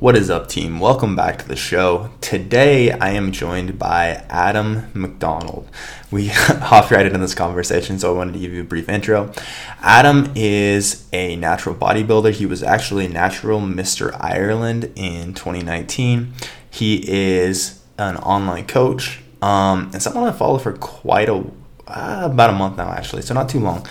What 0.00 0.16
is 0.16 0.30
up, 0.30 0.48
team? 0.48 0.78
Welcome 0.78 1.16
back 1.16 1.40
to 1.40 1.48
the 1.48 1.56
show. 1.56 2.10
Today, 2.20 2.92
I 2.92 3.10
am 3.10 3.32
joined 3.32 3.80
by 3.80 4.24
Adam 4.30 4.92
McDonald. 4.94 5.68
We 6.12 6.28
hopped 6.32 6.92
right 6.92 7.04
into 7.04 7.18
this 7.18 7.34
conversation, 7.34 7.98
so 7.98 8.14
I 8.14 8.16
wanted 8.16 8.34
to 8.34 8.38
give 8.38 8.52
you 8.52 8.60
a 8.60 8.64
brief 8.64 8.88
intro. 8.88 9.32
Adam 9.80 10.30
is 10.36 11.08
a 11.12 11.34
natural 11.34 11.74
bodybuilder. 11.74 12.30
He 12.30 12.46
was 12.46 12.62
actually 12.62 13.08
natural 13.08 13.60
Mr. 13.60 14.16
Ireland 14.20 14.92
in 14.94 15.34
2019. 15.34 16.32
He 16.70 17.02
is 17.10 17.82
an 17.98 18.18
online 18.18 18.68
coach 18.68 19.18
um, 19.42 19.90
and 19.92 20.00
someone 20.00 20.28
I 20.28 20.32
follow 20.32 20.58
for 20.58 20.74
quite 20.74 21.28
a 21.28 21.44
uh, 21.88 22.20
about 22.30 22.50
a 22.50 22.52
month 22.52 22.76
now, 22.76 22.90
actually, 22.90 23.22
so 23.22 23.34
not 23.34 23.48
too 23.48 23.60
long 23.60 23.84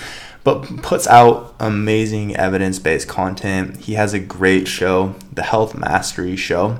but 0.47 0.81
puts 0.81 1.05
out 1.07 1.53
amazing 1.59 2.33
evidence 2.37 2.79
based 2.79 3.09
content. 3.09 3.75
He 3.75 3.95
has 3.95 4.13
a 4.13 4.19
great 4.19 4.65
show, 4.65 5.13
the 5.33 5.43
Health 5.43 5.75
Mastery 5.75 6.37
Show. 6.37 6.79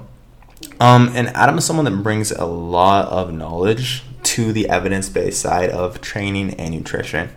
Um, 0.79 1.11
and 1.13 1.27
Adam 1.35 1.57
is 1.57 1.65
someone 1.65 1.83
that 1.83 2.01
brings 2.01 2.31
a 2.31 2.45
lot 2.45 3.09
of 3.09 3.33
knowledge 3.33 4.03
to 4.23 4.53
the 4.53 4.69
evidence 4.69 5.09
based 5.09 5.41
side 5.41 5.69
of 5.69 5.99
training 5.99 6.53
and 6.53 6.73
nutrition. 6.73 7.29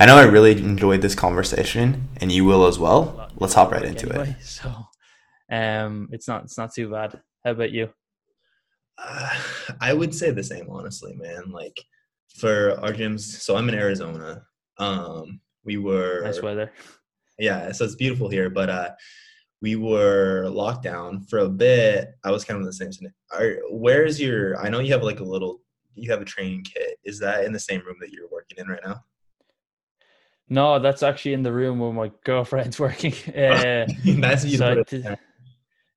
I 0.00 0.06
know 0.06 0.16
I 0.16 0.22
really 0.22 0.52
enjoyed 0.52 1.02
this 1.02 1.14
conversation, 1.14 2.08
and 2.22 2.32
you 2.32 2.46
will 2.46 2.66
as 2.66 2.78
well. 2.78 3.28
Let's 3.36 3.52
hop 3.52 3.70
right 3.70 3.84
into 3.84 4.08
anyway, 4.08 4.34
it. 4.40 4.46
So, 4.46 4.72
um, 5.52 6.08
it's 6.10 6.26
not 6.26 6.44
it's 6.44 6.56
not 6.56 6.72
too 6.72 6.90
bad. 6.90 7.20
How 7.44 7.50
about 7.50 7.70
you? 7.70 7.90
Uh, 8.96 9.28
I 9.78 9.92
would 9.92 10.14
say 10.14 10.30
the 10.30 10.42
same, 10.42 10.70
honestly, 10.70 11.14
man. 11.16 11.50
Like 11.50 11.84
for 12.34 12.80
our 12.80 12.94
gyms, 12.94 13.20
so 13.20 13.58
I'm 13.58 13.68
in 13.68 13.74
Arizona. 13.74 14.46
Um, 14.78 15.40
we 15.66 15.76
were 15.76 16.22
nice 16.24 16.40
weather. 16.40 16.72
Yeah, 17.38 17.72
so 17.72 17.84
it's 17.84 17.96
beautiful 17.96 18.30
here, 18.30 18.48
but 18.48 18.70
uh, 18.70 18.90
we 19.60 19.76
were 19.76 20.48
locked 20.48 20.84
down 20.84 21.22
for 21.24 21.40
a 21.40 21.48
bit. 21.48 22.14
I 22.24 22.30
was 22.30 22.44
kind 22.44 22.56
of 22.56 22.62
in 22.62 22.66
the 22.66 22.72
same. 22.72 22.90
Are, 23.32 23.58
where's 23.70 24.20
your? 24.20 24.58
I 24.58 24.70
know 24.70 24.78
you 24.78 24.92
have 24.92 25.02
like 25.02 25.20
a 25.20 25.24
little. 25.24 25.60
You 25.94 26.10
have 26.10 26.22
a 26.22 26.26
training 26.26 26.62
kit. 26.62 26.98
Is 27.04 27.18
that 27.20 27.44
in 27.44 27.52
the 27.52 27.60
same 27.60 27.82
room 27.84 27.96
that 28.00 28.10
you're 28.10 28.28
working 28.30 28.58
in 28.58 28.68
right 28.68 28.80
now? 28.84 29.04
No, 30.48 30.78
that's 30.78 31.02
actually 31.02 31.32
in 31.32 31.42
the 31.42 31.52
room 31.52 31.80
where 31.80 31.92
my 31.92 32.12
girlfriend's 32.24 32.78
working. 32.86 33.12
Uh, 33.28 33.86
that's 34.18 34.44
you 34.44 34.58
so 34.58 34.82
I 34.82 35.16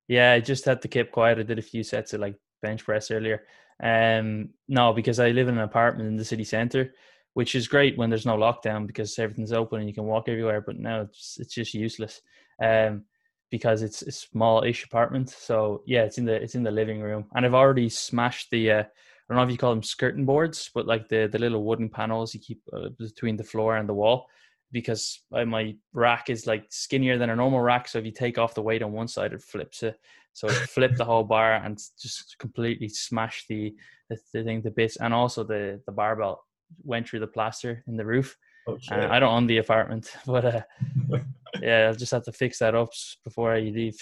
Yeah, 0.08 0.34
I 0.34 0.40
just 0.40 0.66
had 0.66 0.82
to 0.82 0.88
keep 0.88 1.12
quiet. 1.12 1.40
I 1.40 1.44
did 1.44 1.60
a 1.60 1.64
few 1.64 1.84
sets 1.84 2.14
of 2.14 2.22
like 2.22 2.36
bench 2.62 2.84
press 2.84 3.12
earlier. 3.12 3.44
Um, 3.82 4.50
no, 4.68 4.92
because 4.94 5.20
I 5.20 5.30
live 5.30 5.48
in 5.48 5.58
an 5.58 5.64
apartment 5.64 6.10
in 6.10 6.18
the 6.18 6.26
city 6.26 6.44
center, 6.44 6.94
which 7.34 7.56
is 7.56 7.68
great 7.68 7.98
when 7.98 8.10
there's 8.10 8.26
no 8.26 8.38
lockdown 8.38 8.88
because 8.88 9.18
everything's 9.20 9.54
open 9.54 9.80
and 9.80 9.88
you 9.88 9.94
can 9.94 10.06
walk 10.06 10.28
everywhere. 10.28 10.62
But 10.62 10.80
now 10.80 11.02
it's 11.02 11.38
it's 11.40 11.54
just 11.54 11.74
useless 11.74 12.22
um, 12.62 13.04
because 13.52 13.82
it's 13.82 14.02
a 14.02 14.12
small-ish 14.12 14.86
apartment. 14.86 15.30
So 15.30 15.84
yeah, 15.86 16.04
it's 16.04 16.18
in 16.18 16.26
the 16.26 16.34
it's 16.34 16.56
in 16.56 16.64
the 16.64 16.72
living 16.72 17.02
room, 17.02 17.26
and 17.34 17.46
I've 17.46 17.54
already 17.54 17.90
smashed 17.90 18.50
the. 18.52 18.72
Uh, 18.72 18.84
I 18.84 19.34
don't 19.34 19.38
know 19.38 19.44
if 19.44 19.52
you 19.52 19.60
call 19.60 19.76
them 19.76 19.84
skirting 19.84 20.26
boards, 20.26 20.72
but 20.74 20.88
like 20.88 21.08
the 21.08 21.30
the 21.32 21.40
little 21.40 21.64
wooden 21.64 21.90
panels 21.90 22.34
you 22.34 22.40
keep 22.40 22.62
uh, 22.74 22.90
between 22.98 23.38
the 23.38 23.44
floor 23.44 23.78
and 23.78 23.88
the 23.88 23.94
wall, 23.94 24.28
because 24.72 25.22
my 25.32 25.76
rack 25.94 26.30
is 26.30 26.48
like 26.48 26.66
skinnier 26.70 27.18
than 27.18 27.30
a 27.30 27.36
normal 27.36 27.62
rack. 27.62 27.88
So 27.88 28.00
if 28.00 28.06
you 28.06 28.12
take 28.12 28.40
off 28.40 28.56
the 28.56 28.64
weight 28.64 28.82
on 28.82 28.92
one 28.92 29.08
side, 29.08 29.34
it 29.34 29.44
flips 29.44 29.84
it. 29.84 30.00
So 30.34 30.48
it 30.48 30.54
flipped 30.76 30.98
the 30.98 31.06
whole 31.06 31.24
bar 31.24 31.54
and 31.54 31.78
just 32.02 32.38
completely 32.40 32.90
smashed 32.90 33.48
the, 33.50 33.76
the, 34.10 34.18
the 34.34 34.44
thing, 34.44 34.62
the 34.62 34.72
bits, 34.72 34.98
and 34.98 35.14
also 35.14 35.44
the 35.44 35.80
the 35.86 35.92
barbell 35.92 36.44
went 36.84 37.08
through 37.08 37.20
the 37.20 37.28
plaster 37.28 37.84
in 37.88 37.98
the 37.98 38.06
roof. 38.06 38.38
Oh, 38.68 38.78
uh, 38.92 39.08
I 39.10 39.20
don't 39.20 39.34
own 39.34 39.48
the 39.48 39.58
apartment, 39.58 40.12
but 40.26 40.46
uh, 40.46 40.62
yeah, 41.62 41.88
I'll 41.88 41.96
just 41.96 42.12
have 42.12 42.24
to 42.24 42.32
fix 42.32 42.60
that 42.60 42.76
up 42.76 42.90
before 43.24 43.52
I 43.54 43.60
leave. 43.60 43.98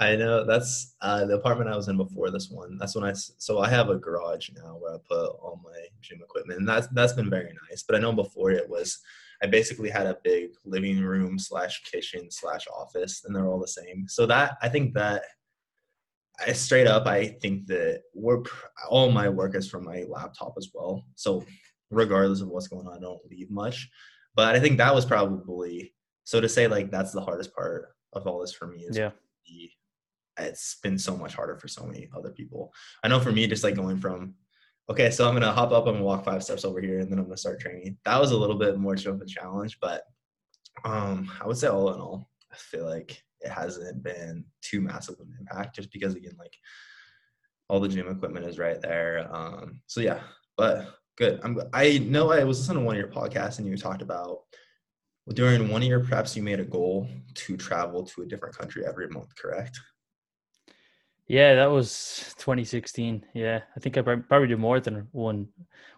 I 0.00 0.16
know 0.16 0.46
that's 0.46 0.96
uh, 1.02 1.26
the 1.26 1.34
apartment 1.34 1.68
I 1.68 1.76
was 1.76 1.88
in 1.88 1.98
before 1.98 2.30
this 2.30 2.48
one. 2.50 2.78
That's 2.78 2.94
when 2.94 3.04
I 3.04 3.12
so 3.12 3.58
I 3.58 3.68
have 3.68 3.90
a 3.90 3.96
garage 3.96 4.48
now 4.56 4.76
where 4.78 4.94
I 4.94 4.98
put 5.06 5.26
all 5.26 5.60
my 5.62 5.78
gym 6.00 6.20
equipment, 6.22 6.58
and 6.60 6.68
that's 6.68 6.88
that's 6.88 7.12
been 7.12 7.28
very 7.28 7.52
nice. 7.68 7.82
But 7.82 7.96
I 7.96 7.98
know 8.00 8.12
before 8.12 8.50
it 8.50 8.68
was 8.68 8.98
I 9.42 9.46
basically 9.46 9.90
had 9.90 10.06
a 10.06 10.18
big 10.24 10.50
living 10.64 11.00
room 11.00 11.38
slash 11.38 11.82
kitchen 11.84 12.30
slash 12.30 12.66
office, 12.74 13.24
and 13.24 13.36
they're 13.36 13.46
all 13.46 13.60
the 13.60 13.68
same. 13.68 14.06
So 14.08 14.24
that 14.26 14.56
I 14.62 14.70
think 14.70 14.94
that 14.94 15.22
I 16.46 16.52
straight 16.54 16.86
up 16.86 17.06
I 17.06 17.36
think 17.42 17.66
that 17.66 18.02
work 18.14 18.48
all 18.88 19.10
my 19.10 19.28
work 19.28 19.54
is 19.54 19.68
from 19.68 19.84
my 19.84 20.04
laptop 20.08 20.54
as 20.56 20.70
well. 20.72 21.04
So 21.14 21.44
regardless 21.90 22.40
of 22.40 22.48
what's 22.48 22.68
going 22.68 22.86
on, 22.86 22.96
I 22.96 23.00
don't 23.00 23.24
leave 23.30 23.50
much. 23.50 23.88
But 24.34 24.54
I 24.54 24.60
think 24.60 24.78
that 24.78 24.94
was 24.94 25.04
probably 25.04 25.94
so 26.24 26.40
to 26.40 26.48
say 26.48 26.68
like 26.68 26.90
that's 26.90 27.12
the 27.12 27.20
hardest 27.20 27.54
part 27.54 27.88
of 28.12 28.26
all 28.26 28.40
this 28.40 28.52
for 28.52 28.66
me 28.66 28.84
is 28.84 28.96
yeah. 28.96 29.10
The, 29.46 29.70
it's 30.38 30.76
been 30.82 30.98
so 30.98 31.16
much 31.16 31.34
harder 31.34 31.56
for 31.56 31.68
so 31.68 31.84
many 31.84 32.08
other 32.16 32.30
people. 32.30 32.72
I 33.02 33.08
know 33.08 33.20
for 33.20 33.32
me, 33.32 33.46
just 33.46 33.64
like 33.64 33.74
going 33.74 33.98
from 33.98 34.34
okay, 34.88 35.10
so 35.10 35.28
I'm 35.28 35.34
gonna 35.34 35.52
hop 35.52 35.72
up, 35.72 35.86
I'm 35.86 35.94
gonna 35.94 36.04
walk 36.04 36.24
five 36.24 36.42
steps 36.42 36.64
over 36.64 36.80
here, 36.80 37.00
and 37.00 37.10
then 37.10 37.18
I'm 37.18 37.26
gonna 37.26 37.36
start 37.36 37.60
training. 37.60 37.98
That 38.04 38.20
was 38.20 38.32
a 38.32 38.36
little 38.36 38.56
bit 38.56 38.78
more 38.78 38.94
of 38.94 39.20
a 39.20 39.26
challenge, 39.26 39.78
but 39.80 40.02
um, 40.84 41.30
I 41.40 41.46
would 41.46 41.58
say 41.58 41.68
all 41.68 41.92
in 41.92 42.00
all, 42.00 42.30
I 42.52 42.56
feel 42.56 42.86
like 42.86 43.22
it 43.40 43.50
hasn't 43.50 44.02
been 44.02 44.44
too 44.62 44.80
massive 44.80 45.14
of 45.20 45.26
an 45.26 45.36
impact, 45.40 45.76
just 45.76 45.92
because 45.92 46.14
again, 46.14 46.36
like 46.38 46.54
all 47.68 47.80
the 47.80 47.88
gym 47.88 48.08
equipment 48.08 48.46
is 48.46 48.58
right 48.58 48.80
there. 48.80 49.28
Um, 49.30 49.80
so 49.86 50.00
yeah, 50.00 50.20
but 50.56 50.99
Good. 51.20 51.38
I'm, 51.44 51.60
I 51.74 51.98
know 51.98 52.32
I 52.32 52.44
was 52.44 52.60
listening 52.60 52.78
to 52.78 52.86
one 52.86 52.96
of 52.96 52.98
your 52.98 53.10
podcasts 53.10 53.58
and 53.58 53.68
you 53.68 53.76
talked 53.76 54.00
about 54.00 54.44
during 55.34 55.68
one 55.68 55.82
of 55.82 55.88
your 55.88 56.00
preps, 56.02 56.34
you 56.34 56.42
made 56.42 56.60
a 56.60 56.64
goal 56.64 57.08
to 57.34 57.58
travel 57.58 58.04
to 58.04 58.22
a 58.22 58.26
different 58.26 58.56
country 58.56 58.86
every 58.86 59.06
month, 59.08 59.36
correct? 59.36 59.78
Yeah, 61.26 61.56
that 61.56 61.66
was 61.66 62.34
2016. 62.38 63.26
Yeah, 63.34 63.60
I 63.76 63.80
think 63.80 63.98
I 63.98 64.00
probably 64.00 64.48
did 64.48 64.58
more 64.58 64.80
than 64.80 65.08
one 65.12 65.48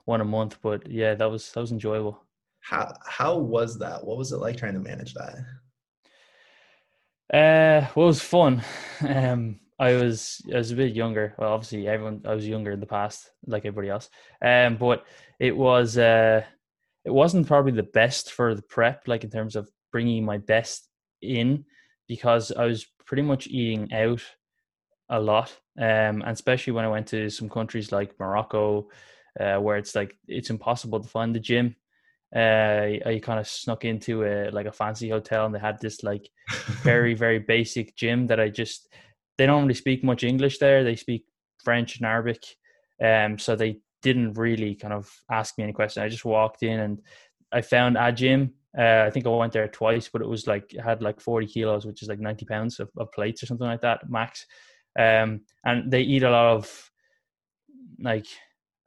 one 0.06 0.20
a 0.20 0.24
month, 0.24 0.58
but 0.60 0.90
yeah, 0.90 1.14
that 1.14 1.30
was 1.30 1.52
that 1.52 1.60
was 1.60 1.70
enjoyable. 1.70 2.20
How 2.58 2.92
how 3.06 3.38
was 3.38 3.78
that? 3.78 4.04
What 4.04 4.18
was 4.18 4.32
it 4.32 4.38
like 4.38 4.56
trying 4.56 4.74
to 4.74 4.80
manage 4.80 5.14
that? 5.14 5.36
Uh, 7.32 7.86
well, 7.94 8.06
it 8.06 8.08
was 8.08 8.22
fun. 8.22 8.64
Um, 9.08 9.60
I 9.82 9.94
was 9.94 10.40
I 10.54 10.58
was 10.58 10.70
a 10.70 10.76
bit 10.76 10.94
younger. 10.94 11.34
Well, 11.36 11.52
obviously 11.52 11.88
everyone 11.88 12.22
I 12.24 12.36
was 12.36 12.46
younger 12.46 12.70
in 12.70 12.78
the 12.78 12.86
past, 12.86 13.28
like 13.48 13.64
everybody 13.66 13.88
else. 13.88 14.08
Um, 14.40 14.76
but 14.76 15.04
it 15.40 15.56
was 15.56 15.98
uh, 15.98 16.44
it 17.04 17.10
wasn't 17.10 17.48
probably 17.48 17.72
the 17.72 17.82
best 17.82 18.30
for 18.30 18.54
the 18.54 18.62
prep, 18.62 19.08
like 19.08 19.24
in 19.24 19.30
terms 19.30 19.56
of 19.56 19.68
bringing 19.90 20.24
my 20.24 20.38
best 20.38 20.88
in, 21.20 21.64
because 22.06 22.52
I 22.52 22.66
was 22.66 22.86
pretty 23.06 23.24
much 23.24 23.48
eating 23.48 23.92
out 23.92 24.22
a 25.08 25.18
lot, 25.18 25.50
um, 25.76 26.22
and 26.22 26.28
especially 26.28 26.74
when 26.74 26.84
I 26.84 26.88
went 26.88 27.08
to 27.08 27.28
some 27.28 27.48
countries 27.48 27.90
like 27.90 28.14
Morocco, 28.20 28.88
uh, 29.40 29.56
where 29.56 29.78
it's 29.78 29.96
like 29.96 30.16
it's 30.28 30.50
impossible 30.50 31.00
to 31.00 31.08
find 31.08 31.34
the 31.34 31.40
gym. 31.40 31.74
Uh, 32.34 33.02
I 33.04 33.20
kind 33.20 33.40
of 33.40 33.48
snuck 33.48 33.84
into 33.84 34.24
a 34.24 34.52
like 34.52 34.66
a 34.66 34.72
fancy 34.72 35.08
hotel, 35.08 35.44
and 35.44 35.52
they 35.52 35.58
had 35.58 35.80
this 35.80 36.04
like 36.04 36.30
very 36.84 37.14
very 37.14 37.40
basic 37.40 37.96
gym 37.96 38.28
that 38.28 38.38
I 38.38 38.48
just 38.48 38.88
they 39.38 39.46
don't 39.46 39.62
really 39.62 39.74
speak 39.74 40.04
much 40.04 40.24
English 40.24 40.58
there. 40.58 40.84
They 40.84 40.96
speak 40.96 41.24
French 41.62 41.96
and 41.96 42.06
Arabic. 42.06 42.44
Um, 43.02 43.38
so 43.38 43.56
they 43.56 43.80
didn't 44.02 44.34
really 44.34 44.74
kind 44.74 44.92
of 44.92 45.10
ask 45.30 45.56
me 45.56 45.64
any 45.64 45.72
questions. 45.72 46.02
I 46.02 46.08
just 46.08 46.24
walked 46.24 46.62
in 46.62 46.80
and 46.80 47.00
I 47.52 47.62
found 47.62 47.96
a 47.98 48.12
gym. 48.12 48.54
Uh, 48.76 49.04
I 49.06 49.10
think 49.10 49.26
I 49.26 49.30
went 49.30 49.52
there 49.52 49.68
twice, 49.68 50.08
but 50.12 50.22
it 50.22 50.28
was 50.28 50.46
like 50.46 50.72
it 50.72 50.80
had 50.80 51.02
like 51.02 51.20
40 51.20 51.46
kilos, 51.46 51.86
which 51.86 52.02
is 52.02 52.08
like 52.08 52.20
90 52.20 52.46
pounds 52.46 52.80
of, 52.80 52.90
of 52.96 53.12
plates 53.12 53.42
or 53.42 53.46
something 53.46 53.66
like 53.66 53.82
that 53.82 54.08
max. 54.08 54.46
Um, 54.98 55.42
and 55.64 55.90
they 55.90 56.02
eat 56.02 56.22
a 56.22 56.30
lot 56.30 56.56
of 56.56 56.90
like 58.00 58.26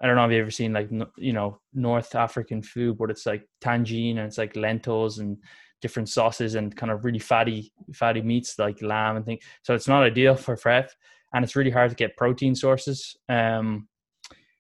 I 0.02 0.08
don't 0.08 0.18
know 0.18 0.26
if 0.26 0.32
you've 0.32 0.42
ever 0.42 0.52
seen 0.52 0.74
like 0.74 0.90
you 1.18 1.34
know 1.34 1.60
North 1.74 2.16
African 2.16 2.62
food, 2.62 2.98
but 2.98 3.10
it's 3.10 3.26
like 3.26 3.48
tangine 3.64 4.18
and 4.18 4.28
it's 4.28 4.38
like 4.38 4.56
lentils 4.56 5.20
and 5.20 5.38
different 5.82 6.10
sauces 6.10 6.56
and 6.56 6.76
kind 6.76 6.92
of 6.92 7.06
really 7.06 7.20
fatty 7.20 7.72
fatty 7.94 8.22
meats 8.22 8.58
like 8.58 8.82
lamb 8.82 9.18
and 9.18 9.26
things. 9.26 9.44
So 9.64 9.74
it's 9.74 9.88
not 9.88 10.04
ideal 10.04 10.36
for 10.36 10.56
prep, 10.56 10.92
and 11.34 11.44
it's 11.44 11.56
really 11.56 11.72
hard 11.72 11.90
to 11.90 11.96
get 11.96 12.18
protein 12.18 12.56
sources. 12.56 13.18
Um, 13.30 13.88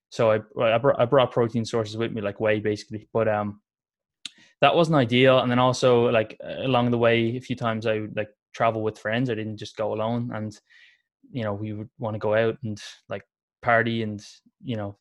so 0.09 0.31
I 0.31 0.35
I 0.61 0.77
brought, 0.77 0.99
I 0.99 1.05
brought 1.05 1.31
protein 1.31 1.65
sources 1.65 1.97
with 1.97 2.11
me, 2.11 2.21
like 2.21 2.39
whey 2.39 2.59
basically, 2.59 3.07
but 3.13 3.27
um, 3.27 3.61
that 4.61 4.75
wasn't 4.75 4.97
ideal. 4.97 5.39
And 5.39 5.51
then 5.51 5.59
also 5.59 6.09
like 6.09 6.37
along 6.43 6.91
the 6.91 6.97
way, 6.97 7.35
a 7.35 7.41
few 7.41 7.55
times 7.55 7.85
I 7.85 7.99
would 7.99 8.15
like 8.15 8.29
travel 8.53 8.81
with 8.81 8.99
friends. 8.99 9.29
I 9.29 9.35
didn't 9.35 9.57
just 9.57 9.77
go 9.77 9.93
alone, 9.93 10.31
and 10.33 10.57
you 11.31 11.43
know 11.43 11.53
we 11.53 11.73
would 11.73 11.89
want 11.99 12.15
to 12.15 12.19
go 12.19 12.35
out 12.35 12.57
and 12.63 12.81
like 13.09 13.23
party 13.61 14.03
and 14.03 14.23
you 14.63 14.75
know 14.75 14.97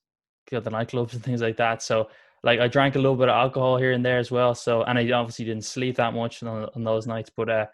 go 0.51 0.59
to 0.59 0.65
the 0.65 0.71
nightclubs 0.71 1.13
and 1.13 1.23
things 1.23 1.43
like 1.43 1.57
that. 1.57 1.83
So 1.83 2.09
like 2.45 2.61
I 2.61 2.69
drank 2.69 2.95
a 2.95 2.99
little 2.99 3.17
bit 3.17 3.29
of 3.29 3.35
alcohol 3.35 3.79
here 3.79 3.93
and 3.93 4.05
there 4.05 4.19
as 4.19 4.31
well. 4.31 4.55
So 4.55 4.83
and 4.83 4.99
I 4.99 5.11
obviously 5.13 5.47
didn't 5.47 5.65
sleep 5.65 5.97
that 5.97 6.15
much 6.15 6.43
on, 6.43 6.69
on 6.75 6.85
those 6.85 7.07
nights, 7.07 7.31
but 7.35 7.49
uh, 7.49 7.67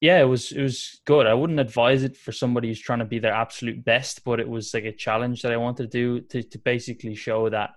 yeah, 0.00 0.20
it 0.20 0.24
was 0.24 0.50
it 0.52 0.62
was 0.62 1.00
good. 1.06 1.26
I 1.26 1.34
wouldn't 1.34 1.60
advise 1.60 2.02
it 2.02 2.16
for 2.16 2.32
somebody 2.32 2.68
who's 2.68 2.80
trying 2.80 2.98
to 2.98 3.04
be 3.04 3.20
their 3.20 3.32
absolute 3.32 3.84
best, 3.84 4.24
but 4.24 4.40
it 4.40 4.48
was 4.48 4.74
like 4.74 4.84
a 4.84 4.92
challenge 4.92 5.42
that 5.42 5.52
I 5.52 5.56
wanted 5.56 5.84
to 5.84 5.98
do 5.98 6.20
to 6.28 6.42
to 6.42 6.58
basically 6.58 7.14
show 7.14 7.48
that 7.48 7.70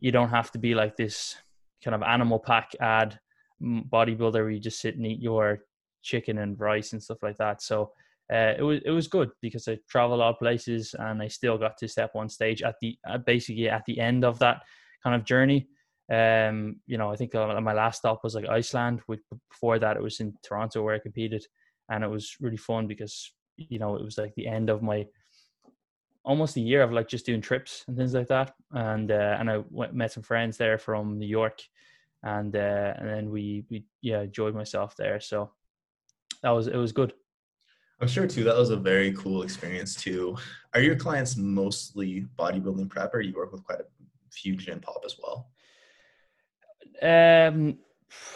you 0.00 0.12
don't 0.12 0.30
have 0.30 0.50
to 0.52 0.58
be 0.58 0.74
like 0.74 0.96
this 0.96 1.36
kind 1.82 1.94
of 1.94 2.02
Animal 2.02 2.38
Pak 2.38 2.72
ad 2.80 3.18
bodybuilder 3.62 4.34
where 4.34 4.50
you 4.50 4.60
just 4.60 4.80
sit 4.80 4.96
and 4.96 5.06
eat 5.06 5.20
your 5.20 5.60
chicken 6.02 6.38
and 6.38 6.58
rice 6.60 6.92
and 6.92 7.02
stuff 7.02 7.22
like 7.22 7.36
that. 7.38 7.62
So 7.62 7.92
uh, 8.30 8.54
it 8.58 8.62
was 8.62 8.80
it 8.84 8.90
was 8.90 9.08
good 9.08 9.30
because 9.40 9.66
I 9.66 9.78
traveled 9.88 10.18
a 10.18 10.22
lot 10.22 10.34
of 10.34 10.38
places 10.40 10.94
and 10.98 11.22
I 11.22 11.28
still 11.28 11.56
got 11.56 11.78
to 11.78 11.88
step 11.88 12.10
on 12.16 12.28
stage 12.28 12.62
at 12.62 12.74
the 12.82 12.98
uh, 13.08 13.18
basically 13.18 13.68
at 13.68 13.84
the 13.86 13.98
end 13.98 14.24
of 14.24 14.38
that 14.40 14.62
kind 15.02 15.16
of 15.16 15.24
journey. 15.24 15.68
Um, 16.10 16.76
you 16.86 16.98
know, 16.98 17.10
I 17.10 17.16
think 17.16 17.34
uh, 17.34 17.60
my 17.60 17.72
last 17.72 17.98
stop 17.98 18.20
was 18.22 18.34
like 18.34 18.48
Iceland. 18.48 19.00
Which 19.06 19.20
before 19.50 19.78
that, 19.78 19.96
it 19.96 20.02
was 20.02 20.20
in 20.20 20.34
Toronto 20.42 20.82
where 20.82 20.94
I 20.94 20.98
competed, 20.98 21.44
and 21.90 22.04
it 22.04 22.08
was 22.08 22.36
really 22.40 22.56
fun 22.56 22.86
because 22.86 23.32
you 23.56 23.78
know 23.78 23.96
it 23.96 24.04
was 24.04 24.18
like 24.18 24.34
the 24.34 24.46
end 24.46 24.70
of 24.70 24.82
my 24.82 25.06
almost 26.24 26.56
a 26.56 26.60
year 26.60 26.82
of 26.82 26.92
like 26.92 27.08
just 27.08 27.26
doing 27.26 27.40
trips 27.40 27.84
and 27.88 27.96
things 27.96 28.14
like 28.14 28.28
that. 28.28 28.54
And 28.72 29.10
uh, 29.10 29.36
and 29.38 29.50
I 29.50 29.62
went, 29.70 29.94
met 29.94 30.12
some 30.12 30.22
friends 30.22 30.56
there 30.56 30.78
from 30.78 31.18
New 31.18 31.26
York, 31.26 31.62
and 32.22 32.54
uh, 32.54 32.94
and 32.96 33.08
then 33.08 33.30
we 33.30 33.64
we 33.70 33.84
yeah 34.00 34.22
enjoyed 34.22 34.54
myself 34.54 34.96
there. 34.96 35.20
So 35.20 35.50
that 36.42 36.50
was 36.50 36.66
it 36.66 36.76
was 36.76 36.92
good. 36.92 37.14
I'm 38.00 38.08
sure 38.08 38.26
too. 38.26 38.42
That 38.44 38.56
was 38.56 38.70
a 38.70 38.76
very 38.76 39.12
cool 39.12 39.42
experience 39.42 39.94
too. 39.94 40.36
Are 40.74 40.80
your 40.80 40.96
clients 40.96 41.36
mostly 41.36 42.26
bodybuilding 42.36 42.90
prep, 42.90 43.14
or 43.14 43.20
you 43.20 43.32
work 43.34 43.52
with 43.52 43.64
quite 43.64 43.80
a 43.80 43.84
few 44.32 44.56
gym 44.56 44.80
pop 44.80 45.02
as 45.04 45.16
well? 45.22 45.50
Um, 47.02 47.78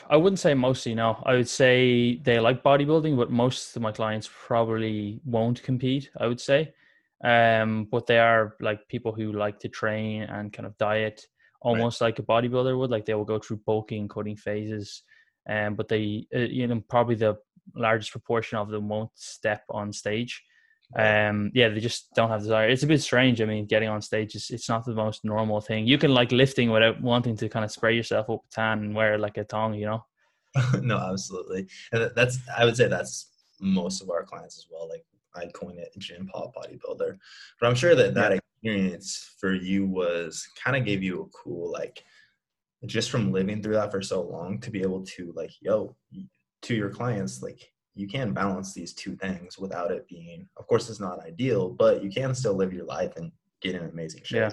I 0.09 0.17
wouldn't 0.17 0.39
say 0.41 0.55
mostly. 0.55 0.95
No, 0.95 1.23
I 1.25 1.35
would 1.35 1.49
say 1.49 2.17
they 2.17 2.39
like 2.39 2.63
bodybuilding, 2.63 3.17
but 3.17 3.31
most 3.31 3.77
of 3.77 3.83
my 3.83 3.93
clients 3.93 4.29
probably 4.47 5.21
won't 5.25 5.63
compete. 5.63 6.11
I 6.19 6.27
would 6.27 6.41
say, 6.41 6.73
um, 7.25 7.89
but 7.91 8.07
they 8.07 8.19
are 8.19 8.57
like 8.61 8.89
people 8.89 9.13
who 9.13 9.33
like 9.33 9.59
to 9.61 9.69
train 9.69 10.23
and 10.23 10.53
kind 10.53 10.67
of 10.67 10.79
diet 10.79 11.27
almost 11.61 12.01
right. 12.01 12.09
like 12.09 12.19
a 12.19 12.23
bodybuilder 12.23 12.79
would. 12.79 12.91
Like 12.91 13.05
they 13.05 13.15
will 13.15 13.25
go 13.25 13.39
through 13.39 13.59
bulking, 13.59 14.09
cutting 14.09 14.37
phases, 14.37 15.03
um, 15.49 15.75
but 15.75 15.89
they, 15.89 16.27
uh, 16.35 16.41
you 16.41 16.67
know, 16.67 16.83
probably 16.89 17.17
the 17.17 17.37
largest 17.75 18.13
proportion 18.13 18.59
of 18.59 18.71
them 18.71 18.89
won't 18.89 19.11
step 19.15 19.65
on 19.69 19.93
stage. 19.93 20.45
Um, 20.95 21.51
yeah, 21.53 21.69
they 21.69 21.81
just 21.81 22.15
don't 22.15 22.31
have 22.31 22.43
desire. 22.43 22.69
It's 22.69 22.85
a 22.85 22.87
bit 22.87 23.03
strange. 23.03 23.43
I 23.43 23.45
mean, 23.45 23.67
getting 23.67 23.89
on 23.89 24.01
stage 24.01 24.35
is 24.35 24.51
it's 24.51 24.69
not 24.69 24.85
the 24.85 24.95
most 24.95 25.25
normal 25.25 25.61
thing. 25.61 25.87
You 25.87 25.99
can 25.99 26.15
like 26.15 26.31
lifting 26.33 26.71
without 26.71 27.01
wanting 27.03 27.37
to 27.39 27.49
kind 27.49 27.65
of 27.65 27.73
spray 27.73 27.95
yourself 27.97 28.31
up 28.31 28.43
with 28.45 28.51
tan 28.53 28.79
and 28.79 28.95
wear 28.95 29.19
like 29.19 29.37
a 29.37 29.45
tongue, 29.45 29.75
you 29.75 29.87
know. 29.87 30.05
no, 30.81 30.97
absolutely, 30.97 31.67
and 31.93 32.11
that's 32.15 32.39
I 32.57 32.65
would 32.65 32.77
say 32.77 32.89
that's 32.89 33.31
most 33.61 34.01
of 34.01 34.11
our 34.11 34.25
clients 34.25 34.59
as 34.59 34.67
well. 34.71 34.89
Like 34.89 35.05
I'd 35.35 35.53
coin 35.53 35.79
it 35.79 35.93
gym 35.99 36.29
pop 36.33 36.55
bodybuilder, 36.55 37.19
but 37.61 37.67
I'm 37.67 37.75
sure 37.75 37.95
that 37.95 38.15
that 38.15 38.33
experience 38.33 39.35
for 39.39 39.55
you 39.55 39.87
was 39.87 40.49
kind 40.63 40.77
of 40.77 40.85
gave 40.85 41.03
you 41.03 41.23
a 41.23 41.37
cool 41.37 41.71
like 41.71 42.05
just 42.87 43.11
from 43.11 43.33
living 43.33 43.63
through 43.63 43.75
that 43.75 43.91
for 43.91 44.01
so 44.01 44.23
long 44.23 44.61
to 44.61 44.71
be 44.71 44.83
able 44.83 45.05
to 45.05 45.33
like 45.35 45.51
yo 45.61 45.97
to 46.63 46.75
your 46.75 46.91
clients 46.91 47.43
like 47.43 47.73
you 47.97 48.07
can 48.07 48.33
balance 48.33 48.75
these 48.75 48.93
two 48.93 49.17
things 49.17 49.59
without 49.59 49.91
it 49.91 50.07
being 50.07 50.47
of 50.57 50.67
course 50.67 50.89
it's 50.89 51.01
not 51.01 51.19
ideal 51.25 51.71
but 51.71 52.05
you 52.05 52.11
can 52.11 52.35
still 52.35 52.55
live 52.55 52.73
your 52.73 52.85
life 52.85 53.17
and 53.17 53.33
get 53.61 53.75
in 53.75 53.83
amazing 53.85 54.23
shape. 54.23 54.39
Yeah. 54.39 54.51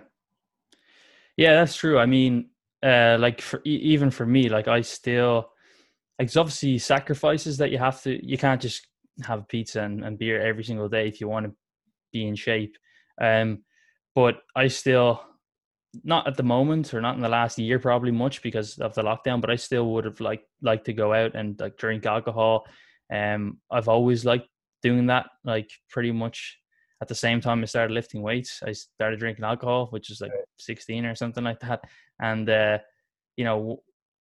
Yeah 1.38 1.56
that's 1.56 1.76
true. 1.76 2.00
I 2.00 2.06
mean 2.06 2.50
uh 2.82 3.18
like 3.20 3.42
for 3.42 3.62
even 3.64 4.12
for 4.12 4.26
me 4.26 4.50
like 4.50 4.68
i 4.68 4.82
still 4.82 5.50
like 6.20 6.26
it's 6.26 6.36
obviously 6.36 6.78
sacrifices 6.78 7.58
that 7.58 7.72
you 7.72 7.78
have 7.78 8.02
to 8.02 8.26
you 8.26 8.38
can't 8.38 8.62
just 8.62 8.88
have 9.24 9.48
pizza 9.48 9.82
and, 9.82 10.04
and 10.04 10.18
beer 10.18 10.42
every 10.42 10.66
single 10.66 10.90
day 10.90 11.08
if 11.08 11.22
you 11.22 11.28
want 11.30 11.46
to 11.46 11.54
be 12.12 12.28
in 12.28 12.36
shape. 12.36 12.78
Um 13.22 13.64
but 14.16 14.42
i 14.56 14.68
still 14.68 15.22
not 16.04 16.28
at 16.28 16.38
the 16.38 16.44
moment 16.44 16.94
or 16.94 17.02
not 17.02 17.16
in 17.16 17.22
the 17.22 17.30
last 17.30 17.60
year 17.60 17.78
probably 17.80 18.12
much 18.12 18.42
because 18.42 18.80
of 18.80 18.94
the 18.96 19.04
lockdown 19.04 19.40
but 19.40 19.52
i 19.52 19.56
still 19.56 19.92
would 19.92 20.06
have 20.06 20.20
like 20.20 20.44
liked 20.62 20.86
to 20.86 20.94
go 20.94 21.14
out 21.14 21.36
and 21.36 21.60
like 21.60 21.78
drink 21.78 22.06
alcohol 22.06 22.66
um 23.14 23.58
i've 23.72 23.88
always 23.88 24.26
liked 24.26 24.48
doing 24.82 25.06
that 25.06 25.28
like 25.46 25.70
pretty 25.90 26.12
much 26.12 26.58
at 27.02 27.08
the 27.08 27.16
same 27.16 27.40
time 27.40 27.62
i 27.62 27.66
started 27.66 27.94
lifting 27.94 28.22
weights 28.22 28.62
i 28.66 28.72
started 28.72 29.20
drinking 29.20 29.46
alcohol 29.46 29.88
which 29.92 30.10
is 30.10 30.20
like 30.20 30.32
16 30.58 31.06
or 31.06 31.16
something 31.16 31.44
like 31.44 31.60
that. 31.60 31.82
And 32.20 32.50
uh 32.50 32.80
you 33.38 33.46
know 33.46 33.84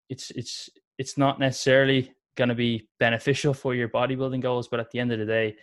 it's 0.09 0.31
it's 0.33 0.71
it's 0.99 1.17
not 1.17 1.39
necessarily 1.39 2.13
going 2.37 2.49
to 2.49 2.55
be 2.55 2.89
beneficial 2.99 3.55
for 3.55 3.75
your 3.75 3.89
bodybuilding 3.89 4.41
goals 4.41 4.69
but 4.69 4.81
at 4.81 4.91
the 4.91 4.99
end 4.99 5.13
of 5.13 5.19
the 5.19 5.27
day 5.27 5.57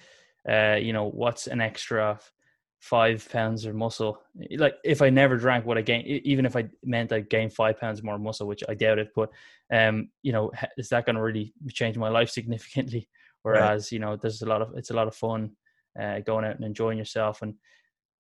uh 0.50 0.76
you 0.76 0.94
know 0.94 1.10
what's 1.10 1.48
an 1.48 1.62
extra 1.62 2.20
five 2.86 3.28
pounds 3.32 3.66
of 3.66 3.74
muscle. 3.74 4.22
Like 4.58 4.76
if 4.84 5.02
I 5.02 5.10
never 5.10 5.38
drank, 5.38 5.66
what 5.66 5.80
I 5.80 5.82
gain, 5.82 6.06
even 6.06 6.46
if 6.46 6.56
I 6.56 6.70
meant 6.84 7.12
I 7.12 7.22
gained 7.22 7.52
five 7.52 7.80
pounds 7.80 8.04
more 8.04 8.20
muscle, 8.20 8.46
which 8.46 8.64
I 8.70 8.76
doubt 8.76 9.00
it, 9.00 9.10
but 9.16 9.32
um, 9.74 10.10
you 10.22 10.32
know, 10.32 10.52
is 10.78 10.90
that 10.90 11.08
going 11.08 11.16
to 11.16 11.22
really 11.24 11.52
change 11.70 11.98
my 11.98 12.10
life 12.10 12.30
significantly? 12.38 13.10
Whereas, 13.42 13.86
right. 13.86 13.92
you 13.92 14.00
know, 14.00 14.16
there's 14.16 14.44
a 14.44 14.46
lot 14.46 14.62
of 14.62 14.74
it's 14.76 14.92
a 14.92 14.94
lot 14.94 15.08
of 15.08 15.16
fun 15.16 15.52
uh, 16.00 16.20
going 16.20 16.46
out 16.46 16.58
and 16.58 16.64
enjoying 16.64 17.00
yourself 17.00 17.42
and 17.42 17.56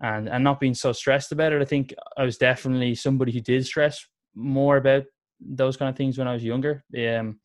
and 0.01 0.27
and 0.27 0.43
not 0.43 0.59
being 0.59 0.73
so 0.73 0.91
stressed 0.91 1.31
about 1.31 1.53
it. 1.53 1.61
I 1.61 1.65
think 1.65 1.93
I 2.17 2.23
was 2.23 2.39
definitely 2.39 2.95
somebody 2.95 3.31
who 3.31 3.41
did 3.41 3.67
stress 3.67 4.03
more 4.33 4.77
about 4.77 5.03
those 5.39 5.77
kind 5.77 5.89
of 5.89 5.95
things 5.95 6.17
when 6.17 6.27
I 6.27 6.33
was 6.33 6.43
younger. 6.43 6.83
Um, 6.97 7.39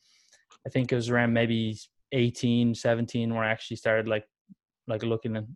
I 0.66 0.70
think 0.70 0.90
it 0.90 0.94
was 0.94 1.10
around 1.10 1.34
maybe 1.34 1.78
18, 2.12 2.74
17 2.74 3.34
where 3.34 3.44
I 3.44 3.50
actually 3.50 3.76
started 3.76 4.08
like 4.08 4.24
like 4.88 5.02
looking 5.02 5.36
and 5.36 5.48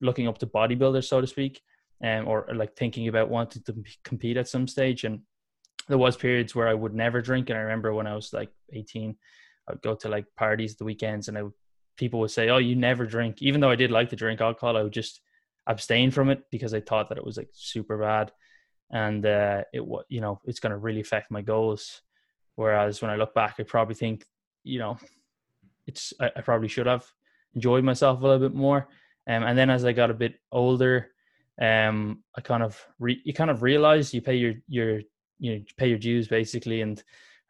looking 0.00 0.28
up 0.28 0.38
to 0.38 0.46
bodybuilders, 0.46 1.04
so 1.04 1.20
to 1.20 1.26
speak, 1.26 1.60
um, 2.02 2.26
or, 2.26 2.46
like 2.54 2.76
thinking 2.76 3.08
about 3.08 3.28
wanting 3.28 3.62
to 3.62 3.74
compete 4.04 4.36
at 4.36 4.48
some 4.48 4.66
stage. 4.66 5.04
And 5.04 5.20
there 5.88 5.98
was 5.98 6.16
periods 6.16 6.54
where 6.54 6.68
I 6.68 6.74
would 6.74 6.94
never 6.94 7.20
drink. 7.20 7.50
And 7.50 7.58
I 7.58 7.62
remember 7.62 7.92
when 7.92 8.06
I 8.06 8.14
was 8.14 8.32
like 8.32 8.50
18, 8.72 9.16
I 9.68 9.72
would 9.72 9.82
go 9.82 9.94
to 9.94 10.08
like 10.08 10.26
parties 10.36 10.76
the 10.76 10.84
weekends 10.84 11.28
and 11.28 11.36
I 11.38 11.42
would, 11.42 11.52
people 11.96 12.20
would 12.20 12.30
say, 12.30 12.48
"Oh, 12.48 12.58
you 12.58 12.74
never 12.74 13.06
drink." 13.06 13.42
Even 13.42 13.60
though 13.60 13.70
I 13.70 13.76
did 13.76 13.90
like 13.90 14.08
to 14.10 14.16
drink 14.16 14.40
alcohol, 14.40 14.76
I 14.76 14.82
would 14.82 14.92
just 14.92 15.20
abstain 15.66 16.10
from 16.10 16.30
it 16.30 16.42
because 16.50 16.74
I 16.74 16.80
thought 16.80 17.08
that 17.10 17.18
it 17.18 17.24
was 17.24 17.36
like 17.36 17.50
super 17.52 17.98
bad, 17.98 18.32
and 18.90 19.24
uh, 19.24 19.64
it 19.72 19.86
was 19.86 20.04
you 20.08 20.20
know 20.20 20.40
it's 20.44 20.60
going 20.60 20.70
to 20.70 20.78
really 20.78 21.00
affect 21.00 21.30
my 21.30 21.42
goals. 21.42 22.00
Whereas 22.56 23.00
when 23.00 23.10
I 23.10 23.16
look 23.16 23.34
back, 23.34 23.56
I 23.58 23.64
probably 23.64 23.94
think 23.94 24.24
you 24.64 24.78
know 24.78 24.98
it's 25.86 26.12
I, 26.20 26.30
I 26.36 26.40
probably 26.40 26.68
should 26.68 26.86
have 26.86 27.06
enjoyed 27.54 27.84
myself 27.84 28.20
a 28.20 28.22
little 28.22 28.48
bit 28.48 28.54
more. 28.54 28.88
Um, 29.30 29.44
and 29.44 29.56
then 29.56 29.70
as 29.70 29.84
I 29.84 29.92
got 29.92 30.10
a 30.10 30.14
bit 30.14 30.34
older, 30.50 31.10
um, 31.60 32.24
I 32.36 32.40
kind 32.40 32.64
of 32.64 32.84
re- 32.98 33.22
you 33.24 33.32
kind 33.32 33.50
of 33.50 33.62
realize 33.62 34.12
you 34.12 34.20
pay 34.20 34.34
your 34.34 34.54
your 34.66 35.00
you 35.38 35.54
know 35.54 35.64
pay 35.76 35.88
your 35.88 35.98
dues 35.98 36.26
basically, 36.26 36.80
and 36.80 37.00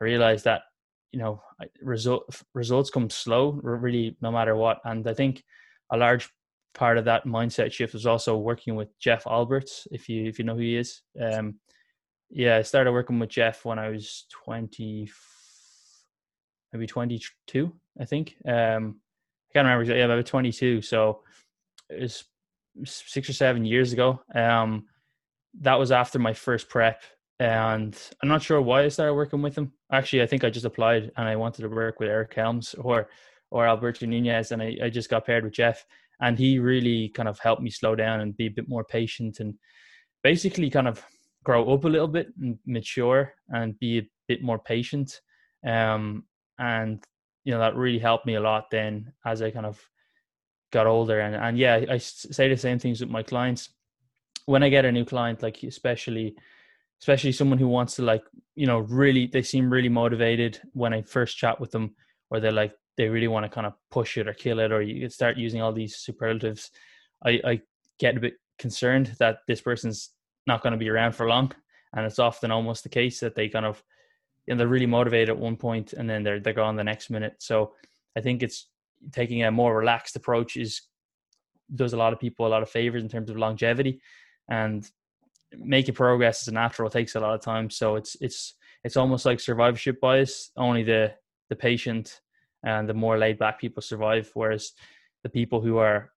I 0.00 0.04
realized 0.04 0.44
that 0.44 0.62
you 1.10 1.18
know 1.20 1.42
result 1.80 2.42
results 2.52 2.90
come 2.90 3.08
slow, 3.08 3.58
really 3.62 4.16
no 4.20 4.30
matter 4.30 4.56
what. 4.56 4.80
And 4.84 5.06
I 5.08 5.14
think 5.14 5.42
a 5.90 5.96
large 5.96 6.28
part 6.74 6.98
of 6.98 7.06
that 7.06 7.24
mindset 7.24 7.72
shift 7.72 7.94
was 7.94 8.06
also 8.06 8.36
working 8.36 8.76
with 8.76 8.88
Jeff 8.98 9.26
Alberts, 9.26 9.88
if 9.90 10.06
you 10.06 10.26
if 10.26 10.38
you 10.38 10.44
know 10.44 10.56
who 10.56 10.60
he 10.60 10.76
is. 10.76 11.00
Um, 11.18 11.54
yeah, 12.28 12.58
I 12.58 12.62
started 12.62 12.92
working 12.92 13.18
with 13.18 13.30
Jeff 13.30 13.64
when 13.64 13.78
I 13.78 13.88
was 13.88 14.26
twenty, 14.30 15.10
maybe 16.74 16.86
twenty 16.86 17.22
two, 17.46 17.72
I 17.98 18.04
think. 18.04 18.36
Um, 18.44 19.00
I 19.48 19.52
can't 19.54 19.64
remember. 19.64 19.82
Exactly, 19.82 19.98
yeah, 20.00 20.04
about 20.04 20.26
twenty 20.26 20.52
two. 20.52 20.82
So 20.82 21.22
it 21.90 22.02
was 22.02 22.24
six 22.84 23.28
or 23.28 23.32
seven 23.32 23.64
years 23.64 23.92
ago. 23.92 24.20
Um, 24.34 24.86
that 25.60 25.78
was 25.78 25.92
after 25.92 26.18
my 26.18 26.32
first 26.32 26.68
prep, 26.68 27.02
and 27.38 27.96
I'm 28.22 28.28
not 28.28 28.42
sure 28.42 28.60
why 28.60 28.84
I 28.84 28.88
started 28.88 29.14
working 29.14 29.42
with 29.42 29.56
him. 29.56 29.72
Actually, 29.92 30.22
I 30.22 30.26
think 30.26 30.44
I 30.44 30.50
just 30.50 30.66
applied 30.66 31.10
and 31.16 31.28
I 31.28 31.36
wanted 31.36 31.62
to 31.62 31.68
work 31.68 31.98
with 31.98 32.08
Eric 32.08 32.34
Helms 32.34 32.74
or 32.74 33.08
or 33.50 33.66
Alberto 33.66 34.06
Nunez, 34.06 34.52
and 34.52 34.62
I, 34.62 34.76
I 34.84 34.90
just 34.90 35.10
got 35.10 35.26
paired 35.26 35.44
with 35.44 35.54
Jeff, 35.54 35.84
and 36.20 36.38
he 36.38 36.58
really 36.58 37.08
kind 37.08 37.28
of 37.28 37.38
helped 37.40 37.62
me 37.62 37.70
slow 37.70 37.96
down 37.96 38.20
and 38.20 38.36
be 38.36 38.46
a 38.46 38.50
bit 38.50 38.68
more 38.68 38.84
patient 38.84 39.40
and 39.40 39.54
basically 40.22 40.70
kind 40.70 40.86
of 40.86 41.04
grow 41.42 41.72
up 41.72 41.84
a 41.84 41.88
little 41.88 42.08
bit 42.08 42.28
and 42.40 42.58
mature 42.66 43.32
and 43.48 43.78
be 43.78 43.98
a 43.98 44.08
bit 44.28 44.42
more 44.42 44.58
patient. 44.58 45.20
Um, 45.66 46.24
and 46.58 47.02
you 47.44 47.52
know 47.52 47.58
that 47.58 47.74
really 47.74 47.98
helped 47.98 48.26
me 48.26 48.34
a 48.34 48.40
lot 48.40 48.70
then 48.70 49.12
as 49.26 49.42
I 49.42 49.50
kind 49.50 49.66
of 49.66 49.82
got 50.70 50.86
older 50.86 51.20
and 51.20 51.34
and 51.34 51.58
yeah 51.58 51.84
i 51.90 51.98
say 51.98 52.48
the 52.48 52.56
same 52.56 52.78
things 52.78 53.00
with 53.00 53.10
my 53.10 53.22
clients. 53.22 53.70
When 54.46 54.62
i 54.62 54.68
get 54.68 54.84
a 54.84 54.92
new 54.92 55.04
client 55.04 55.42
like 55.42 55.62
especially 55.62 56.34
especially 57.00 57.32
someone 57.32 57.58
who 57.58 57.68
wants 57.68 57.96
to 57.96 58.02
like 58.02 58.22
you 58.54 58.66
know 58.66 58.80
really 58.80 59.26
they 59.26 59.42
seem 59.42 59.70
really 59.70 59.88
motivated 59.88 60.60
when 60.72 60.92
i 60.92 61.02
first 61.02 61.36
chat 61.36 61.60
with 61.60 61.70
them 61.70 61.94
or 62.30 62.40
they're 62.40 62.52
like 62.52 62.74
they 62.96 63.08
really 63.08 63.28
want 63.28 63.44
to 63.44 63.48
kind 63.48 63.66
of 63.66 63.74
push 63.90 64.18
it 64.18 64.26
or 64.26 64.34
kill 64.34 64.58
it 64.58 64.72
or 64.72 64.82
you 64.82 65.08
start 65.08 65.36
using 65.36 65.62
all 65.62 65.72
these 65.72 65.96
superlatives 65.96 66.70
i 67.24 67.40
i 67.44 67.60
get 67.98 68.16
a 68.16 68.20
bit 68.20 68.34
concerned 68.58 69.14
that 69.18 69.38
this 69.46 69.60
person's 69.60 70.10
not 70.46 70.62
going 70.62 70.72
to 70.72 70.78
be 70.78 70.88
around 70.88 71.12
for 71.12 71.28
long 71.28 71.52
and 71.94 72.06
it's 72.06 72.18
often 72.18 72.50
almost 72.50 72.82
the 72.82 72.88
case 72.88 73.20
that 73.20 73.34
they 73.34 73.48
kind 73.48 73.66
of 73.66 73.82
you 74.46 74.54
know 74.54 74.58
they're 74.58 74.68
really 74.68 74.86
motivated 74.86 75.28
at 75.28 75.38
one 75.38 75.56
point 75.56 75.92
and 75.92 76.08
then 76.08 76.22
they're 76.22 76.40
they're 76.40 76.52
gone 76.52 76.76
the 76.76 76.84
next 76.84 77.10
minute. 77.10 77.34
So 77.38 77.74
i 78.16 78.20
think 78.20 78.42
it's 78.42 78.66
taking 79.12 79.42
a 79.42 79.50
more 79.50 79.76
relaxed 79.76 80.16
approach 80.16 80.56
is 80.56 80.82
does 81.74 81.92
a 81.92 81.96
lot 81.96 82.12
of 82.12 82.18
people 82.18 82.46
a 82.46 82.48
lot 82.48 82.62
of 82.62 82.70
favors 82.70 83.02
in 83.02 83.08
terms 83.08 83.30
of 83.30 83.36
longevity 83.36 84.00
and 84.48 84.90
making 85.56 85.94
progress 85.94 86.42
is 86.42 86.48
a 86.48 86.52
natural 86.52 86.90
takes 86.90 87.14
a 87.14 87.20
lot 87.20 87.34
of 87.34 87.40
time 87.40 87.70
so 87.70 87.96
it's 87.96 88.16
it's 88.20 88.54
it's 88.84 88.96
almost 88.96 89.24
like 89.24 89.40
survivorship 89.40 90.00
bias 90.00 90.50
only 90.56 90.82
the 90.82 91.12
the 91.48 91.56
patient 91.56 92.20
and 92.64 92.88
the 92.88 92.94
more 92.94 93.18
laid 93.18 93.38
back 93.38 93.60
people 93.60 93.82
survive 93.82 94.30
whereas 94.34 94.72
the 95.22 95.28
people 95.28 95.60
who 95.60 95.78
are 95.78 96.10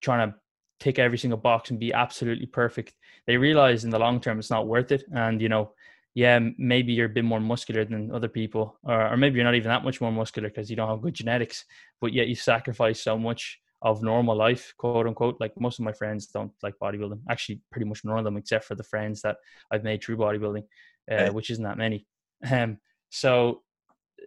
trying 0.00 0.30
to 0.30 0.36
tick 0.80 0.98
every 0.98 1.18
single 1.18 1.38
box 1.38 1.70
and 1.70 1.78
be 1.78 1.92
absolutely 1.92 2.46
perfect, 2.46 2.94
they 3.26 3.36
realize 3.36 3.84
in 3.84 3.90
the 3.90 3.98
long 3.98 4.20
term 4.20 4.38
it's 4.38 4.50
not 4.50 4.66
worth 4.66 4.92
it. 4.92 5.04
And 5.14 5.40
you 5.40 5.48
know, 5.48 5.72
yeah, 6.14 6.38
maybe 6.58 6.92
you're 6.92 7.06
a 7.06 7.16
bit 7.16 7.24
more 7.24 7.40
muscular 7.40 7.84
than 7.84 8.12
other 8.12 8.28
people, 8.28 8.78
or, 8.84 9.12
or 9.12 9.16
maybe 9.16 9.36
you're 9.36 9.44
not 9.44 9.56
even 9.56 9.68
that 9.68 9.84
much 9.84 10.00
more 10.00 10.12
muscular 10.12 10.48
because 10.48 10.70
you 10.70 10.76
don't 10.76 10.88
have 10.88 11.02
good 11.02 11.14
genetics, 11.14 11.64
but 12.00 12.12
yet 12.12 12.28
you 12.28 12.36
sacrifice 12.36 13.02
so 13.02 13.18
much 13.18 13.60
of 13.82 14.02
normal 14.02 14.36
life, 14.36 14.72
quote 14.78 15.06
unquote. 15.06 15.36
Like 15.40 15.60
most 15.60 15.78
of 15.78 15.84
my 15.84 15.92
friends 15.92 16.28
don't 16.28 16.52
like 16.62 16.74
bodybuilding. 16.80 17.20
Actually, 17.28 17.60
pretty 17.72 17.86
much 17.86 18.04
none 18.04 18.18
of 18.18 18.24
them, 18.24 18.36
except 18.36 18.64
for 18.64 18.76
the 18.76 18.84
friends 18.84 19.22
that 19.22 19.36
I've 19.70 19.84
made 19.84 20.02
through 20.02 20.18
bodybuilding, 20.18 20.64
uh, 21.10 21.30
which 21.32 21.50
isn't 21.50 21.64
that 21.64 21.78
many. 21.78 22.06
Um, 22.48 22.78
so, 23.10 23.62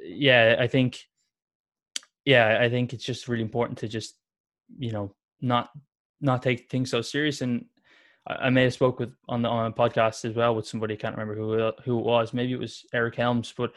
yeah, 0.03 0.58
I 0.60 0.67
think, 0.67 1.00
yeah, 2.25 2.60
I 2.62 2.70
think 2.70 2.94
it's 2.94 3.06
just 3.06 3.29
really 3.29 3.44
important 3.44 3.79
to 3.79 3.88
just, 3.88 4.15
you 4.77 4.91
know, 4.91 5.15
not 5.39 5.70
not 6.20 6.44
take 6.44 6.70
things 6.70 6.91
so 6.91 7.01
serious 7.01 7.41
and 7.41 7.65
I 8.27 8.50
may 8.50 8.63
have 8.63 8.74
spoke 8.74 9.00
with 9.00 9.13
on 9.29 9.41
the 9.41 9.50
on 9.50 9.67
a 9.67 9.74
podcast 9.74 10.25
as 10.25 10.36
well 10.36 10.55
with 10.55 10.67
somebody 10.67 10.93
I 10.93 10.98
can't 10.98 11.15
remember 11.15 11.36
who 11.36 11.72
who 11.84 12.00
it 12.00 12.05
was. 12.05 12.34
Maybe 12.34 12.53
it 12.53 12.60
was 12.60 12.86
Eric 12.93 13.15
Helms, 13.15 13.53
but 13.55 13.74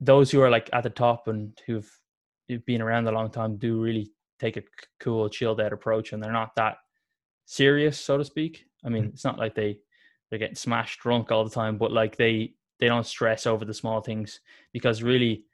those 0.00 0.30
who 0.30 0.40
are 0.40 0.50
like 0.50 0.70
at 0.72 0.82
the 0.82 0.90
top 0.90 1.28
and 1.28 1.58
who've 1.66 1.90
been 2.66 2.82
around 2.82 3.06
a 3.06 3.12
long 3.12 3.30
time 3.30 3.56
do 3.56 3.80
really 3.80 4.12
take 4.38 4.56
a 4.56 4.62
cool, 4.98 5.28
chilled 5.28 5.60
out 5.60 5.72
approach, 5.72 6.12
and 6.12 6.22
they're 6.22 6.32
not 6.32 6.54
that 6.56 6.78
serious, 7.44 7.98
so 7.98 8.16
to 8.16 8.24
speak. 8.24 8.64
I 8.84 8.88
mean, 8.88 9.04
mm-hmm. 9.04 9.12
it's 9.12 9.24
not 9.24 9.38
like 9.38 9.54
they 9.54 9.78
they're 10.30 10.38
getting 10.38 10.56
smashed 10.56 11.00
drunk 11.00 11.30
all 11.30 11.44
the 11.44 11.50
time, 11.50 11.76
but 11.76 11.92
like 11.92 12.16
they 12.16 12.54
they 12.78 12.86
don't 12.86 13.06
stress 13.06 13.46
over 13.46 13.64
the 13.64 13.74
small 13.74 14.00
things 14.00 14.40
because 14.72 15.02
really 15.02 15.44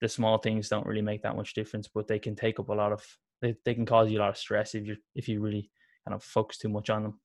the 0.00 0.08
small 0.08 0.38
things 0.38 0.68
don't 0.68 0.86
really 0.86 1.02
make 1.02 1.22
that 1.22 1.36
much 1.36 1.54
difference, 1.54 1.88
but 1.92 2.06
they 2.06 2.18
can 2.18 2.36
take 2.36 2.60
up 2.60 2.68
a 2.68 2.74
lot 2.74 2.92
of 2.92 3.04
they, 3.42 3.56
they 3.64 3.74
can 3.74 3.86
cause 3.86 4.10
you 4.10 4.18
a 4.18 4.20
lot 4.20 4.30
of 4.30 4.36
stress 4.36 4.74
if 4.74 4.86
you 4.86 4.96
if 5.14 5.28
you 5.28 5.40
really 5.40 5.70
kind 6.06 6.14
of 6.14 6.22
focus 6.22 6.58
too 6.58 6.68
much 6.68 6.90
on 6.90 7.02
them. 7.02 7.20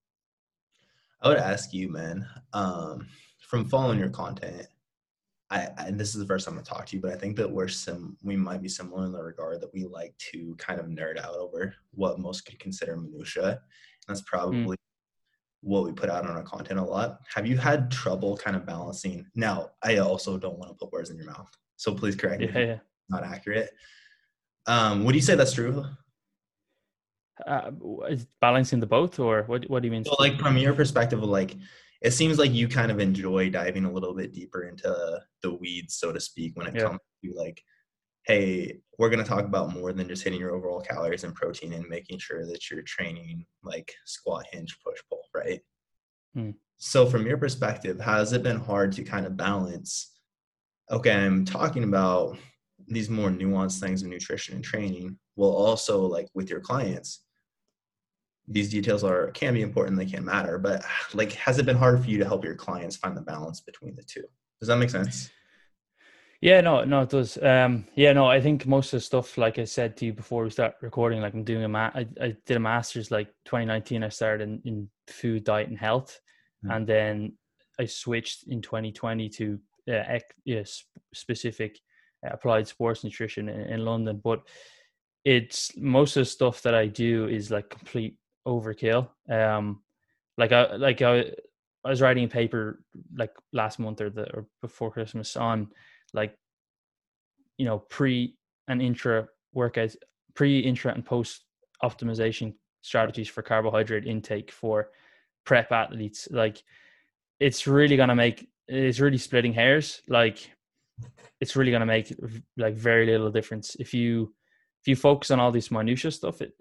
I 1.22 1.30
would 1.30 1.38
ask 1.38 1.74
you, 1.74 1.90
man, 1.90 2.28
um, 2.54 3.08
from 3.40 3.66
following 3.70 4.00
your 4.00 4.10
content, 4.10 4.68
I, 5.52 5.68
and 5.78 6.00
this 6.00 6.16
is 6.16 6.22
the 6.22 6.26
first 6.26 6.48
time 6.48 6.58
I 6.58 6.62
talk 6.62 6.86
to 6.88 6.96
you, 6.96 7.02
but 7.02 7.12
I 7.12 7.18
think 7.18 7.36
that 7.36 7.52
we're 7.52 7.68
sim 7.68 8.18
we 8.24 8.38
might 8.38 8.62
be 8.62 8.70
similar 8.70 9.06
in 9.06 9.12
the 9.12 9.22
regard 9.22 9.60
that 9.62 9.74
we 9.74 9.84
like 9.84 10.18
to 10.32 10.56
kind 10.58 10.80
of 10.80 10.86
nerd 10.86 11.20
out 11.20 11.36
over 11.36 11.76
what 11.92 12.20
most 12.20 12.46
could 12.46 12.58
consider 12.58 12.96
minutia. 12.96 13.62
That's 14.08 14.22
hmm. 14.22 14.26
probably 14.28 14.78
mm. 14.78 14.82
what 15.62 15.84
we 15.84 15.92
put 15.92 16.10
out 16.10 16.26
on 16.26 16.32
our 16.32 16.44
content 16.44 16.80
a 16.80 16.84
lot. 16.84 17.20
Have 17.36 17.46
you 17.46 17.58
had 17.58 17.92
trouble 17.92 18.38
kind 18.38 18.56
of 18.56 18.66
balancing? 18.66 19.28
Now, 19.36 19.72
I 19.84 19.98
also 19.98 20.38
don't 20.38 20.58
want 20.58 20.72
to 20.72 20.76
put 20.76 20.94
words 20.94 21.10
in 21.10 21.18
your 21.18 21.26
mouth, 21.26 21.52
so 21.76 21.94
please 21.94 22.16
correct 22.16 22.40
me. 22.40 22.50
Yeah, 22.54 22.60
yeah. 22.60 22.80
Not 23.10 23.26
accurate. 23.26 23.72
Um, 24.68 25.04
would 25.04 25.16
you 25.16 25.22
say 25.22 25.36
that's 25.36 25.54
true? 25.54 25.86
Uh, 27.48 27.72
balancing 28.40 28.80
the 28.80 28.86
both 28.86 29.20
or 29.20 29.44
what 29.44 29.70
what 29.70 29.82
do 29.82 29.88
you 29.88 29.92
mean 29.92 30.04
so 30.04 30.16
like 30.20 30.38
from 30.40 30.58
your 30.58 30.74
perspective 30.74 31.22
like 31.24 31.56
it 32.02 32.12
seems 32.12 32.40
like 32.40 32.52
you 32.52 32.68
kind 32.68 32.92
of 32.92 33.00
enjoy 33.00 33.50
diving 33.50 33.86
a 33.86 33.92
little 33.92 34.14
bit 34.14 34.34
deeper 34.34 34.64
into 34.64 35.22
the 35.42 35.54
weeds 35.54 35.96
so 35.96 36.12
to 36.12 36.20
speak 36.20 36.56
when 36.56 36.68
it 36.68 36.76
yeah. 36.76 36.84
comes 36.84 37.00
to 37.24 37.34
like 37.34 37.62
hey 38.26 38.80
we're 38.98 39.10
going 39.10 39.24
to 39.24 39.28
talk 39.28 39.46
about 39.46 39.74
more 39.74 39.94
than 39.94 40.08
just 40.08 40.24
hitting 40.24 40.40
your 40.40 40.54
overall 40.54 40.82
calories 40.82 41.24
and 41.24 41.36
protein 41.36 41.74
and 41.74 41.88
making 41.88 42.20
sure 42.20 42.46
that 42.46 42.70
you're 42.70 42.84
training 42.84 43.46
like 43.64 43.94
squat 44.06 44.46
hinge 44.52 44.78
push 44.86 45.00
pull 45.10 45.24
right 45.34 45.62
hmm. 46.34 46.52
so 46.78 47.06
from 47.06 47.26
your 47.26 47.38
perspective 47.38 48.00
has 48.00 48.34
it 48.34 48.44
been 48.44 48.60
hard 48.60 48.92
to 48.92 49.04
kind 49.04 49.26
of 49.26 49.38
balance 49.38 50.12
okay 50.92 51.14
i'm 51.14 51.46
talking 51.46 51.84
about 51.84 52.38
these 52.88 53.10
more 53.10 53.30
nuanced 53.30 53.80
things 53.80 54.02
of 54.02 54.10
nutrition 54.10 54.56
and 54.56 54.64
training 54.64 55.18
will 55.36 55.56
also 55.56 56.02
like 56.02 56.28
with 56.34 56.50
your 56.50 56.60
clients 56.60 57.24
these 58.52 58.70
details 58.70 59.04
are 59.04 59.32
can 59.32 59.54
be 59.54 59.62
important 59.62 59.98
they 59.98 60.06
can 60.06 60.26
matter 60.26 60.58
but 60.58 60.84
like 61.14 61.32
has 61.34 61.58
it 61.60 61.66
been 61.66 61.76
hard 61.76 62.04
for 62.04 62.10
you 62.10 62.18
to 62.18 62.26
help 62.26 62.44
your 62.44 62.56
clients 62.56 62.96
find 62.96 63.16
the 63.16 63.22
balance 63.22 63.62
between 63.62 63.96
the 63.96 64.04
two? 64.04 64.24
Does 64.60 64.68
that 64.68 64.78
make 64.78 64.90
sense? 64.90 65.30
Yeah 66.42 66.62
no 66.62 66.84
no 66.84 67.02
it 67.02 67.10
does. 67.10 67.38
Um 67.42 67.86
yeah 67.96 68.14
no 68.14 68.26
i 68.26 68.42
think 68.42 68.66
most 68.66 68.94
of 68.94 68.98
the 68.98 69.02
stuff 69.02 69.38
like 69.38 69.60
i 69.60 69.64
said 69.64 69.96
to 69.98 70.06
you 70.06 70.14
before 70.14 70.44
we 70.44 70.50
start 70.50 70.76
recording 70.82 71.22
like 71.22 71.34
i'm 71.34 71.44
doing 71.44 71.64
a 71.64 71.68
ma- 71.68 71.92
I, 71.94 72.08
I 72.20 72.36
did 72.46 72.58
a 72.58 72.60
master's 72.60 73.12
like 73.12 73.28
2019 73.46 74.04
i 74.04 74.10
started 74.10 74.44
in, 74.48 74.62
in 74.66 74.90
food 75.08 75.44
diet 75.44 75.70
and 75.70 75.78
health. 75.78 76.20
Mm-hmm. 76.66 76.76
and 76.76 76.88
then 76.88 77.34
i 77.80 77.86
switched 77.86 78.48
in 78.48 78.62
2020 78.62 79.30
to 79.30 79.60
uh, 79.90 80.04
ec- 80.08 80.36
yeah, 80.46 80.64
specific 81.14 81.80
uh, 82.26 82.30
applied 82.34 82.68
sports 82.68 83.04
nutrition 83.04 83.50
in, 83.50 83.62
in 83.62 83.86
london. 83.86 84.22
But 84.24 84.42
it's 85.26 85.76
most 85.78 86.18
of 86.18 86.22
the 86.22 86.26
stuff 86.26 86.62
that 86.64 86.74
i 86.74 86.88
do 86.88 87.28
is 87.28 87.52
like 87.52 87.70
complete 87.70 88.16
overkill. 88.48 89.10
Um, 89.30 89.82
like 90.38 90.52
I 90.52 90.76
like 90.76 91.02
I, 91.02 91.32
I 91.84 91.90
was 91.90 92.02
writing 92.02 92.26
a 92.26 92.28
paper 92.28 92.84
like 93.16 93.32
last 93.54 93.80
month 93.80 94.02
or 94.02 94.10
the 94.10 94.34
or 94.34 94.46
before 94.62 94.92
Christmas 94.92 95.36
on 95.36 95.70
like 96.14 96.36
you 97.58 97.66
know 97.66 97.80
pre 97.80 98.36
and 98.68 98.82
intra 98.82 99.28
workouts, 99.56 99.96
pre 100.34 100.60
intra 100.60 100.94
and 100.94 101.06
post 101.06 101.46
optimization 101.84 102.54
strategies 102.82 103.28
for 103.28 103.42
carbohydrate 103.42 104.06
intake 104.08 104.52
for 104.52 104.90
prep 105.46 105.72
athletes. 105.72 106.28
Like 106.32 106.64
it's 107.40 107.68
really 107.68 107.98
gonna 107.98 108.16
make 108.16 108.48
it's 108.68 109.00
really 109.00 109.18
splitting 109.18 109.54
hairs. 109.54 110.02
Like 110.08 110.50
it's 111.40 111.56
really 111.56 111.72
gonna 111.72 111.86
make 111.86 112.14
like 112.58 112.76
very 112.76 113.06
little 113.08 113.32
difference 113.32 113.76
if 113.80 113.94
you 113.94 114.34
if 114.82 114.88
you 114.88 114.96
focus 114.96 115.32
on 115.32 115.40
all 115.40 115.52
this 115.52 115.72
minutia 115.72 116.12
stuff. 116.12 116.42
It, 116.42 116.54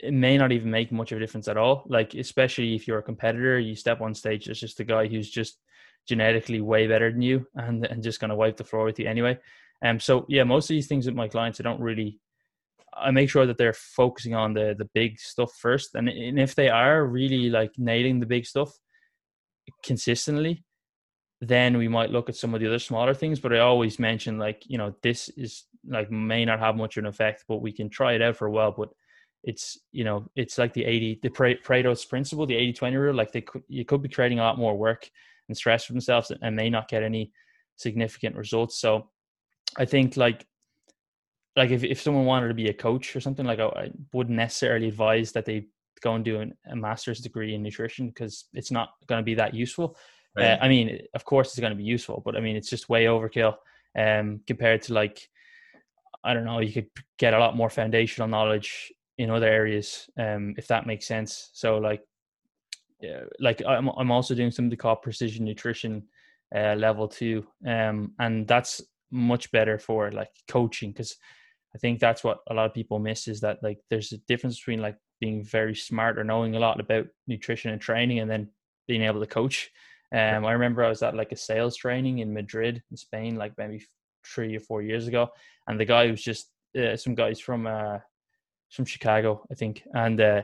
it 0.00 0.12
may 0.12 0.36
not 0.36 0.52
even 0.52 0.70
make 0.70 0.92
much 0.92 1.12
of 1.12 1.16
a 1.16 1.20
difference 1.20 1.48
at 1.48 1.56
all. 1.56 1.84
Like 1.86 2.14
especially 2.14 2.74
if 2.74 2.86
you're 2.86 2.98
a 2.98 3.02
competitor, 3.02 3.58
you 3.58 3.74
step 3.74 4.00
on 4.00 4.14
stage, 4.14 4.46
there's 4.46 4.60
just 4.60 4.80
a 4.80 4.84
guy 4.84 5.06
who's 5.06 5.30
just 5.30 5.58
genetically 6.06 6.60
way 6.60 6.86
better 6.86 7.10
than 7.10 7.22
you 7.22 7.46
and 7.54 7.84
and 7.86 8.02
just 8.02 8.20
gonna 8.20 8.36
wipe 8.36 8.56
the 8.56 8.64
floor 8.64 8.84
with 8.84 8.98
you 8.98 9.08
anyway. 9.08 9.38
Um 9.84 9.98
so 9.98 10.26
yeah, 10.28 10.44
most 10.44 10.64
of 10.70 10.74
these 10.74 10.86
things 10.86 11.06
with 11.06 11.14
my 11.14 11.28
clients 11.28 11.60
I 11.60 11.64
don't 11.64 11.80
really 11.80 12.20
I 12.94 13.10
make 13.10 13.28
sure 13.28 13.46
that 13.46 13.58
they're 13.58 13.72
focusing 13.72 14.34
on 14.34 14.54
the 14.54 14.74
the 14.76 14.88
big 14.94 15.18
stuff 15.18 15.52
first. 15.54 15.94
And, 15.94 16.08
and 16.08 16.38
if 16.38 16.54
they 16.54 16.68
are 16.68 17.04
really 17.04 17.50
like 17.50 17.72
nailing 17.78 18.20
the 18.20 18.26
big 18.26 18.46
stuff 18.46 18.72
consistently, 19.82 20.64
then 21.40 21.76
we 21.76 21.88
might 21.88 22.10
look 22.10 22.28
at 22.28 22.36
some 22.36 22.54
of 22.54 22.60
the 22.60 22.66
other 22.66 22.78
smaller 22.78 23.14
things. 23.14 23.40
But 23.40 23.54
I 23.54 23.58
always 23.58 23.98
mention 23.98 24.38
like, 24.38 24.62
you 24.66 24.78
know, 24.78 24.94
this 25.02 25.28
is 25.30 25.64
like 25.86 26.10
may 26.10 26.44
not 26.44 26.60
have 26.60 26.76
much 26.76 26.96
of 26.96 27.04
an 27.04 27.08
effect, 27.08 27.44
but 27.48 27.62
we 27.62 27.72
can 27.72 27.88
try 27.90 28.14
it 28.14 28.22
out 28.22 28.36
for 28.36 28.46
a 28.46 28.50
while. 28.50 28.72
But 28.72 28.90
it's 29.46 29.78
you 29.92 30.04
know 30.04 30.28
it's 30.34 30.58
like 30.58 30.74
the 30.74 30.84
80 30.84 31.20
the 31.22 31.30
pareto's 31.30 32.04
principle 32.04 32.46
the 32.46 32.56
80 32.56 32.72
20 32.74 32.96
rule 32.96 33.14
like 33.14 33.32
they 33.32 33.40
could 33.40 33.62
you 33.68 33.84
could 33.84 34.02
be 34.02 34.08
creating 34.08 34.40
a 34.40 34.42
lot 34.42 34.58
more 34.58 34.76
work 34.76 35.08
and 35.48 35.56
stress 35.56 35.84
for 35.84 35.92
themselves 35.92 36.32
and 36.42 36.56
may 36.56 36.68
not 36.68 36.88
get 36.88 37.04
any 37.04 37.32
significant 37.76 38.36
results 38.36 38.78
so 38.78 39.08
i 39.78 39.84
think 39.84 40.16
like 40.16 40.46
like 41.54 41.70
if, 41.70 41.84
if 41.84 42.02
someone 42.02 42.26
wanted 42.26 42.48
to 42.48 42.54
be 42.54 42.68
a 42.68 42.74
coach 42.74 43.14
or 43.14 43.20
something 43.20 43.46
like 43.46 43.60
i, 43.60 43.66
I 43.66 43.90
wouldn't 44.12 44.36
necessarily 44.36 44.88
advise 44.88 45.30
that 45.32 45.44
they 45.44 45.66
go 46.02 46.14
and 46.14 46.24
do 46.24 46.40
an, 46.40 46.54
a 46.68 46.76
master's 46.76 47.20
degree 47.20 47.54
in 47.54 47.62
nutrition 47.62 48.08
because 48.08 48.46
it's 48.52 48.72
not 48.72 48.90
going 49.06 49.20
to 49.20 49.24
be 49.24 49.34
that 49.34 49.54
useful 49.54 49.96
uh, 50.36 50.42
right. 50.42 50.50
uh, 50.50 50.58
i 50.60 50.68
mean 50.68 51.00
of 51.14 51.24
course 51.24 51.48
it's 51.48 51.60
going 51.60 51.70
to 51.70 51.76
be 51.76 51.84
useful 51.84 52.20
but 52.24 52.36
i 52.36 52.40
mean 52.40 52.56
it's 52.56 52.68
just 52.68 52.88
way 52.88 53.04
overkill 53.04 53.54
um 53.96 54.40
compared 54.46 54.82
to 54.82 54.92
like 54.92 55.28
I 56.24 56.34
don't 56.34 56.44
know, 56.44 56.58
you 56.58 56.72
could 56.72 56.88
get 57.18 57.34
a 57.34 57.38
lot 57.38 57.54
more 57.54 57.70
foundational 57.70 58.26
knowledge 58.26 58.92
in 59.18 59.30
other 59.30 59.48
areas, 59.48 60.08
um, 60.18 60.54
if 60.58 60.66
that 60.68 60.86
makes 60.86 61.06
sense. 61.06 61.50
So 61.52 61.78
like, 61.78 62.02
yeah, 63.00 63.22
like 63.40 63.62
I'm 63.66 63.88
I'm 63.88 64.10
also 64.10 64.34
doing 64.34 64.50
something 64.50 64.76
called 64.76 65.02
precision 65.02 65.44
nutrition 65.44 66.04
uh, 66.54 66.74
level 66.74 67.08
two, 67.08 67.46
um, 67.66 68.12
and 68.18 68.46
that's 68.46 68.82
much 69.10 69.50
better 69.52 69.78
for 69.78 70.10
like 70.12 70.30
coaching 70.48 70.92
because 70.92 71.16
I 71.74 71.78
think 71.78 72.00
that's 72.00 72.24
what 72.24 72.38
a 72.48 72.54
lot 72.54 72.66
of 72.66 72.74
people 72.74 72.98
miss 72.98 73.28
is 73.28 73.40
that 73.42 73.62
like 73.62 73.78
there's 73.90 74.12
a 74.12 74.18
difference 74.28 74.58
between 74.58 74.80
like 74.80 74.96
being 75.20 75.44
very 75.44 75.74
smart 75.74 76.18
or 76.18 76.24
knowing 76.24 76.56
a 76.56 76.58
lot 76.58 76.80
about 76.80 77.06
nutrition 77.26 77.70
and 77.70 77.80
training 77.80 78.20
and 78.20 78.30
then 78.30 78.48
being 78.86 79.02
able 79.02 79.20
to 79.20 79.26
coach. 79.26 79.70
Um, 80.12 80.46
I 80.46 80.52
remember 80.52 80.84
I 80.84 80.88
was 80.88 81.02
at 81.02 81.16
like 81.16 81.32
a 81.32 81.36
sales 81.36 81.76
training 81.76 82.18
in 82.18 82.32
Madrid 82.32 82.82
in 82.90 82.96
Spain, 82.96 83.36
like 83.36 83.52
maybe 83.58 83.84
three 84.24 84.56
or 84.56 84.60
four 84.60 84.82
years 84.82 85.06
ago, 85.06 85.28
and 85.66 85.78
the 85.78 85.84
guy 85.84 86.10
was 86.10 86.22
just 86.22 86.50
uh, 86.78 86.96
some 86.96 87.14
guys 87.14 87.40
from 87.40 87.66
uh, 87.66 87.98
from 88.70 88.84
Chicago, 88.84 89.46
I 89.50 89.54
think, 89.54 89.82
and 89.92 90.20
uh, 90.20 90.42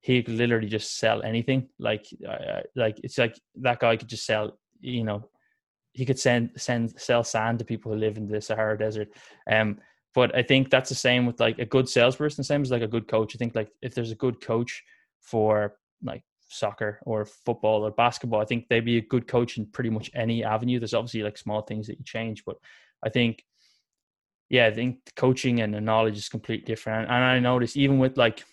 he 0.00 0.22
could 0.22 0.34
literally 0.34 0.68
just 0.68 0.98
sell 0.98 1.22
anything. 1.22 1.68
Like, 1.78 2.06
uh, 2.26 2.60
like 2.74 3.00
it's 3.02 3.18
like 3.18 3.38
that 3.56 3.80
guy 3.80 3.96
could 3.96 4.08
just 4.08 4.26
sell. 4.26 4.58
You 4.80 5.04
know, 5.04 5.28
he 5.92 6.04
could 6.04 6.18
send 6.18 6.50
send 6.56 6.98
sell 7.00 7.24
sand 7.24 7.58
to 7.58 7.64
people 7.64 7.92
who 7.92 7.98
live 7.98 8.16
in 8.16 8.28
the 8.28 8.40
Sahara 8.40 8.78
Desert. 8.78 9.08
Um, 9.50 9.78
but 10.14 10.34
I 10.34 10.42
think 10.42 10.70
that's 10.70 10.88
the 10.88 10.94
same 10.94 11.26
with 11.26 11.40
like 11.40 11.58
a 11.58 11.66
good 11.66 11.88
salesperson. 11.88 12.44
Same 12.44 12.62
as 12.62 12.70
like 12.70 12.82
a 12.82 12.88
good 12.88 13.08
coach. 13.08 13.34
I 13.34 13.38
think 13.38 13.54
like 13.54 13.70
if 13.82 13.94
there's 13.94 14.12
a 14.12 14.16
good 14.16 14.40
coach 14.40 14.82
for 15.20 15.74
like 16.02 16.22
soccer 16.48 17.00
or 17.04 17.24
football 17.24 17.84
or 17.84 17.90
basketball, 17.90 18.40
I 18.40 18.44
think 18.44 18.68
they'd 18.68 18.84
be 18.84 18.98
a 18.98 19.02
good 19.02 19.26
coach 19.26 19.58
in 19.58 19.66
pretty 19.66 19.90
much 19.90 20.10
any 20.14 20.44
avenue. 20.44 20.78
There's 20.78 20.94
obviously 20.94 21.22
like 21.22 21.36
small 21.36 21.62
things 21.62 21.86
that 21.86 21.98
you 21.98 22.04
change, 22.04 22.44
but 22.44 22.56
I 23.04 23.10
think 23.10 23.44
yeah, 24.48 24.66
I 24.66 24.72
think 24.72 24.98
coaching 25.16 25.60
and 25.60 25.74
the 25.74 25.80
knowledge 25.80 26.16
is 26.16 26.28
completely 26.28 26.66
different. 26.66 27.10
And 27.10 27.24
I 27.24 27.38
notice 27.38 27.76
even 27.76 27.98
with 27.98 28.16
like 28.16 28.44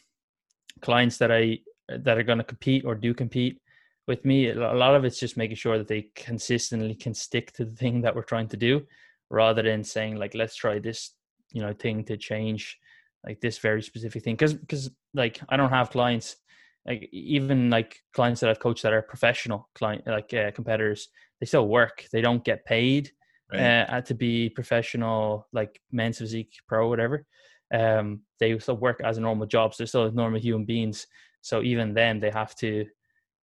clients 0.81 1.17
that 1.17 1.31
I 1.31 1.59
that 1.89 2.17
are 2.17 2.23
going 2.23 2.39
to 2.39 2.43
compete 2.43 2.85
or 2.85 2.95
do 2.95 3.13
compete 3.13 3.59
with 4.07 4.25
me, 4.25 4.49
a 4.49 4.73
lot 4.73 4.95
of 4.95 5.05
it's 5.05 5.19
just 5.19 5.37
making 5.37 5.55
sure 5.55 5.77
that 5.77 5.87
they 5.87 6.09
consistently 6.15 6.95
can 6.95 7.13
stick 7.13 7.51
to 7.53 7.65
the 7.65 7.75
thing 7.75 8.01
that 8.01 8.15
we're 8.15 8.23
trying 8.23 8.47
to 8.49 8.57
do, 8.57 8.85
rather 9.29 9.61
than 9.61 9.83
saying 9.83 10.15
like, 10.15 10.33
let's 10.33 10.55
try 10.55 10.79
this, 10.79 11.11
you 11.51 11.61
know, 11.61 11.73
thing 11.73 12.03
to 12.05 12.17
change 12.17 12.79
like 13.25 13.39
this 13.39 13.59
very 13.59 13.81
specific 13.81 14.23
thing. 14.23 14.35
Because 14.35 14.53
because 14.53 14.89
like 15.13 15.39
I 15.49 15.57
don't 15.57 15.69
have 15.69 15.91
clients 15.91 16.37
like 16.85 17.07
even 17.13 17.69
like 17.69 18.01
clients 18.13 18.41
that 18.41 18.49
I've 18.49 18.59
coached 18.59 18.83
that 18.83 18.93
are 18.93 19.01
professional 19.01 19.69
client 19.75 20.05
like 20.07 20.33
uh, 20.33 20.51
competitors, 20.51 21.09
they 21.39 21.45
still 21.45 21.67
work. 21.67 22.05
They 22.11 22.21
don't 22.21 22.43
get 22.43 22.65
paid 22.65 23.11
right. 23.53 23.83
uh, 23.83 24.01
to 24.01 24.13
be 24.13 24.49
professional, 24.49 25.47
like 25.53 25.81
men's 25.91 26.17
physique 26.17 26.53
pro, 26.67 26.89
whatever. 26.89 27.25
Um, 27.73 28.21
they 28.39 28.57
still 28.59 28.77
work 28.77 29.01
as 29.03 29.17
a 29.17 29.21
normal 29.21 29.47
job. 29.47 29.73
So 29.73 29.83
they're 29.83 29.87
still 29.87 30.11
normal 30.11 30.39
human 30.39 30.65
beings. 30.65 31.07
So 31.41 31.61
even 31.61 31.93
then, 31.93 32.19
they 32.19 32.29
have 32.31 32.55
to, 32.57 32.85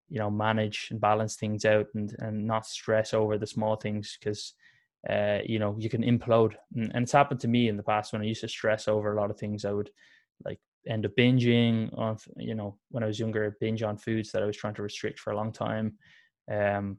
you 0.09 0.19
know, 0.19 0.31
manage 0.31 0.89
and 0.91 1.01
balance 1.01 1.37
things 1.37 1.65
out 1.65 1.87
and 1.95 2.15
and 2.19 2.47
not 2.47 2.67
stress 2.67 3.15
over 3.15 3.39
the 3.39 3.47
small 3.47 3.77
things 3.77 4.17
because. 4.19 4.55
Uh, 5.09 5.39
you 5.47 5.59
know, 5.59 5.75
you 5.79 5.89
can 5.89 6.03
implode, 6.03 6.53
and, 6.77 6.93
and 6.95 7.05
it's 7.05 7.13
happened 7.13 7.41
to 7.41 7.49
me 7.49 7.69
in 7.69 7.77
the 7.79 7.83
past 7.83 8.13
when 8.13 8.21
I 8.21 8.27
used 8.27 8.43
to 8.43 8.49
stress 8.49 8.87
over 8.87 9.15
a 9.15 9.19
lot 9.19 9.31
of 9.31 9.39
things. 9.39 9.65
I 9.65 9.73
would 9.73 9.89
like 10.45 10.61
end 10.87 11.05
up 11.05 11.13
binging 11.17 11.97
on 11.99 12.17
you 12.37 12.55
know 12.55 12.77
when 12.91 13.03
i 13.03 13.07
was 13.07 13.19
younger 13.19 13.57
binge 13.61 13.83
on 13.83 13.97
foods 13.97 14.33
that 14.33 14.43
i 14.43 14.47
was 14.47 14.57
trying 14.57 14.75
to 14.75 14.83
restrict 14.83 15.19
for 15.19 15.33
a 15.33 15.37
long 15.37 15.53
time 15.53 15.95
um 16.51 16.97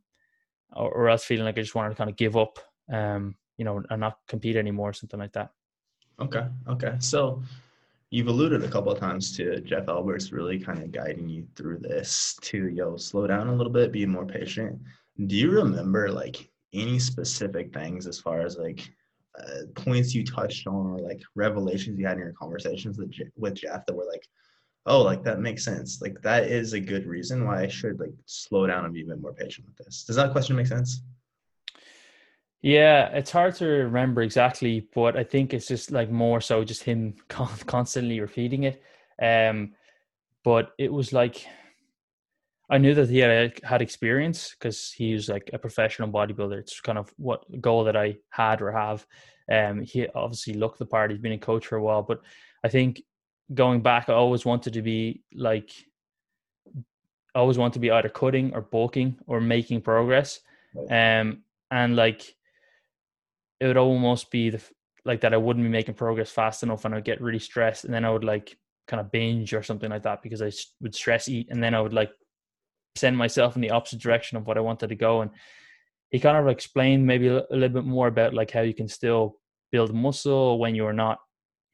or, 0.73 0.91
or 0.91 1.09
else 1.09 1.23
feeling 1.23 1.45
like 1.45 1.57
i 1.57 1.61
just 1.61 1.75
wanted 1.75 1.89
to 1.89 1.95
kind 1.95 2.09
of 2.09 2.15
give 2.15 2.37
up 2.37 2.59
um 2.91 3.35
you 3.57 3.65
know 3.65 3.83
and 3.89 3.99
not 3.99 4.17
compete 4.27 4.55
anymore 4.55 4.93
something 4.93 5.19
like 5.19 5.33
that 5.33 5.51
okay 6.19 6.47
okay 6.67 6.95
so 6.99 7.41
you've 8.09 8.27
alluded 8.27 8.63
a 8.63 8.67
couple 8.67 8.91
of 8.91 8.99
times 8.99 9.35
to 9.35 9.61
jeff 9.61 9.87
alberts 9.87 10.31
really 10.31 10.59
kind 10.59 10.79
of 10.79 10.91
guiding 10.91 11.27
you 11.27 11.45
through 11.55 11.77
this 11.77 12.37
to 12.41 12.67
yo 12.69 12.97
slow 12.97 13.25
down 13.27 13.47
a 13.47 13.55
little 13.55 13.71
bit 13.71 13.91
be 13.91 14.05
more 14.05 14.25
patient 14.25 14.79
do 15.27 15.35
you 15.35 15.51
remember 15.51 16.11
like 16.11 16.49
any 16.73 16.99
specific 16.99 17.73
things 17.73 18.07
as 18.07 18.19
far 18.19 18.41
as 18.41 18.57
like 18.57 18.89
uh, 19.39 19.65
points 19.75 20.13
you 20.13 20.25
touched 20.25 20.67
on 20.67 20.87
or 20.87 20.99
like 20.99 21.21
revelations 21.35 21.97
you 21.97 22.05
had 22.05 22.17
in 22.17 22.23
your 22.23 22.33
conversations 22.33 22.97
with, 22.97 23.13
with 23.37 23.55
Jeff 23.55 23.85
that 23.85 23.95
were 23.95 24.05
like, 24.05 24.27
oh, 24.85 25.01
like 25.01 25.23
that 25.23 25.39
makes 25.39 25.63
sense. 25.63 26.01
Like 26.01 26.21
that 26.21 26.45
is 26.45 26.73
a 26.73 26.79
good 26.79 27.05
reason 27.05 27.45
why 27.45 27.61
I 27.61 27.67
should 27.67 27.99
like 27.99 28.13
slow 28.25 28.67
down 28.67 28.85
and 28.85 28.93
be 28.93 29.03
a 29.03 29.05
bit 29.05 29.21
more 29.21 29.33
patient 29.33 29.67
with 29.67 29.77
this. 29.77 30.03
Does 30.03 30.15
that 30.15 30.31
question 30.31 30.55
make 30.55 30.67
sense? 30.67 31.01
Yeah, 32.61 33.07
it's 33.07 33.31
hard 33.31 33.55
to 33.55 33.65
remember 33.65 34.21
exactly, 34.21 34.87
but 34.93 35.17
I 35.17 35.23
think 35.23 35.53
it's 35.53 35.67
just 35.67 35.91
like 35.91 36.11
more 36.11 36.41
so 36.41 36.63
just 36.63 36.83
him 36.83 37.15
constantly 37.27 38.19
repeating 38.19 38.63
it. 38.63 38.83
Um, 39.21 39.73
but 40.43 40.71
it 40.77 40.91
was 40.91 41.11
like 41.13 41.45
I 42.71 42.77
knew 42.77 42.93
that 42.95 43.09
he 43.09 43.19
had 43.19 43.59
had 43.63 43.81
experience 43.81 44.55
because 44.57 44.91
he 44.93 45.13
was 45.13 45.27
like 45.27 45.49
a 45.51 45.59
professional 45.59 46.07
bodybuilder. 46.07 46.57
It's 46.57 46.79
kind 46.79 46.97
of 46.97 47.13
what 47.17 47.43
goal 47.61 47.83
that 47.83 47.97
I 47.97 48.17
had 48.29 48.61
or 48.61 48.71
have. 48.71 49.05
Um, 49.51 49.81
he 49.81 50.07
obviously 50.15 50.53
looked 50.53 50.79
the 50.79 50.85
part. 50.85 51.11
He's 51.11 51.19
been 51.19 51.33
a 51.33 51.37
coach 51.37 51.67
for 51.67 51.75
a 51.75 51.83
while, 51.83 52.01
but 52.01 52.21
I 52.63 52.69
think 52.69 53.01
going 53.53 53.81
back, 53.81 54.07
I 54.07 54.13
always 54.13 54.45
wanted 54.45 54.73
to 54.73 54.81
be 54.81 55.21
like, 55.33 55.69
I 57.35 57.39
always 57.39 57.57
want 57.57 57.73
to 57.73 57.79
be 57.79 57.91
either 57.91 58.07
cutting 58.07 58.53
or 58.53 58.61
bulking 58.61 59.17
or 59.27 59.41
making 59.41 59.81
progress. 59.81 60.39
Um, 60.89 61.43
and 61.71 61.97
like, 61.97 62.35
it 63.61 63.67
would 63.67 63.77
almost 63.77 64.31
be 64.31 64.49
the 64.49 64.61
like 65.05 65.21
that. 65.21 65.33
I 65.33 65.37
wouldn't 65.37 65.63
be 65.63 65.69
making 65.69 65.93
progress 65.93 66.31
fast 66.31 66.63
enough, 66.63 66.83
and 66.83 66.95
I'd 66.95 67.05
get 67.05 67.21
really 67.21 67.39
stressed, 67.39 67.85
and 67.85 67.93
then 67.93 68.03
I 68.03 68.09
would 68.09 68.23
like 68.23 68.57
kind 68.87 68.99
of 68.99 69.11
binge 69.11 69.53
or 69.53 69.61
something 69.61 69.89
like 69.89 70.03
that 70.03 70.23
because 70.23 70.41
I 70.41 70.51
would 70.81 70.95
stress 70.95 71.29
eat, 71.29 71.47
and 71.51 71.63
then 71.63 71.75
I 71.75 71.79
would 71.79 71.93
like 71.93 72.11
send 72.95 73.15
myself 73.15 73.55
in 73.55 73.61
the 73.61 73.69
opposite 73.69 74.01
direction 74.01 74.37
of 74.37 74.47
what 74.47 74.57
I 74.57 74.61
wanted 74.61 74.87
to 74.87 74.95
go. 74.95 75.21
And 75.21 75.31
he 76.09 76.19
kind 76.19 76.37
of 76.37 76.47
explained 76.47 77.05
maybe 77.05 77.27
a, 77.27 77.45
little 77.51 77.69
bit 77.69 77.85
more 77.85 78.07
about 78.07 78.33
like 78.33 78.51
how 78.51 78.61
you 78.61 78.73
can 78.73 78.87
still 78.87 79.37
build 79.71 79.93
muscle 79.93 80.59
when 80.59 80.75
you're 80.75 80.91
not 80.91 81.19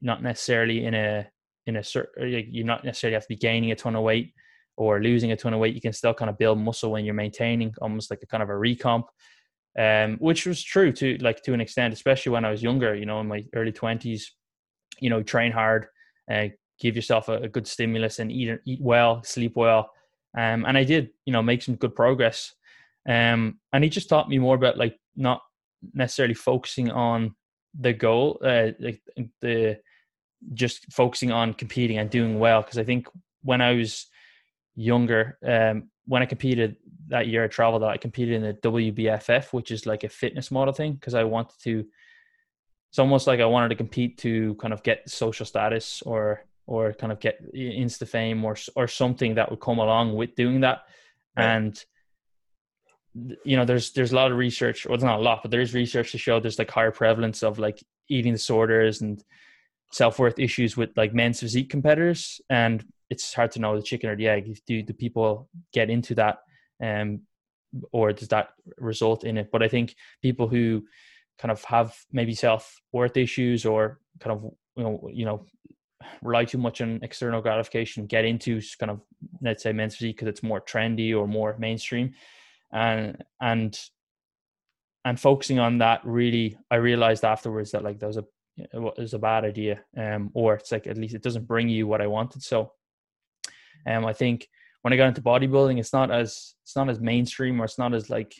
not 0.01 0.21
necessarily 0.21 0.85
in 0.85 0.93
a 0.93 1.27
in 1.67 1.77
a 1.77 1.83
certain 1.83 2.45
you're 2.51 2.65
not 2.65 2.83
necessarily 2.83 3.13
have 3.13 3.23
to 3.23 3.29
be 3.29 3.37
gaining 3.37 3.71
a 3.71 3.75
ton 3.75 3.95
of 3.95 4.03
weight 4.03 4.33
or 4.75 5.01
losing 5.01 5.31
a 5.31 5.37
ton 5.37 5.53
of 5.53 5.59
weight. 5.61 5.73
You 5.73 5.81
can 5.81 5.93
still 5.93 6.13
kind 6.13 6.29
of 6.29 6.37
build 6.37 6.59
muscle 6.59 6.91
when 6.91 7.05
you're 7.05 7.13
maintaining 7.13 7.73
almost 7.81 8.11
like 8.11 8.19
a 8.21 8.27
kind 8.27 8.43
of 8.43 8.49
a 8.49 8.53
recomp. 8.53 9.05
Um, 9.77 10.17
which 10.17 10.47
was 10.47 10.63
true 10.63 10.91
to 10.93 11.17
like 11.19 11.43
to 11.43 11.53
an 11.53 11.61
extent, 11.61 11.93
especially 11.93 12.31
when 12.31 12.45
I 12.45 12.49
was 12.49 12.63
younger, 12.63 12.95
you 12.95 13.05
know, 13.05 13.19
in 13.19 13.27
my 13.27 13.45
early 13.53 13.71
twenties, 13.71 14.33
you 14.99 15.09
know, 15.11 15.21
train 15.21 15.51
hard, 15.51 15.85
uh, 16.31 16.47
give 16.79 16.95
yourself 16.95 17.29
a, 17.29 17.43
a, 17.43 17.47
good 17.47 17.67
stimulus 17.67 18.17
and 18.17 18.31
eat 18.31 18.59
eat 18.65 18.81
well, 18.81 19.21
sleep 19.23 19.55
well, 19.55 19.91
um, 20.35 20.65
and 20.65 20.77
I 20.77 20.83
did, 20.83 21.09
you 21.25 21.33
know, 21.33 21.43
make 21.43 21.61
some 21.61 21.75
good 21.75 21.95
progress. 21.95 22.53
Um, 23.07 23.59
and 23.71 23.83
he 23.83 23.89
just 23.89 24.09
taught 24.09 24.29
me 24.29 24.37
more 24.37 24.55
about 24.55 24.77
like 24.77 24.99
not 25.15 25.41
necessarily 25.93 26.33
focusing 26.33 26.91
on 26.91 27.35
the 27.79 27.93
goal, 27.93 28.39
uh, 28.43 28.71
like 28.79 29.01
the 29.41 29.79
just 30.53 30.91
focusing 30.91 31.31
on 31.31 31.53
competing 31.53 31.97
and 31.97 32.09
doing 32.09 32.39
well. 32.39 32.61
Because 32.61 32.77
I 32.77 32.83
think 32.83 33.07
when 33.41 33.61
I 33.61 33.73
was 33.73 34.07
younger, 34.75 35.37
um, 35.45 35.89
when 36.07 36.21
I 36.21 36.25
competed 36.25 36.77
that 37.09 37.27
year, 37.27 37.43
I 37.43 37.47
traveled. 37.47 37.83
I 37.83 37.97
competed 37.97 38.35
in 38.35 38.41
the 38.41 38.53
WBFF, 38.53 39.53
which 39.53 39.71
is 39.71 39.85
like 39.85 40.03
a 40.03 40.09
fitness 40.09 40.51
model 40.51 40.73
thing, 40.73 40.93
because 40.93 41.13
I 41.13 41.23
wanted 41.23 41.59
to. 41.63 41.85
It's 42.89 42.99
almost 42.99 43.27
like 43.27 43.41
I 43.41 43.45
wanted 43.45 43.69
to 43.69 43.75
compete 43.75 44.17
to 44.19 44.55
kind 44.55 44.73
of 44.73 44.81
get 44.81 45.09
social 45.09 45.45
status 45.45 46.01
or 46.03 46.45
or 46.67 46.93
kind 46.93 47.11
of 47.11 47.19
get 47.19 47.53
insta 47.53 48.07
fame 48.07 48.43
or 48.45 48.55
or 48.75 48.87
something 48.87 49.35
that 49.35 49.49
would 49.49 49.59
come 49.59 49.79
along 49.79 50.15
with 50.15 50.35
doing 50.35 50.61
that 50.61 50.83
right. 51.35 51.45
and 51.45 51.85
you 53.43 53.57
know 53.57 53.65
there's 53.65 53.91
there's 53.93 54.11
a 54.11 54.15
lot 54.15 54.31
of 54.31 54.37
research 54.37 54.85
well 54.85 54.93
it's 54.93 55.03
not 55.03 55.19
a 55.19 55.21
lot 55.21 55.41
but 55.41 55.49
there's 55.49 55.73
research 55.73 56.11
to 56.11 56.17
show 56.17 56.39
there's 56.39 56.59
like 56.59 56.69
higher 56.69 56.91
prevalence 56.91 57.41
of 57.41 57.57
like 57.57 57.83
eating 58.09 58.33
disorders 58.33 59.01
and 59.01 59.23
self-worth 59.91 60.37
issues 60.37 60.77
with 60.77 60.89
like 60.95 61.13
men's 61.13 61.39
physique 61.39 61.69
competitors 61.69 62.41
and 62.49 62.85
it's 63.09 63.33
hard 63.33 63.51
to 63.51 63.59
know 63.59 63.75
the 63.75 63.83
chicken 63.83 64.09
or 64.09 64.15
the 64.15 64.27
egg. 64.27 64.59
Do 64.67 64.83
the 64.83 64.93
people 64.93 65.49
get 65.73 65.89
into 65.89 66.15
that 66.15 66.39
um 66.83 67.21
or 67.91 68.13
does 68.13 68.27
that 68.29 68.49
result 68.77 69.23
in 69.23 69.37
it? 69.37 69.49
But 69.51 69.63
i 69.63 69.67
think 69.67 69.95
people 70.21 70.47
who 70.47 70.83
kind 71.39 71.51
of 71.51 71.63
have 71.65 71.95
maybe 72.11 72.33
self-worth 72.33 73.17
issues 73.17 73.65
or 73.65 73.99
kind 74.19 74.35
of 74.35 74.51
you 74.75 74.83
know 74.83 75.09
you 75.11 75.25
know 75.25 75.45
rely 76.21 76.45
too 76.45 76.57
much 76.57 76.81
on 76.81 76.99
external 77.01 77.41
gratification, 77.41 78.05
get 78.05 78.25
into 78.25 78.61
kind 78.79 78.91
of 78.91 79.01
let's 79.41 79.63
say 79.63 79.73
men's 79.73 79.95
physique 79.95 80.17
because 80.17 80.27
it's 80.27 80.43
more 80.43 80.61
trendy 80.61 81.17
or 81.17 81.27
more 81.27 81.55
mainstream, 81.57 82.13
and 82.71 83.23
and 83.41 83.79
and 85.05 85.19
focusing 85.19 85.59
on 85.59 85.77
that 85.79 86.01
really, 86.03 86.57
I 86.69 86.75
realized 86.75 87.23
afterwards 87.23 87.71
that 87.71 87.83
like 87.83 87.99
that 87.99 88.07
was 88.07 88.17
a 88.17 88.25
it 88.57 88.69
was 88.73 89.13
a 89.13 89.19
bad 89.19 89.45
idea, 89.45 89.81
um, 89.95 90.31
or 90.33 90.55
it's 90.55 90.71
like 90.71 90.87
at 90.87 90.97
least 90.97 91.15
it 91.15 91.21
doesn't 91.21 91.47
bring 91.47 91.69
you 91.69 91.87
what 91.87 92.01
I 92.01 92.07
wanted. 92.07 92.41
So, 92.43 92.71
um, 93.87 94.05
I 94.05 94.13
think 94.13 94.47
when 94.81 94.93
I 94.93 94.97
got 94.97 95.07
into 95.07 95.21
bodybuilding, 95.21 95.79
it's 95.79 95.93
not 95.93 96.11
as 96.11 96.55
it's 96.63 96.75
not 96.75 96.89
as 96.89 96.99
mainstream 96.99 97.61
or 97.61 97.65
it's 97.65 97.79
not 97.79 97.93
as 97.93 98.09
like 98.09 98.33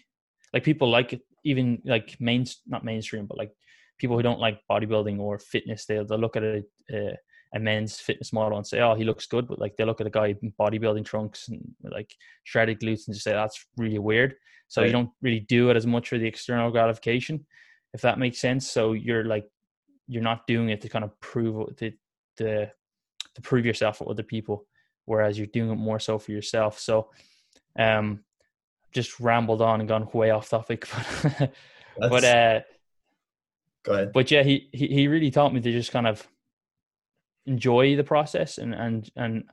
like 0.54 0.64
people 0.64 0.90
like 0.90 1.14
it 1.14 1.22
even 1.44 1.82
like 1.86 2.16
main 2.20 2.46
not 2.66 2.84
mainstream 2.84 3.26
but 3.26 3.38
like 3.38 3.52
people 3.98 4.16
who 4.16 4.24
don't 4.24 4.40
like 4.40 4.60
bodybuilding 4.70 5.20
or 5.20 5.40
fitness 5.40 5.86
they'll, 5.86 6.06
they'll 6.06 6.20
look 6.20 6.36
at 6.36 6.44
it 6.44 6.66
uh, 6.94 7.16
a 7.54 7.60
men's 7.60 8.00
fitness 8.00 8.34
model 8.34 8.58
and 8.58 8.68
say, 8.68 8.82
"Oh, 8.82 8.96
he 8.96 9.04
looks 9.04 9.26
good," 9.26 9.48
but 9.48 9.60
like 9.60 9.76
they 9.78 9.86
look 9.86 10.02
at 10.02 10.08
a 10.08 10.12
guy 10.12 10.36
in 10.42 10.54
bodybuilding 10.60 11.06
trunks 11.06 11.48
and 11.48 11.62
like 11.84 12.14
shredded 12.44 12.80
glutes 12.80 13.08
and 13.08 13.14
just 13.14 13.24
say 13.24 13.32
that's 13.32 13.66
really 13.78 14.00
weird. 14.00 14.36
So 14.68 14.82
right. 14.82 14.88
you 14.88 14.94
don't 14.94 15.10
really 15.22 15.40
do 15.42 15.70
it 15.70 15.78
as 15.78 15.88
much 15.88 16.10
for 16.10 16.18
the 16.18 16.28
external 16.28 16.72
gratification, 16.72 17.46
if 17.94 18.02
that 18.02 18.20
makes 18.20 18.40
sense. 18.40 18.70
So 18.70 18.94
you're 18.94 19.26
like 19.26 19.46
you're 20.08 20.24
not 20.24 20.48
doing 20.48 20.70
it 20.70 20.82
to 20.82 20.90
kind 20.90 21.06
of 21.06 21.20
prove 21.20 21.76
to 21.78 21.92
to, 22.38 22.66
to 23.36 23.42
prove 23.42 23.66
yourself 23.66 24.00
with 24.00 24.10
other 24.10 24.24
people, 24.24 24.68
whereas 25.08 25.38
you're 25.38 25.48
doing 25.48 25.72
it 25.72 25.76
more 25.76 26.00
so 26.00 26.20
for 26.20 26.32
yourself. 26.32 26.80
So, 26.80 27.10
um, 27.80 28.24
just 28.94 29.20
rambled 29.20 29.62
on 29.62 29.80
and 29.80 29.90
gone 29.90 30.08
way 30.14 30.30
off 30.30 30.50
topic, 30.50 30.88
but 31.24 31.54
but 31.98 32.24
uh, 32.24 32.60
go 33.84 33.94
ahead. 33.94 34.14
But 34.14 34.30
yeah, 34.30 34.44
he 34.44 34.70
he 34.72 34.88
he 34.88 35.08
really 35.08 35.32
taught 35.32 35.54
me 35.54 35.62
to 35.62 35.72
just 35.72 35.92
kind 35.92 36.08
of 36.08 36.28
enjoy 37.46 37.96
the 37.96 38.04
process 38.04 38.58
and 38.58 38.74
and 38.74 39.10
and 39.16 39.44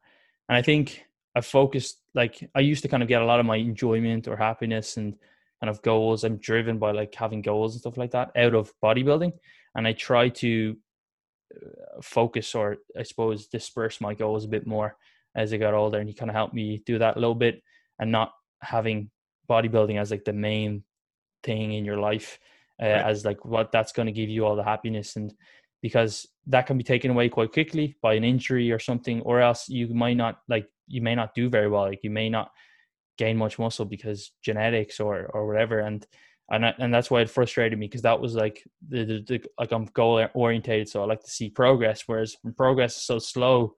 and 0.49 0.57
I 0.57 0.62
think 0.62 1.07
I 1.35 1.40
focused 1.40 2.01
like 2.14 2.49
I 2.55 2.61
used 2.61 2.83
to 2.83 2.88
kind 2.88 3.03
of 3.03 3.09
get 3.09 3.23
a 3.23 3.27
lot 3.27 3.40
of 3.40 3.47
my 3.47 3.57
enjoyment 3.57 4.29
or 4.29 4.37
happiness 4.37 4.97
and 4.97 5.14
kind 5.61 5.71
of 5.71 5.83
goals. 5.83 6.25
I'm 6.25 6.37
driven 6.38 6.79
by 6.79 6.90
like 6.93 7.14
having 7.14 7.43
goals 7.43 7.75
and 7.75 7.81
stuff 7.81 7.97
like 7.97 8.11
that 8.11 8.31
out 8.37 8.55
of 8.55 8.73
bodybuilding, 8.83 9.33
and 9.75 9.87
I 9.87 9.93
try 9.93 10.29
to 10.29 10.77
uh, 11.55 12.01
focus 12.03 12.55
or 12.55 12.79
I 12.99 13.05
suppose 13.05 13.47
disperse 13.47 14.01
my 14.01 14.14
goals 14.14 14.45
a 14.45 14.49
bit 14.49 14.67
more 14.67 14.97
as 15.35 15.53
I 15.53 15.57
got 15.57 15.75
older, 15.75 15.99
and 15.99 16.09
he 16.09 16.14
kind 16.14 16.31
of 16.31 16.35
helped 16.35 16.55
me 16.55 16.83
do 16.87 16.99
that 16.99 17.16
a 17.16 17.20
little 17.20 17.35
bit 17.35 17.62
and 17.99 18.11
not 18.12 18.33
having 18.61 19.11
bodybuilding 19.49 20.01
as 20.01 20.11
like 20.11 20.25
the 20.25 20.33
main 20.33 20.85
thing 21.42 21.73
in 21.73 21.85
your 21.85 21.99
life 21.99 22.38
uh, 22.83 22.87
right. 22.87 23.05
as 23.05 23.25
like 23.25 23.44
what 23.44 23.70
that's 23.70 23.92
going 23.92 24.07
to 24.07 24.12
give 24.12 24.31
you 24.31 24.44
all 24.44 24.57
the 24.57 24.64
happiness 24.64 25.16
and 25.16 25.35
because 25.85 26.27
that 26.47 26.66
can 26.66 26.79
be 26.79 26.83
taken 26.83 27.11
away 27.11 27.29
quite 27.29 27.53
quickly 27.53 27.94
by 28.01 28.14
an 28.14 28.25
injury 28.25 28.73
or 28.73 28.79
something, 28.79 29.20
or 29.20 29.42
else 29.42 29.68
you 29.68 29.87
might 29.88 30.16
not 30.16 30.38
like 30.49 30.66
you 30.88 31.03
may 31.03 31.14
not 31.14 31.35
do 31.35 31.51
very 31.51 31.68
well. 31.68 31.83
Like 31.83 32.03
you 32.03 32.09
may 32.09 32.31
not 32.31 32.51
gain 33.18 33.37
much 33.37 33.59
muscle 33.59 33.85
because 33.85 34.33
genetics 34.42 34.99
or 34.99 35.27
or 35.27 35.47
whatever. 35.47 35.81
And 35.81 36.07
and 36.51 36.64
I, 36.64 36.75
and 36.79 36.92
that's 36.92 37.11
why 37.11 37.20
it 37.20 37.29
frustrated 37.29 37.79
me 37.79 37.87
because 37.87 38.01
that 38.01 38.18
was 38.18 38.35
like 38.35 38.64
the, 38.88 39.05
the, 39.05 39.25
the, 39.27 39.44
like 39.59 39.73
I'm 39.73 39.85
goal 39.85 40.27
orientated, 40.33 40.88
so 40.88 41.03
I 41.03 41.05
like 41.07 41.23
to 41.23 41.31
see 41.31 41.51
progress. 41.51 42.05
Whereas 42.07 42.35
progress 42.57 42.97
is 42.97 43.03
so 43.03 43.18
slow 43.18 43.75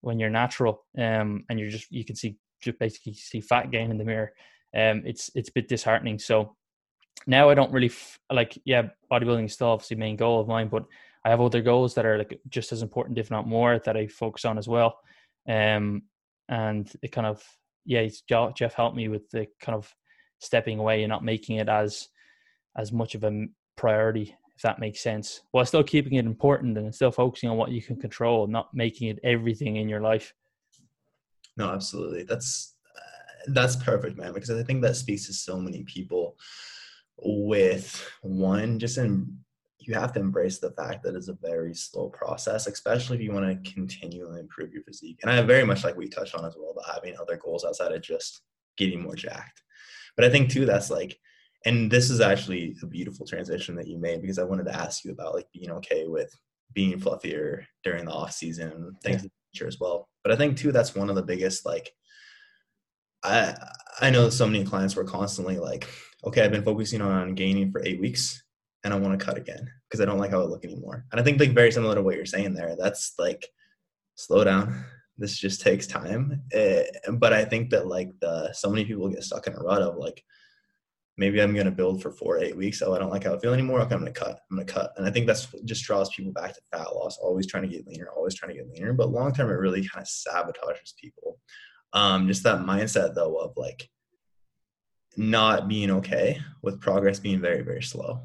when 0.00 0.18
you're 0.18 0.30
natural, 0.30 0.84
um, 0.96 1.44
and 1.48 1.58
you're 1.58 1.70
just 1.70 1.90
you 1.90 2.04
can 2.04 2.16
see 2.16 2.36
just 2.60 2.78
basically 2.78 3.14
see 3.14 3.40
fat 3.40 3.70
gain 3.70 3.90
in 3.90 3.98
the 3.98 4.04
mirror. 4.04 4.32
Um, 4.76 5.02
it's 5.04 5.30
it's 5.34 5.48
a 5.48 5.52
bit 5.52 5.68
disheartening. 5.68 6.18
So 6.18 6.56
now 7.26 7.50
I 7.50 7.54
don't 7.54 7.72
really 7.72 7.88
f- 7.88 8.18
like 8.30 8.58
yeah, 8.64 8.88
bodybuilding 9.10 9.46
is 9.46 9.54
still 9.54 9.68
obviously 9.68 9.96
main 9.96 10.16
goal 10.16 10.40
of 10.40 10.48
mine, 10.48 10.68
but 10.68 10.84
I 11.24 11.30
have 11.30 11.40
other 11.40 11.62
goals 11.62 11.94
that 11.94 12.06
are 12.06 12.18
like 12.18 12.40
just 12.48 12.72
as 12.72 12.82
important, 12.82 13.18
if 13.18 13.30
not 13.30 13.46
more, 13.46 13.78
that 13.80 13.96
I 13.96 14.06
focus 14.06 14.44
on 14.44 14.58
as 14.58 14.68
well. 14.68 14.98
Um, 15.48 16.02
and 16.48 16.90
it 17.02 17.12
kind 17.12 17.26
of 17.26 17.42
yeah, 17.84 18.06
Jeff 18.54 18.74
helped 18.74 18.96
me 18.96 19.08
with 19.08 19.30
the 19.30 19.46
kind 19.60 19.74
of 19.76 19.92
stepping 20.40 20.78
away 20.78 21.02
and 21.02 21.10
not 21.10 21.24
making 21.24 21.56
it 21.56 21.68
as 21.68 22.08
as 22.76 22.92
much 22.92 23.14
of 23.14 23.24
a 23.24 23.46
priority 23.76 24.36
if 24.58 24.62
that 24.62 24.80
makes 24.80 25.00
sense 25.00 25.42
while 25.52 25.64
still 25.64 25.84
keeping 25.84 26.14
it 26.14 26.26
important 26.26 26.76
and 26.76 26.92
still 26.92 27.12
focusing 27.12 27.48
on 27.48 27.56
what 27.56 27.70
you 27.70 27.80
can 27.80 27.96
control 27.96 28.48
not 28.48 28.68
making 28.74 29.08
it 29.08 29.20
everything 29.22 29.76
in 29.76 29.88
your 29.88 30.00
life 30.00 30.34
no 31.56 31.70
absolutely 31.70 32.24
that's 32.24 32.74
uh, 32.96 33.50
that's 33.52 33.76
perfect 33.76 34.18
man 34.18 34.34
because 34.34 34.50
i 34.50 34.62
think 34.64 34.82
that 34.82 34.96
speaks 34.96 35.26
to 35.26 35.32
so 35.32 35.58
many 35.60 35.84
people 35.84 36.36
with 37.22 38.04
one 38.22 38.80
just 38.80 38.98
in 38.98 39.38
you 39.88 39.94
have 39.94 40.12
to 40.12 40.20
embrace 40.20 40.58
the 40.58 40.72
fact 40.72 41.02
that 41.02 41.14
it's 41.14 41.28
a 41.28 41.38
very 41.40 41.72
slow 41.72 42.10
process, 42.10 42.66
especially 42.66 43.16
if 43.16 43.22
you 43.22 43.32
want 43.32 43.64
to 43.64 43.72
continually 43.72 44.38
improve 44.38 44.70
your 44.70 44.82
physique. 44.82 45.18
And 45.22 45.30
I 45.30 45.40
very 45.40 45.64
much 45.64 45.82
like 45.82 45.96
we 45.96 46.08
touched 46.08 46.34
on 46.34 46.44
as 46.44 46.54
well 46.58 46.72
about 46.72 46.94
having 46.94 47.16
other 47.16 47.38
goals 47.38 47.64
outside 47.64 47.92
of 47.92 48.02
just 48.02 48.42
getting 48.76 49.00
more 49.00 49.14
jacked. 49.14 49.62
But 50.14 50.26
I 50.26 50.30
think 50.30 50.50
too 50.50 50.66
that's 50.66 50.90
like, 50.90 51.18
and 51.64 51.90
this 51.90 52.10
is 52.10 52.20
actually 52.20 52.76
a 52.82 52.86
beautiful 52.86 53.26
transition 53.26 53.74
that 53.76 53.88
you 53.88 53.98
made 53.98 54.20
because 54.20 54.38
I 54.38 54.44
wanted 54.44 54.66
to 54.66 54.76
ask 54.76 55.04
you 55.04 55.12
about 55.12 55.34
like 55.34 55.46
being 55.52 55.70
okay 55.72 56.06
with 56.06 56.32
being 56.72 56.98
fluffier 57.00 57.64
during 57.82 58.04
the 58.04 58.12
off 58.12 58.32
season 58.32 58.70
and 58.70 59.00
things 59.02 59.24
yeah. 59.24 59.28
future 59.52 59.66
as 59.66 59.80
well. 59.80 60.08
But 60.22 60.32
I 60.32 60.36
think 60.36 60.56
too 60.56 60.72
that's 60.72 60.94
one 60.94 61.10
of 61.10 61.16
the 61.16 61.22
biggest 61.22 61.66
like 61.66 61.90
I 63.24 63.54
I 64.00 64.10
know 64.10 64.30
so 64.30 64.46
many 64.46 64.64
clients 64.64 64.94
were 64.94 65.04
constantly 65.04 65.58
like, 65.58 65.88
okay, 66.24 66.44
I've 66.44 66.52
been 66.52 66.64
focusing 66.64 67.00
on 67.00 67.34
gaining 67.34 67.72
for 67.72 67.82
eight 67.84 68.00
weeks 68.00 68.42
and 68.84 68.94
I 68.94 68.98
want 68.98 69.18
to 69.18 69.24
cut 69.24 69.36
again 69.36 69.68
because 69.88 70.00
I 70.00 70.04
don't 70.04 70.18
like 70.18 70.30
how 70.30 70.40
I 70.40 70.44
look 70.44 70.64
anymore. 70.64 71.04
And 71.10 71.20
I 71.20 71.24
think 71.24 71.40
like 71.40 71.50
very 71.50 71.72
similar 71.72 71.96
to 71.96 72.02
what 72.02 72.14
you're 72.14 72.26
saying 72.26 72.54
there. 72.54 72.76
That's 72.78 73.14
like 73.18 73.44
slow 74.14 74.44
down, 74.44 74.84
this 75.16 75.36
just 75.36 75.60
takes 75.60 75.86
time. 75.86 76.42
Uh, 76.56 77.12
but 77.14 77.32
I 77.32 77.44
think 77.44 77.70
that 77.70 77.88
like 77.88 78.10
the 78.20 78.52
so 78.52 78.70
many 78.70 78.84
people 78.84 79.08
get 79.08 79.24
stuck 79.24 79.46
in 79.46 79.54
a 79.54 79.58
rut 79.58 79.82
of 79.82 79.96
like 79.96 80.22
maybe 81.18 81.42
I'm 81.42 81.54
gonna 81.54 81.70
build 81.70 82.00
for 82.00 82.10
four 82.10 82.38
eight 82.38 82.56
weeks. 82.56 82.80
Oh, 82.80 82.94
I 82.94 82.98
don't 82.98 83.10
like 83.10 83.24
how 83.24 83.34
I 83.34 83.38
feel 83.38 83.52
anymore. 83.52 83.80
Okay, 83.80 83.94
I'm 83.94 84.00
gonna 84.00 84.12
cut. 84.12 84.40
I'm 84.50 84.56
gonna 84.56 84.64
cut. 84.64 84.92
And 84.96 85.06
I 85.06 85.10
think 85.10 85.26
that's 85.26 85.48
just 85.64 85.84
draws 85.84 86.08
people 86.14 86.32
back 86.32 86.54
to 86.54 86.60
fat 86.72 86.94
loss. 86.94 87.18
Always 87.18 87.46
trying 87.46 87.64
to 87.64 87.68
get 87.68 87.86
leaner. 87.86 88.08
Always 88.16 88.34
trying 88.34 88.52
to 88.52 88.58
get 88.58 88.70
leaner. 88.70 88.92
But 88.92 89.10
long 89.10 89.34
term, 89.34 89.50
it 89.50 89.54
really 89.54 89.86
kind 89.86 90.02
of 90.02 90.08
sabotages 90.08 90.94
people. 91.00 91.38
Um, 91.92 92.28
just 92.28 92.44
that 92.44 92.60
mindset 92.60 93.14
though 93.14 93.36
of 93.36 93.52
like 93.56 93.88
not 95.16 95.68
being 95.68 95.90
okay 95.90 96.40
with 96.62 96.80
progress 96.80 97.18
being 97.18 97.40
very 97.40 97.62
very 97.62 97.82
slow. 97.82 98.22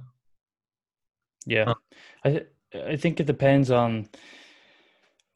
Yeah, 1.46 1.74
I 2.24 2.44
I 2.74 2.96
think 2.96 3.20
it 3.20 3.26
depends 3.26 3.72
on 3.72 4.08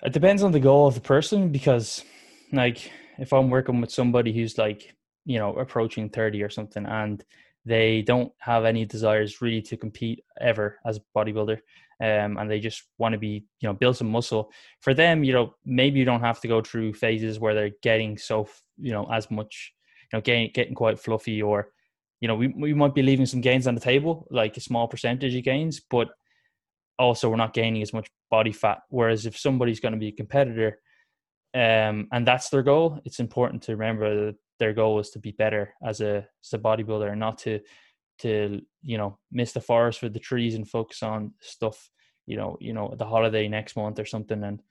it 0.04 0.14
depends 0.14 0.44
on 0.44 0.52
the 0.52 0.60
goal 0.60 0.88
of 0.88 0.96
the 0.96 1.02
person 1.02 1.50
because 1.50 2.04
like 2.52 2.92
if 3.18 3.34
i'm 3.34 3.50
working 3.50 3.82
with 3.82 3.92
somebody 3.92 4.32
who's 4.32 4.58
like 4.58 4.96
you 5.26 5.40
know 5.40 5.56
approaching 5.56 6.10
30 6.10 6.44
or 6.44 6.50
something 6.50 6.86
and 6.86 7.24
they 7.68 8.02
don't 8.02 8.32
have 8.40 8.66
any 8.66 8.86
desires 8.86 9.42
really 9.42 9.62
to 9.62 9.78
compete 9.78 10.24
ever 10.40 10.78
as 10.86 10.98
a 10.98 11.02
bodybuilder 11.18 11.58
um, 12.02 12.38
and 12.38 12.50
they 12.50 12.60
just 12.60 12.84
want 12.98 13.14
to 13.14 13.20
be 13.20 13.46
you 13.60 13.68
know 13.68 13.74
build 13.74 13.98
some 13.98 14.10
muscle 14.10 14.52
for 14.82 14.94
them 14.94 15.24
you 15.24 15.34
know 15.34 15.54
maybe 15.66 16.00
you 16.00 16.06
don't 16.06 16.22
have 16.22 16.40
to 16.42 16.48
go 16.48 16.62
through 16.62 16.94
phases 16.94 17.40
where 17.40 17.54
they're 17.54 17.72
getting 17.82 18.18
so 18.18 18.48
you 18.78 18.92
know 18.92 19.06
as 19.12 19.30
much 19.32 19.74
you 20.12 20.18
know 20.18 20.22
getting 20.22 20.52
getting 20.54 20.76
quite 20.76 21.00
fluffy 21.00 21.42
or 21.42 21.70
you 22.22 22.28
know 22.28 22.36
we, 22.36 22.48
we 22.50 22.74
might 22.74 22.96
be 22.96 23.02
leaving 23.02 23.26
some 23.26 23.42
gains 23.42 23.68
on 23.68 23.76
the 23.76 23.82
table 23.82 24.28
like 24.32 24.56
a 24.58 24.62
small 24.62 24.88
percentage 24.88 25.36
of 25.36 25.44
gains 25.44 25.82
but 25.90 26.10
also 27.00 27.30
we're 27.30 27.36
not 27.36 27.54
gaining 27.54 27.82
as 27.82 27.94
much 27.94 28.10
body 28.30 28.52
fat. 28.52 28.80
Whereas 28.90 29.26
if 29.26 29.38
somebody's 29.38 29.80
going 29.80 29.94
to 29.94 30.00
be 30.00 30.10
a 30.10 30.14
competitor, 30.14 30.80
um, 31.54 32.08
and 32.12 32.26
that's 32.26 32.50
their 32.50 32.64
goal, 32.64 33.00
it's 33.06 33.20
important 33.20 33.64
to 33.64 33.74
remember 33.74 34.26
that 34.28 34.36
their 34.60 34.74
goal 34.74 35.00
is 35.00 35.10
to 35.12 35.20
be 35.20 35.32
better 35.32 35.74
as 35.86 36.02
a 36.02 36.28
as 36.44 36.54
a 36.54 36.60
bodybuilder, 36.60 37.12
and 37.12 37.20
not 37.20 37.38
to 37.40 37.60
to 38.20 38.62
you 38.82 38.98
know 38.98 39.18
miss 39.32 39.52
the 39.52 39.62
forest 39.62 40.00
for 40.00 40.10
the 40.10 40.20
trees 40.20 40.56
and 40.56 40.70
focus 40.70 41.04
on 41.04 41.34
stuff. 41.42 41.90
You 42.26 42.38
know, 42.38 42.58
you 42.60 42.74
know 42.74 42.94
the 42.98 43.06
holiday 43.06 43.48
next 43.48 43.76
month 43.78 44.00
or 44.00 44.06
something. 44.06 44.44
And 44.44 44.62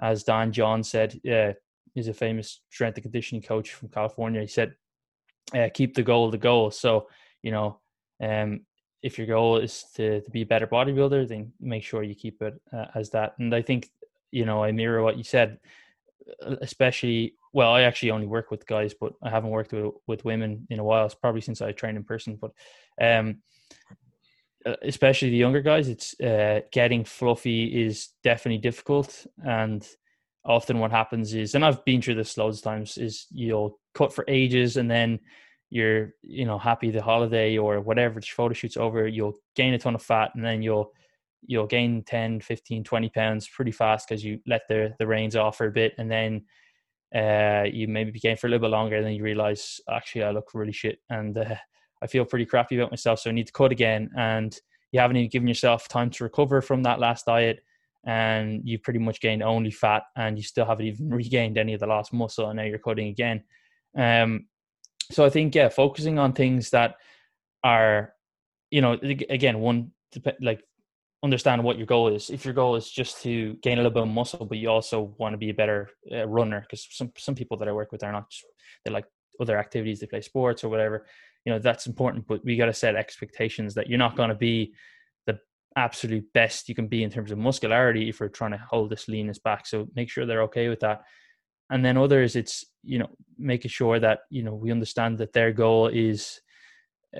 as 0.00 0.24
Dan 0.24 0.52
John 0.52 0.82
said, 0.82 1.20
uh, 1.30 1.52
he's 1.94 2.08
a 2.08 2.14
famous 2.14 2.60
strength 2.70 2.96
and 2.96 3.04
conditioning 3.04 3.42
coach 3.42 3.72
from 3.74 3.88
California. 3.88 4.40
He 4.40 4.46
said, 4.46 4.74
uh, 5.54 5.68
"Keep 5.72 5.94
the 5.94 6.02
goal 6.02 6.30
the 6.30 6.38
goal." 6.38 6.70
So 6.70 7.08
you 7.42 7.52
know, 7.52 7.78
um, 8.22 8.62
if 9.04 9.18
your 9.18 9.26
goal 9.26 9.58
is 9.58 9.84
to, 9.94 10.22
to 10.22 10.30
be 10.30 10.42
a 10.42 10.46
better 10.46 10.66
bodybuilder, 10.66 11.28
then 11.28 11.52
make 11.60 11.84
sure 11.84 12.02
you 12.02 12.14
keep 12.14 12.40
it 12.40 12.58
uh, 12.72 12.86
as 12.94 13.10
that. 13.10 13.34
And 13.38 13.54
I 13.54 13.60
think, 13.60 13.90
you 14.30 14.46
know, 14.46 14.64
I 14.64 14.72
mirror 14.72 15.02
what 15.02 15.18
you 15.18 15.24
said, 15.24 15.58
uh, 16.42 16.56
especially, 16.62 17.34
well, 17.54 17.72
I 17.72 17.82
actually 17.82 18.10
only 18.10 18.26
work 18.26 18.50
with 18.50 18.66
guys, 18.66 18.94
but 19.00 19.12
I 19.22 19.30
haven't 19.30 19.50
worked 19.50 19.72
with, 19.72 19.94
with 20.08 20.24
women 20.24 20.66
in 20.70 20.80
a 20.80 20.84
while. 20.84 21.06
It's 21.06 21.14
probably 21.14 21.40
since 21.40 21.62
I 21.62 21.70
trained 21.70 21.96
in 21.96 22.04
person, 22.04 22.36
but, 22.38 22.50
um, 23.00 23.38
uh, 24.66 24.74
especially 24.82 25.30
the 25.30 25.36
younger 25.36 25.62
guys, 25.62 25.88
it's, 25.88 26.18
uh, 26.20 26.60
getting 26.72 27.04
fluffy 27.04 27.86
is 27.86 28.08
definitely 28.24 28.58
difficult. 28.58 29.24
And 29.46 29.86
often 30.44 30.80
what 30.80 30.90
happens 30.90 31.32
is, 31.32 31.54
and 31.54 31.64
I've 31.64 31.84
been 31.84 32.02
through 32.02 32.16
this 32.16 32.36
loads 32.36 32.58
of 32.58 32.64
times, 32.64 32.98
is 32.98 33.26
you'll 33.30 33.78
cut 33.94 34.12
for 34.12 34.24
ages 34.26 34.76
and 34.76 34.90
then 34.90 35.20
you're 35.70 36.14
you 36.22 36.44
know 36.44 36.58
happy 36.58 36.90
the 36.90 37.02
holiday 37.02 37.56
or 37.56 37.80
whatever 37.80 38.20
the 38.20 38.26
photo 38.26 38.52
shoot's 38.52 38.76
over 38.76 39.08
you'll 39.08 39.34
gain 39.56 39.74
a 39.74 39.78
ton 39.78 39.94
of 39.94 40.02
fat 40.02 40.30
and 40.34 40.44
then 40.44 40.62
you'll 40.62 40.92
you'll 41.46 41.66
gain 41.66 42.02
10 42.04 42.40
15 42.40 42.84
20 42.84 43.08
pounds 43.08 43.48
pretty 43.48 43.72
fast 43.72 44.06
because 44.06 44.22
you 44.22 44.38
let 44.46 44.62
the 44.68 44.94
the 44.98 45.06
reins 45.06 45.34
off 45.34 45.56
for 45.56 45.66
a 45.66 45.72
bit 45.72 45.94
and 45.98 46.10
then 46.10 46.44
uh, 47.14 47.64
you 47.70 47.86
maybe 47.88 48.18
gain 48.18 48.36
for 48.36 48.46
a 48.46 48.50
little 48.50 48.66
bit 48.66 48.72
longer 48.72 48.96
and 48.96 49.06
then 49.06 49.14
you 49.14 49.22
realize 49.22 49.80
actually 49.90 50.22
i 50.22 50.30
look 50.30 50.48
really 50.54 50.72
shit 50.72 50.98
and 51.10 51.38
uh, 51.38 51.54
i 52.02 52.06
feel 52.06 52.24
pretty 52.24 52.46
crappy 52.46 52.76
about 52.76 52.90
myself 52.90 53.20
so 53.20 53.30
i 53.30 53.32
need 53.32 53.46
to 53.46 53.52
cut 53.52 53.72
again 53.72 54.10
and 54.16 54.58
you 54.92 55.00
haven't 55.00 55.16
even 55.16 55.28
given 55.30 55.48
yourself 55.48 55.88
time 55.88 56.10
to 56.10 56.24
recover 56.24 56.60
from 56.60 56.82
that 56.82 57.00
last 57.00 57.26
diet 57.26 57.60
and 58.06 58.60
you've 58.64 58.82
pretty 58.82 58.98
much 58.98 59.20
gained 59.20 59.42
only 59.42 59.70
fat 59.70 60.02
and 60.16 60.36
you 60.36 60.42
still 60.42 60.66
haven't 60.66 60.86
even 60.86 61.10
regained 61.14 61.58
any 61.58 61.74
of 61.74 61.80
the 61.80 61.86
lost 61.86 62.12
muscle 62.12 62.48
and 62.48 62.56
now 62.56 62.62
you're 62.62 62.78
cutting 62.78 63.08
again. 63.08 63.42
Um, 63.96 64.46
so 65.10 65.24
I 65.24 65.30
think 65.30 65.54
yeah, 65.54 65.68
focusing 65.68 66.18
on 66.18 66.32
things 66.32 66.70
that 66.70 66.96
are, 67.62 68.12
you 68.70 68.80
know, 68.80 68.92
again, 69.28 69.58
one 69.58 69.92
like 70.40 70.62
understand 71.24 71.64
what 71.64 71.78
your 71.78 71.86
goal 71.86 72.08
is. 72.08 72.30
If 72.30 72.44
your 72.44 72.54
goal 72.54 72.76
is 72.76 72.88
just 72.90 73.22
to 73.22 73.54
gain 73.54 73.78
a 73.78 73.82
little 73.82 73.90
bit 73.90 74.02
of 74.02 74.08
muscle, 74.08 74.44
but 74.44 74.58
you 74.58 74.68
also 74.68 75.14
want 75.18 75.32
to 75.32 75.38
be 75.38 75.50
a 75.50 75.54
better 75.54 75.90
uh, 76.12 76.28
runner, 76.28 76.60
because 76.60 76.86
some 76.90 77.10
some 77.16 77.34
people 77.34 77.56
that 77.56 77.68
I 77.68 77.72
work 77.72 77.90
with 77.90 78.04
are 78.04 78.12
not 78.12 78.30
they 78.84 78.92
like 78.92 79.06
other 79.40 79.58
activities, 79.58 80.00
they 80.00 80.06
play 80.06 80.20
sports 80.20 80.62
or 80.62 80.68
whatever. 80.68 81.06
You 81.44 81.52
know, 81.52 81.58
that's 81.58 81.86
important, 81.86 82.26
but 82.28 82.44
we 82.44 82.56
got 82.56 82.66
to 82.66 82.74
set 82.74 82.94
expectations 82.94 83.74
that 83.74 83.88
you're 83.88 83.98
not 83.98 84.16
going 84.16 84.28
to 84.28 84.34
be 84.34 84.74
the 85.26 85.38
absolute 85.76 86.30
best 86.32 86.68
you 86.68 86.74
can 86.74 86.86
be 86.86 87.02
in 87.02 87.10
terms 87.10 87.30
of 87.32 87.38
muscularity 87.38 88.08
if 88.08 88.20
you're 88.20 88.28
trying 88.28 88.52
to 88.52 88.58
hold 88.70 88.90
this 88.90 89.08
leanness 89.08 89.38
back. 89.38 89.66
So 89.66 89.88
make 89.96 90.10
sure 90.10 90.26
they're 90.26 90.42
okay 90.42 90.68
with 90.68 90.80
that 90.80 91.02
and 91.70 91.84
then 91.84 91.96
others 91.96 92.36
it's 92.36 92.64
you 92.82 92.98
know 92.98 93.08
making 93.38 93.70
sure 93.70 93.98
that 93.98 94.20
you 94.30 94.42
know 94.42 94.54
we 94.54 94.70
understand 94.70 95.18
that 95.18 95.32
their 95.32 95.52
goal 95.52 95.88
is 95.88 96.40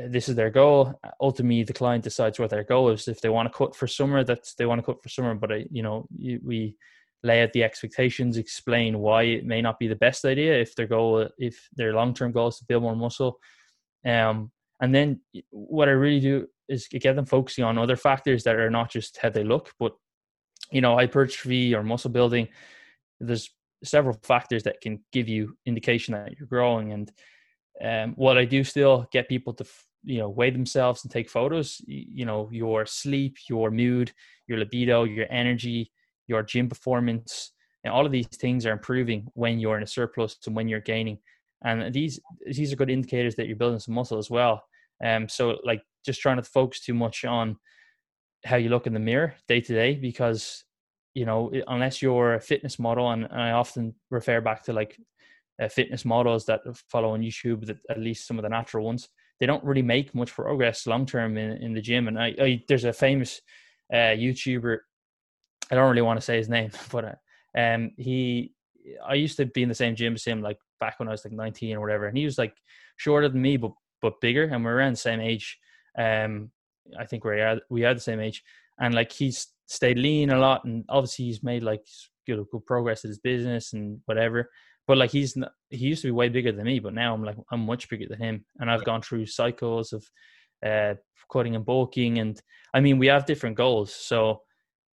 this 0.08 0.28
is 0.28 0.34
their 0.34 0.50
goal. 0.50 0.98
Ultimately 1.20 1.62
the 1.62 1.72
client 1.72 2.04
decides 2.04 2.38
what 2.38 2.50
their 2.50 2.64
goal 2.64 2.90
is. 2.90 3.08
If 3.08 3.20
they 3.20 3.28
want 3.28 3.50
to 3.50 3.56
cut 3.56 3.76
for 3.76 3.86
summer 3.86 4.24
that's 4.24 4.54
they 4.54 4.66
want 4.66 4.80
to 4.80 4.84
cut 4.84 5.02
for 5.02 5.08
summer 5.08 5.34
but 5.34 5.52
uh, 5.52 5.58
you 5.70 5.82
know 5.82 6.06
we 6.18 6.76
lay 7.22 7.42
out 7.42 7.52
the 7.52 7.64
expectations 7.64 8.36
explain 8.36 8.98
why 8.98 9.22
it 9.22 9.46
may 9.46 9.62
not 9.62 9.78
be 9.78 9.88
the 9.88 9.96
best 9.96 10.24
idea 10.26 10.58
if 10.58 10.74
their 10.74 10.86
goal 10.86 11.28
if 11.38 11.68
their 11.74 11.94
long-term 11.94 12.32
goal 12.32 12.48
is 12.48 12.58
to 12.58 12.64
build 12.66 12.82
more 12.82 12.96
muscle. 12.96 13.38
Um 14.04 14.50
and 14.80 14.94
then 14.94 15.20
what 15.50 15.88
i 15.88 15.92
really 15.92 16.20
do 16.20 16.46
is 16.68 16.88
get 16.88 17.14
them 17.14 17.26
focusing 17.26 17.64
on 17.64 17.78
other 17.78 17.96
factors 17.96 18.42
that 18.42 18.56
are 18.56 18.70
not 18.70 18.90
just 18.90 19.18
how 19.18 19.30
they 19.30 19.44
look 19.44 19.72
but 19.78 19.94
you 20.70 20.80
know 20.80 20.96
hypertrophy 20.96 21.74
or 21.74 21.82
muscle 21.82 22.10
building. 22.10 22.48
There's 23.20 23.50
several 23.82 24.18
factors 24.22 24.62
that 24.64 24.80
can 24.80 25.04
give 25.12 25.28
you 25.28 25.56
indication 25.66 26.14
that 26.14 26.36
you're 26.38 26.48
growing. 26.48 26.92
And 26.92 27.10
um, 27.82 28.12
what 28.16 28.38
I 28.38 28.44
do 28.44 28.64
still 28.64 29.08
get 29.12 29.28
people 29.28 29.52
to 29.54 29.64
you 30.04 30.18
know 30.18 30.28
weigh 30.28 30.50
themselves 30.50 31.02
and 31.02 31.10
take 31.10 31.30
photos 31.30 31.80
you 31.86 32.26
know 32.26 32.50
your 32.52 32.84
sleep 32.84 33.38
your 33.48 33.70
mood 33.70 34.12
your 34.46 34.58
libido 34.58 35.04
your 35.04 35.26
energy 35.30 35.90
your 36.26 36.42
gym 36.42 36.68
performance 36.68 37.52
and 37.84 37.92
all 37.92 38.06
of 38.06 38.12
these 38.12 38.26
things 38.26 38.66
are 38.66 38.72
improving 38.72 39.26
when 39.34 39.58
you're 39.58 39.76
in 39.76 39.82
a 39.82 39.86
surplus 39.86 40.38
and 40.46 40.56
when 40.56 40.68
you're 40.68 40.80
gaining. 40.80 41.18
And 41.64 41.92
these 41.94 42.18
these 42.46 42.72
are 42.72 42.76
good 42.76 42.90
indicators 42.90 43.36
that 43.36 43.46
you're 43.46 43.56
building 43.56 43.78
some 43.78 43.94
muscle 43.94 44.18
as 44.18 44.30
well. 44.30 44.62
Um 45.04 45.28
so 45.28 45.58
like 45.64 45.82
just 46.04 46.20
trying 46.20 46.38
to 46.38 46.42
focus 46.42 46.80
too 46.80 46.94
much 46.94 47.24
on 47.24 47.56
how 48.44 48.56
you 48.56 48.68
look 48.68 48.86
in 48.86 48.94
the 48.94 49.00
mirror 49.00 49.34
day 49.48 49.60
to 49.60 49.72
day 49.72 49.94
because 49.94 50.64
you 51.14 51.24
know 51.24 51.50
unless 51.68 52.02
you're 52.02 52.34
a 52.34 52.40
fitness 52.40 52.78
model 52.78 53.10
and, 53.10 53.24
and 53.24 53.40
i 53.40 53.52
often 53.52 53.94
refer 54.10 54.42
back 54.42 54.62
to 54.62 54.72
like 54.74 54.98
uh, 55.62 55.68
fitness 55.68 56.04
models 56.04 56.44
that 56.46 56.60
follow 56.90 57.10
on 57.10 57.22
youtube 57.22 57.66
that 57.66 57.78
at 57.90 57.98
least 57.98 58.26
some 58.26 58.38
of 58.38 58.42
the 58.42 58.48
natural 58.48 58.84
ones 58.84 59.08
they 59.40 59.46
don't 59.46 59.64
really 59.64 59.82
make 59.82 60.14
much 60.14 60.32
progress 60.32 60.86
long 60.86 61.06
term 61.06 61.36
in, 61.36 61.52
in 61.62 61.74
the 61.74 61.80
gym 61.80 62.08
and 62.08 62.18
I, 62.18 62.34
I 62.40 62.62
there's 62.68 62.84
a 62.84 62.92
famous 62.92 63.40
uh, 63.92 64.14
youtuber 64.16 64.78
i 65.70 65.74
don't 65.74 65.88
really 65.88 66.02
want 66.02 66.18
to 66.18 66.24
say 66.24 66.36
his 66.36 66.48
name 66.48 66.70
but 66.92 67.04
uh, 67.04 67.58
um 67.58 67.90
he 67.96 68.52
i 69.06 69.14
used 69.14 69.36
to 69.36 69.46
be 69.46 69.62
in 69.62 69.68
the 69.68 69.74
same 69.74 69.96
gym 69.96 70.14
as 70.14 70.24
him 70.24 70.42
like 70.42 70.58
back 70.80 70.98
when 70.98 71.08
i 71.08 71.12
was 71.12 71.24
like 71.24 71.32
19 71.32 71.76
or 71.76 71.80
whatever 71.80 72.06
and 72.06 72.16
he 72.16 72.24
was 72.24 72.38
like 72.38 72.54
shorter 72.96 73.28
than 73.28 73.42
me 73.42 73.56
but 73.56 73.72
but 74.02 74.20
bigger 74.20 74.44
and 74.44 74.64
we're 74.64 74.74
around 74.76 74.92
the 74.92 74.96
same 74.96 75.20
age 75.20 75.58
um 75.98 76.50
I 76.98 77.06
think 77.06 77.24
we 77.24 77.40
are 77.40 77.60
we 77.70 77.84
are 77.84 77.94
the 77.94 78.00
same 78.00 78.20
age, 78.20 78.42
and 78.78 78.94
like 78.94 79.12
he's 79.12 79.48
stayed 79.66 79.98
lean 79.98 80.30
a 80.30 80.38
lot, 80.38 80.64
and 80.64 80.84
obviously 80.88 81.26
he's 81.26 81.42
made 81.42 81.62
like 81.62 81.84
good 82.26 82.44
good 82.50 82.66
progress 82.66 83.04
at 83.04 83.08
his 83.08 83.18
business 83.18 83.72
and 83.72 84.00
whatever. 84.06 84.50
But 84.86 84.98
like 84.98 85.10
he's 85.10 85.36
not, 85.36 85.52
he 85.70 85.86
used 85.86 86.02
to 86.02 86.08
be 86.08 86.12
way 86.12 86.28
bigger 86.28 86.52
than 86.52 86.66
me, 86.66 86.78
but 86.78 86.94
now 86.94 87.14
I'm 87.14 87.24
like 87.24 87.36
I'm 87.50 87.64
much 87.64 87.88
bigger 87.88 88.06
than 88.08 88.20
him, 88.20 88.44
and 88.58 88.70
I've 88.70 88.84
gone 88.84 89.02
through 89.02 89.26
cycles 89.26 89.92
of 89.92 90.04
uh, 90.64 90.94
cutting 91.32 91.56
and 91.56 91.64
bulking, 91.64 92.18
and 92.18 92.40
I 92.74 92.80
mean 92.80 92.98
we 92.98 93.06
have 93.06 93.26
different 93.26 93.56
goals. 93.56 93.94
So 93.94 94.42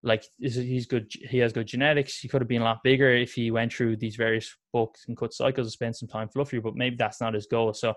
like 0.04 0.26
he's 0.40 0.88
good, 0.88 1.12
he 1.30 1.38
has 1.40 1.54
good 1.54 1.68
genetics. 1.68 2.20
He 2.20 2.28
could 2.28 2.42
have 2.42 2.48
been 2.48 2.62
a 2.62 2.66
lot 2.66 2.84
bigger 2.84 3.14
if 3.14 3.34
he 3.34 3.52
went 3.52 3.72
through 3.72 3.98
these 3.98 4.16
various 4.16 4.56
bulks 4.74 5.06
and 5.08 5.18
cut 5.18 5.34
cycles 5.34 5.68
and 5.68 5.72
spent 5.72 5.98
some 5.98 6.08
time 6.08 6.30
fluffier, 6.30 6.64
but 6.64 6.76
maybe 6.76 6.96
that's 6.96 7.22
not 7.22 7.36
his 7.36 7.46
goal. 7.46 7.74
So 7.74 7.94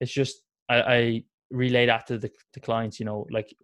it's 0.00 0.12
just 0.12 0.42
I, 0.68 0.82
I 0.82 1.24
relay 1.52 1.86
that 1.86 2.06
to 2.06 2.18
the, 2.18 2.30
the 2.54 2.60
clients 2.60 2.98
you 2.98 3.04
know 3.04 3.26
like 3.30 3.54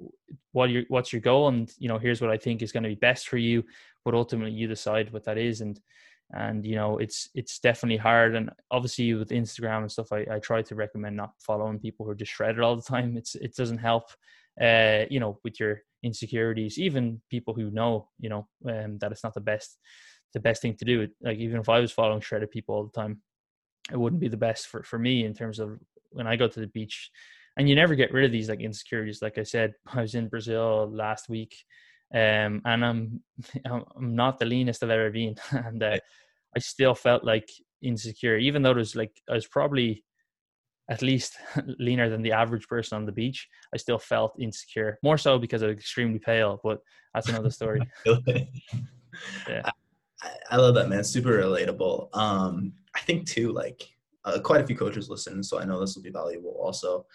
what 0.53 0.69
your 0.69 0.83
what's 0.89 1.13
your 1.13 1.23
goal 1.23 1.49
and 1.49 1.73
you 1.79 1.89
know 1.89 1.99
here's 1.99 2.21
what 2.21 2.31
i 2.31 2.37
think 2.37 2.61
is 2.61 2.71
going 2.71 2.83
to 2.83 2.89
be 2.89 2.95
best 2.95 3.29
for 3.29 3.39
you 3.39 3.65
but 4.05 4.15
ultimately 4.15 4.53
you 4.53 4.67
decide 4.67 5.11
what 5.11 5.25
that 5.25 5.39
is 5.39 5.63
and 5.63 5.81
and 6.33 6.65
you 6.65 6.77
know 6.77 6.99
it's 6.99 7.29
it's 7.35 7.59
definitely 7.59 7.97
hard. 7.97 8.35
And 8.35 8.51
obviously 8.71 9.15
with 9.15 9.31
instagram 9.31 9.79
and 9.79 9.93
stuff 9.93 10.13
i, 10.13 10.27
I 10.31 10.39
try 10.39 10.63
to 10.63 10.75
recommend 10.75 11.17
not 11.17 11.33
following 11.39 11.79
people 11.79 12.05
who 12.05 12.13
are 12.13 12.17
just 12.17 12.33
shredded 12.33 12.61
all 12.61 12.77
the 12.77 12.83
time. 12.83 13.17
It's 13.17 13.35
it 13.35 13.55
doesn't 13.57 13.79
help 13.79 14.11
uh 14.61 15.05
you 15.11 15.21
know 15.21 15.39
with 15.45 15.61
your 15.61 15.83
insecurities 16.03 16.79
even 16.79 17.21
people 17.31 17.55
who 17.55 17.71
know 17.71 18.09
you 18.19 18.29
know 18.29 18.49
um, 18.69 18.99
that 18.99 19.13
it's 19.13 19.25
not 19.25 19.35
the 19.35 19.41
best 19.41 19.79
the 20.35 20.41
best 20.41 20.63
thing 20.63 20.77
to 20.77 20.85
do. 20.85 21.09
Like 21.23 21.39
even 21.39 21.61
if 21.61 21.69
i 21.69 21.81
was 21.81 21.93
following 21.93 22.21
shredded 22.21 22.51
people 22.51 22.75
all 22.75 22.85
the 22.85 23.01
time 23.01 23.23
it 23.91 23.99
wouldn't 23.99 24.21
be 24.21 24.29
the 24.29 24.37
best 24.37 24.67
for 24.67 24.83
for 24.83 24.99
me 24.99 25.25
in 25.25 25.35
terms 25.35 25.59
of 25.59 25.79
when 26.11 26.27
i 26.27 26.37
go 26.37 26.49
to 26.49 26.61
the 26.61 26.67
beach. 26.67 27.11
And 27.57 27.69
you 27.69 27.75
never 27.75 27.97
get 27.97 28.13
rid 28.13 28.25
of 28.25 28.31
these 28.31 28.49
like 28.49 28.61
insecurities. 28.61 29.21
Like 29.21 29.37
I 29.37 29.43
said, 29.43 29.75
I 29.87 30.03
was 30.03 30.15
in 30.15 30.29
Brazil 30.29 30.89
last 30.93 31.29
week, 31.29 31.57
um, 32.15 32.63
and 32.65 32.85
I'm 32.85 33.21
I'm 33.65 34.15
not 34.15 34.39
the 34.39 34.47
leanest 34.47 34.83
I've 34.83 34.91
ever 34.91 35.11
been, 35.11 35.37
and 35.51 35.83
uh, 35.83 35.99
I 36.57 36.59
still 36.59 36.95
felt 36.95 37.25
like 37.25 37.49
insecure, 37.83 38.37
even 38.37 38.63
though 38.63 38.73
it 38.73 38.77
was 38.77 38.97
like 38.97 39.13
I 39.29 39.35
was 39.35 39.47
probably 39.47 40.05
at 40.91 41.03
least 41.03 41.37
leaner 41.79 42.09
than 42.09 42.23
the 42.23 42.33
average 42.33 42.67
person 42.67 42.97
on 42.97 43.05
the 43.05 43.13
beach. 43.13 43.47
I 43.75 43.77
still 43.77 43.99
felt 43.99 44.37
insecure, 44.39 44.99
more 45.03 45.19
so 45.19 45.39
because 45.39 45.63
I 45.63 45.67
was 45.67 45.77
extremely 45.77 46.19
pale. 46.19 46.61
But 46.63 46.81
that's 47.15 47.29
another 47.29 47.51
story. 47.51 47.83
yeah. 48.07 49.63
I, 50.23 50.31
I 50.51 50.57
love 50.57 50.75
that 50.75 50.89
man. 50.89 51.05
Super 51.05 51.43
relatable. 51.43 52.09
Um, 52.17 52.73
I 52.95 53.01
think 53.01 53.27
too, 53.27 53.53
like 53.53 53.87
uh, 54.25 54.41
quite 54.41 54.63
a 54.63 54.67
few 54.67 54.77
coaches 54.77 55.09
listen, 55.09 55.43
so 55.43 55.61
I 55.61 55.65
know 55.65 55.79
this 55.79 55.95
will 55.95 56.03
be 56.03 56.11
valuable. 56.11 56.57
Also, 56.61 57.07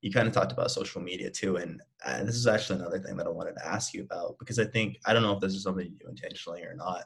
you 0.00 0.12
kind 0.12 0.28
of 0.28 0.34
talked 0.34 0.52
about 0.52 0.70
social 0.70 1.00
media 1.00 1.30
too, 1.30 1.56
and 1.56 1.80
uh, 2.04 2.22
this 2.24 2.36
is 2.36 2.46
actually 2.46 2.78
another 2.78 2.98
thing 2.98 3.16
that 3.16 3.26
I 3.26 3.30
wanted 3.30 3.54
to 3.56 3.66
ask 3.66 3.92
you 3.92 4.02
about 4.02 4.38
because 4.38 4.58
I 4.58 4.64
think 4.64 4.98
I 5.06 5.12
don't 5.12 5.22
know 5.22 5.34
if 5.34 5.40
this 5.40 5.54
is 5.54 5.62
something 5.62 5.86
you 5.86 5.98
do 5.98 6.08
intentionally 6.08 6.62
or 6.62 6.74
not, 6.74 7.04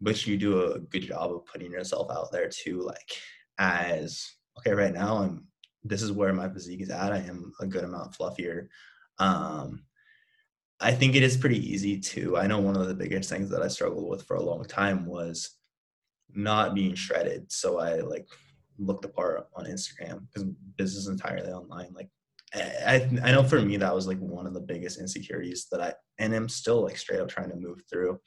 but 0.00 0.26
you 0.26 0.36
do 0.36 0.72
a 0.72 0.78
good 0.78 1.02
job 1.02 1.32
of 1.32 1.46
putting 1.46 1.72
yourself 1.72 2.10
out 2.10 2.30
there 2.30 2.48
too, 2.48 2.80
like 2.82 3.12
as 3.58 4.32
okay, 4.58 4.72
right 4.72 4.94
now 4.94 5.18
I'm 5.18 5.46
this 5.84 6.02
is 6.02 6.12
where 6.12 6.32
my 6.32 6.48
physique 6.48 6.80
is 6.80 6.90
at. 6.90 7.12
I 7.12 7.18
am 7.18 7.52
a 7.60 7.66
good 7.66 7.84
amount 7.84 8.12
fluffier. 8.12 8.68
Um, 9.18 9.84
I 10.80 10.92
think 10.92 11.14
it 11.14 11.22
is 11.22 11.36
pretty 11.36 11.58
easy 11.72 11.98
to. 12.00 12.36
I 12.36 12.46
know 12.46 12.60
one 12.60 12.76
of 12.76 12.88
the 12.88 12.94
biggest 12.94 13.28
things 13.28 13.50
that 13.50 13.62
I 13.62 13.68
struggled 13.68 14.08
with 14.08 14.24
for 14.26 14.36
a 14.36 14.42
long 14.42 14.64
time 14.64 15.06
was 15.06 15.56
not 16.34 16.74
being 16.74 16.94
shredded. 16.94 17.50
So 17.52 17.78
I 17.78 17.96
like 17.96 18.26
look 18.78 19.02
the 19.02 19.08
part 19.08 19.48
on 19.54 19.66
Instagram 19.66 20.26
because 20.26 20.48
business 20.76 21.04
is 21.04 21.08
entirely 21.08 21.50
online. 21.50 21.92
Like 21.94 22.08
I, 22.54 23.08
I 23.22 23.32
know 23.32 23.42
for 23.42 23.60
me 23.60 23.76
that 23.78 23.94
was 23.94 24.06
like 24.06 24.18
one 24.18 24.46
of 24.46 24.54
the 24.54 24.60
biggest 24.60 25.00
insecurities 25.00 25.68
that 25.70 25.80
I 25.80 25.94
and 26.18 26.34
I'm 26.34 26.48
still 26.48 26.82
like 26.82 26.96
straight 26.96 27.20
up 27.20 27.28
trying 27.28 27.50
to 27.50 27.56
move 27.56 27.82
through. 27.90 28.20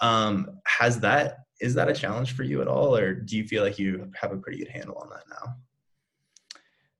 Um, 0.00 0.58
has 0.66 1.00
that 1.00 1.38
is 1.60 1.74
that 1.74 1.88
a 1.88 1.94
challenge 1.94 2.32
for 2.32 2.42
you 2.42 2.60
at 2.60 2.68
all, 2.68 2.96
or 2.96 3.14
do 3.14 3.36
you 3.36 3.44
feel 3.44 3.62
like 3.62 3.78
you 3.78 4.10
have 4.20 4.32
a 4.32 4.36
pretty 4.36 4.58
good 4.58 4.68
handle 4.68 4.98
on 4.98 5.08
that 5.10 5.24
now? 5.30 5.54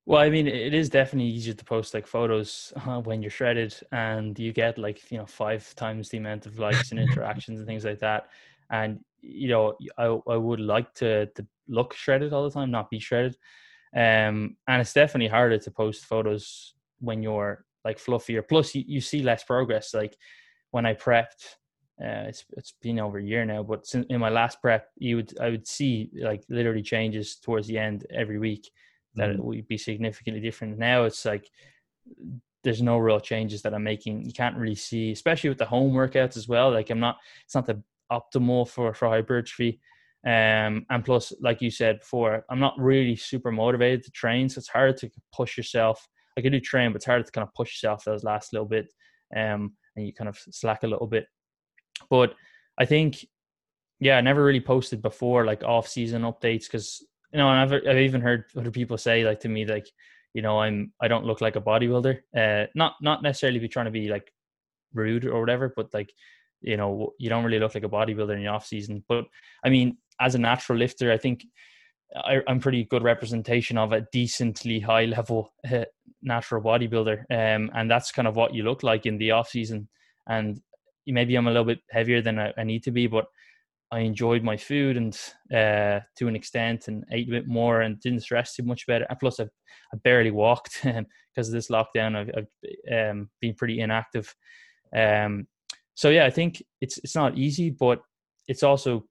Well, 0.06 0.20
I 0.20 0.28
mean, 0.28 0.46
it 0.46 0.74
is 0.74 0.90
definitely 0.90 1.30
easier 1.30 1.54
to 1.54 1.64
post 1.64 1.94
like 1.94 2.06
photos 2.06 2.72
uh, 2.76 3.00
when 3.00 3.22
you're 3.22 3.30
shredded, 3.30 3.74
and 3.90 4.38
you 4.38 4.52
get 4.52 4.78
like 4.78 5.10
you 5.10 5.18
know 5.18 5.26
five 5.26 5.74
times 5.74 6.08
the 6.08 6.18
amount 6.18 6.46
of 6.46 6.58
likes 6.58 6.90
and 6.90 7.00
interactions 7.08 7.58
and 7.58 7.66
things 7.66 7.84
like 7.84 8.00
that. 8.00 8.28
And 8.70 9.00
you 9.22 9.48
know, 9.48 9.76
I 9.98 10.04
I 10.04 10.36
would 10.36 10.60
like 10.60 10.92
to 10.94 11.26
to 11.26 11.46
look 11.68 11.94
shredded 11.94 12.32
all 12.32 12.44
the 12.44 12.50
time, 12.50 12.70
not 12.70 12.90
be 12.90 12.98
shredded. 12.98 13.36
Um, 13.96 14.56
and 14.66 14.80
it's 14.80 14.92
definitely 14.92 15.28
harder 15.28 15.58
to 15.58 15.70
post 15.70 16.04
photos 16.04 16.74
when 17.00 17.22
you're 17.22 17.64
like 17.84 17.98
fluffier. 17.98 18.46
Plus, 18.46 18.74
you, 18.74 18.84
you 18.86 19.00
see 19.00 19.22
less 19.22 19.44
progress. 19.44 19.94
Like 19.94 20.16
when 20.70 20.86
I 20.86 20.94
prepped, 20.94 21.56
uh, 22.02 22.26
it's 22.26 22.44
it's 22.56 22.74
been 22.82 22.98
over 22.98 23.18
a 23.18 23.22
year 23.24 23.44
now, 23.44 23.62
but 23.62 23.84
in 24.08 24.18
my 24.18 24.30
last 24.30 24.60
prep, 24.60 24.88
you 24.96 25.16
would 25.16 25.38
I 25.40 25.50
would 25.50 25.66
see 25.66 26.10
like 26.20 26.42
literally 26.48 26.82
changes 26.82 27.36
towards 27.36 27.68
the 27.68 27.78
end 27.78 28.04
every 28.10 28.38
week 28.38 28.68
that 29.14 29.28
mm-hmm. 29.28 29.38
it 29.38 29.44
would 29.44 29.68
be 29.68 29.78
significantly 29.78 30.42
different. 30.42 30.76
Now 30.76 31.04
it's 31.04 31.24
like 31.24 31.48
there's 32.64 32.82
no 32.82 32.98
real 32.98 33.20
changes 33.20 33.62
that 33.62 33.74
I'm 33.74 33.84
making. 33.84 34.24
You 34.24 34.32
can't 34.32 34.56
really 34.56 34.74
see, 34.74 35.12
especially 35.12 35.50
with 35.50 35.58
the 35.58 35.66
home 35.66 35.92
workouts 35.92 36.36
as 36.36 36.48
well. 36.48 36.72
Like 36.72 36.90
I'm 36.90 36.98
not, 36.98 37.18
it's 37.44 37.54
not 37.54 37.66
the 37.66 37.80
optimal 38.10 38.66
for 38.68 38.92
for 38.92 39.08
hypertrophy. 39.08 39.80
Um, 40.26 40.86
and 40.88 41.04
plus, 41.04 41.32
like 41.40 41.60
you 41.60 41.70
said 41.70 42.00
before, 42.00 42.44
I'm 42.50 42.60
not 42.60 42.74
really 42.78 43.14
super 43.14 43.52
motivated 43.52 44.04
to 44.04 44.10
train, 44.10 44.48
so 44.48 44.58
it's 44.58 44.68
hard 44.68 44.96
to 44.98 45.10
push 45.34 45.56
yourself. 45.56 46.06
I 46.38 46.40
can 46.40 46.52
do 46.52 46.60
train, 46.60 46.92
but 46.92 46.96
it's 46.96 47.04
hard 47.04 47.26
to 47.26 47.32
kind 47.32 47.46
of 47.46 47.54
push 47.54 47.74
yourself 47.74 48.04
those 48.04 48.24
last 48.24 48.52
little 48.52 48.66
bit, 48.66 48.86
um, 49.36 49.74
and 49.96 50.06
you 50.06 50.14
kind 50.14 50.28
of 50.28 50.38
slack 50.50 50.82
a 50.82 50.86
little 50.86 51.06
bit. 51.06 51.26
But 52.08 52.34
I 52.78 52.86
think, 52.86 53.24
yeah, 54.00 54.16
I 54.16 54.22
never 54.22 54.42
really 54.42 54.60
posted 54.60 55.02
before 55.02 55.44
like 55.44 55.62
off 55.62 55.88
season 55.88 56.22
updates 56.22 56.64
because 56.64 57.04
you 57.32 57.38
know, 57.38 57.48
I've 57.48 57.72
I've 57.72 57.98
even 57.98 58.22
heard 58.22 58.44
other 58.56 58.70
people 58.70 58.96
say 58.96 59.24
like 59.24 59.40
to 59.40 59.48
me 59.48 59.66
like, 59.66 59.90
you 60.32 60.40
know, 60.40 60.60
I'm 60.60 60.92
I 61.02 61.08
don't 61.08 61.26
look 61.26 61.42
like 61.42 61.56
a 61.56 61.60
bodybuilder. 61.60 62.18
Uh, 62.34 62.66
not 62.74 62.94
not 63.02 63.22
necessarily 63.22 63.58
be 63.58 63.68
trying 63.68 63.86
to 63.86 63.90
be 63.90 64.08
like 64.08 64.32
rude 64.94 65.26
or 65.26 65.40
whatever, 65.40 65.72
but 65.76 65.92
like 65.92 66.10
you 66.64 66.76
know 66.76 67.12
you 67.18 67.28
don't 67.28 67.44
really 67.44 67.58
look 67.58 67.74
like 67.74 67.84
a 67.84 67.88
bodybuilder 67.88 68.34
in 68.34 68.42
the 68.42 68.46
off 68.46 68.66
season 68.66 69.04
but 69.06 69.24
i 69.64 69.68
mean 69.68 69.96
as 70.20 70.34
a 70.34 70.38
natural 70.38 70.78
lifter 70.78 71.12
i 71.12 71.18
think 71.18 71.44
I, 72.16 72.40
am 72.46 72.60
pretty 72.60 72.84
good 72.84 73.02
representation 73.02 73.76
of 73.76 73.92
a 73.92 74.06
decently 74.12 74.78
high 74.78 75.06
level 75.06 75.52
uh, 75.68 75.84
natural 76.22 76.62
bodybuilder. 76.62 77.24
Um, 77.28 77.72
and 77.74 77.90
that's 77.90 78.12
kind 78.12 78.28
of 78.28 78.36
what 78.36 78.54
you 78.54 78.62
look 78.62 78.84
like 78.84 79.04
in 79.04 79.18
the 79.18 79.32
off 79.32 79.48
season. 79.48 79.88
And 80.28 80.60
maybe 81.06 81.34
i'm 81.36 81.46
a 81.46 81.50
little 81.50 81.64
bit 81.64 81.80
heavier 81.90 82.22
than 82.22 82.38
i, 82.38 82.52
I 82.56 82.64
need 82.64 82.82
to 82.84 82.90
be 82.90 83.06
but 83.06 83.26
i 83.90 84.00
enjoyed 84.00 84.42
my 84.42 84.56
food 84.56 84.96
and 84.96 85.14
uh, 85.52 86.00
to 86.16 86.28
an 86.28 86.36
extent 86.36 86.88
and 86.88 87.04
ate 87.12 87.28
a 87.28 87.32
bit 87.32 87.46
more 87.46 87.82
and 87.82 88.00
didn't 88.00 88.20
stress 88.20 88.54
too 88.54 88.62
much 88.62 88.84
it. 88.88 89.02
And 89.08 89.18
plus 89.18 89.40
i, 89.40 89.44
I 89.44 89.96
barely 90.02 90.30
walked 90.30 90.80
because 90.82 91.48
of 91.48 91.52
this 91.52 91.68
lockdown. 91.68 92.16
I've, 92.16 92.30
I've 92.36 93.10
um, 93.10 93.30
been 93.40 93.54
pretty 93.54 93.80
inactive. 93.80 94.34
Um, 94.96 95.46
so 95.94 96.08
yeah, 96.10 96.24
I 96.24 96.30
think 96.30 96.62
it's 96.80 96.98
it's 96.98 97.14
not 97.14 97.38
easy, 97.38 97.70
but 97.70 98.00
it's 98.48 98.62
also, 98.62 99.04